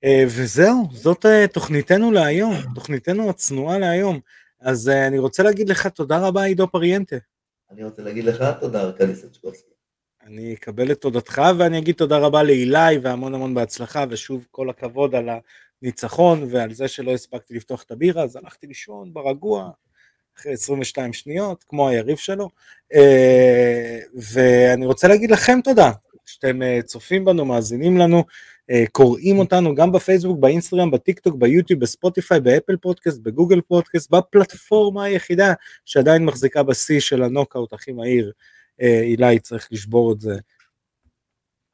אה, 0.05 0.25
וזהו, 0.27 0.89
זאת 0.93 1.27
אה, 1.27 1.47
תוכניתנו 1.47 2.13
להיום, 2.13 2.55
תוכניתנו 2.75 3.31
הצנועה 3.31 3.79
להיום. 3.79 4.21
אז 4.61 4.89
אני 4.89 5.19
רוצה 5.19 5.43
להגיד 5.43 5.69
לך 5.69 5.87
תודה 5.87 6.19
רבה 6.19 6.43
עידו 6.45 6.69
פריאנטה. 6.69 7.17
אני 7.71 7.85
רוצה 7.85 8.03
להגיד 8.03 8.25
לך 8.25 8.45
תודה, 8.61 8.81
ארכדי 8.81 9.15
סצ'קובסקי. 9.15 9.73
אני 10.27 10.55
אקבל 10.55 10.93
את 10.93 11.01
תודתך 11.01 11.43
ואני 11.59 11.79
אגיד 11.79 11.95
תודה 11.95 12.19
רבה 12.19 12.43
לעילאי 12.43 12.99
והמון 13.03 13.35
המון 13.35 13.55
בהצלחה 13.55 14.05
ושוב 14.11 14.47
כל 14.51 14.71
הכבוד 14.71 15.15
על 15.15 15.29
הניצחון 15.83 16.47
ועל 16.51 16.73
זה 16.73 16.89
שלא 16.89 17.11
הספקתי 17.11 17.55
לפתוח 17.55 17.83
את 17.83 17.91
הבירה 17.91 18.23
אז 18.23 18.37
הלכתי 18.37 18.67
לישון 18.67 19.15
ברגוע 19.15 19.71
אחרי 20.39 20.53
22 20.53 21.13
שניות 21.13 21.65
כמו 21.69 21.89
היריב 21.89 22.17
שלו 22.17 22.49
אה, 22.95 23.99
ואני 24.15 24.87
רוצה 24.87 25.09
להגיד 25.09 25.31
לכם 25.31 25.59
תודה 25.65 25.93
שאתם 26.27 26.63
אה, 26.63 26.83
צופים 26.85 27.25
בנו 27.25 27.45
מאזינים 27.45 27.99
לנו 27.99 28.25
אה, 28.71 28.85
קוראים 28.93 29.39
אותנו 29.39 29.75
גם 29.75 29.93
בפייסבוק 29.93 30.39
באינסטגרם 30.41 30.91
בטיק 30.91 31.19
טוק 31.21 31.37
ביוטיוב 31.39 31.81
בספוטיפיי 31.81 32.41
באפל 32.41 32.77
פודקאסט 32.77 33.19
בגוגל 33.19 33.61
פודקאסט 33.61 34.11
בפלטפורמה 34.11 35.05
היחידה 35.05 35.53
שעדיין 35.85 36.25
מחזיקה 36.25 36.63
בשיא 36.63 37.01
של 37.01 37.23
הנוקאוט 37.23 37.73
הכי 37.73 37.93
מהיר 37.93 38.33
אילי 38.81 39.39
צריך 39.39 39.69
לשבור 39.73 40.13
את 40.13 40.21
זה. 40.21 40.35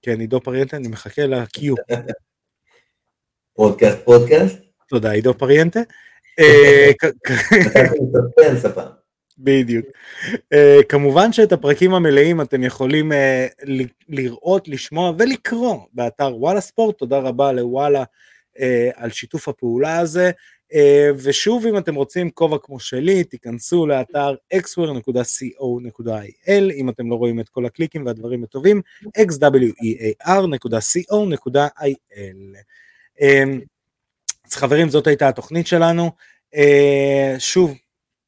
כן, 0.03 0.21
עידו 0.21 0.41
פריאנטה, 0.41 0.77
אני 0.77 0.89
מחכה 0.89 1.27
ל-Q. 1.27 1.61
פודקאסט, 3.57 3.99
פודקאסט. 4.05 4.59
תודה, 4.89 5.11
עידו 5.11 5.35
פריאנטה. 5.35 5.81
אה. 6.39 6.91
בדיוק. 9.39 9.87
אה, 10.53 10.81
כמובן 10.89 11.33
שאת 11.33 11.53
הפרקים 11.53 11.95
המלאים 11.95 12.41
אתם 12.41 12.65
יכולים 12.65 13.13
אה, 13.13 13.47
לראות, 14.09 14.69
לשמוע 14.69 15.13
ולקרוא 15.19 15.77
באתר 15.93 16.37
וואלה 16.37 16.61
ספורט. 16.61 16.99
תודה 16.99 17.19
רבה 17.19 17.53
לוואלה 17.53 18.05
על 18.95 19.11
שיתוף 19.11 19.49
הפעולה 19.49 19.99
הזה. 19.99 20.31
ושוב, 21.17 21.67
אם 21.67 21.79
אתם 21.79 21.95
רוצים 21.95 22.31
כובע 22.31 22.59
כמו 22.63 22.81
שלי, 22.81 23.25
תיכנסו 23.25 23.87
לאתר 23.87 24.35
xwear.co.il, 24.55 26.53
אם 26.73 26.89
אתם 26.89 27.11
לא 27.11 27.15
רואים 27.15 27.41
את 27.41 27.49
כל 27.49 27.67
הקליקים 27.67 28.07
והדברים 28.07 28.45
הטובים, 28.45 28.83
xwear.co.il. 29.19 29.59
אז 34.49 34.55
חברים, 34.55 34.89
זאת 34.89 35.07
הייתה 35.07 35.29
התוכנית 35.29 35.67
שלנו. 35.67 36.11
אה, 36.55 37.35
שוב, 37.39 37.79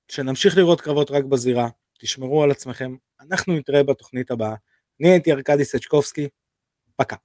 שנמשיך 0.08 0.56
לראות 0.56 0.80
קרבות 0.80 1.10
רק 1.10 1.24
בזירה, 1.24 1.68
תשמרו 1.98 2.42
על 2.42 2.50
עצמכם, 2.50 2.94
אנחנו 3.20 3.54
נתראה 3.54 3.82
בתוכנית 3.82 4.30
הבאה. 4.30 4.54
אני 5.00 5.08
הייתי 5.10 5.32
ארכדי 5.32 5.64
סצ'קובסקי, 5.64 6.28
פקה. 6.96 7.16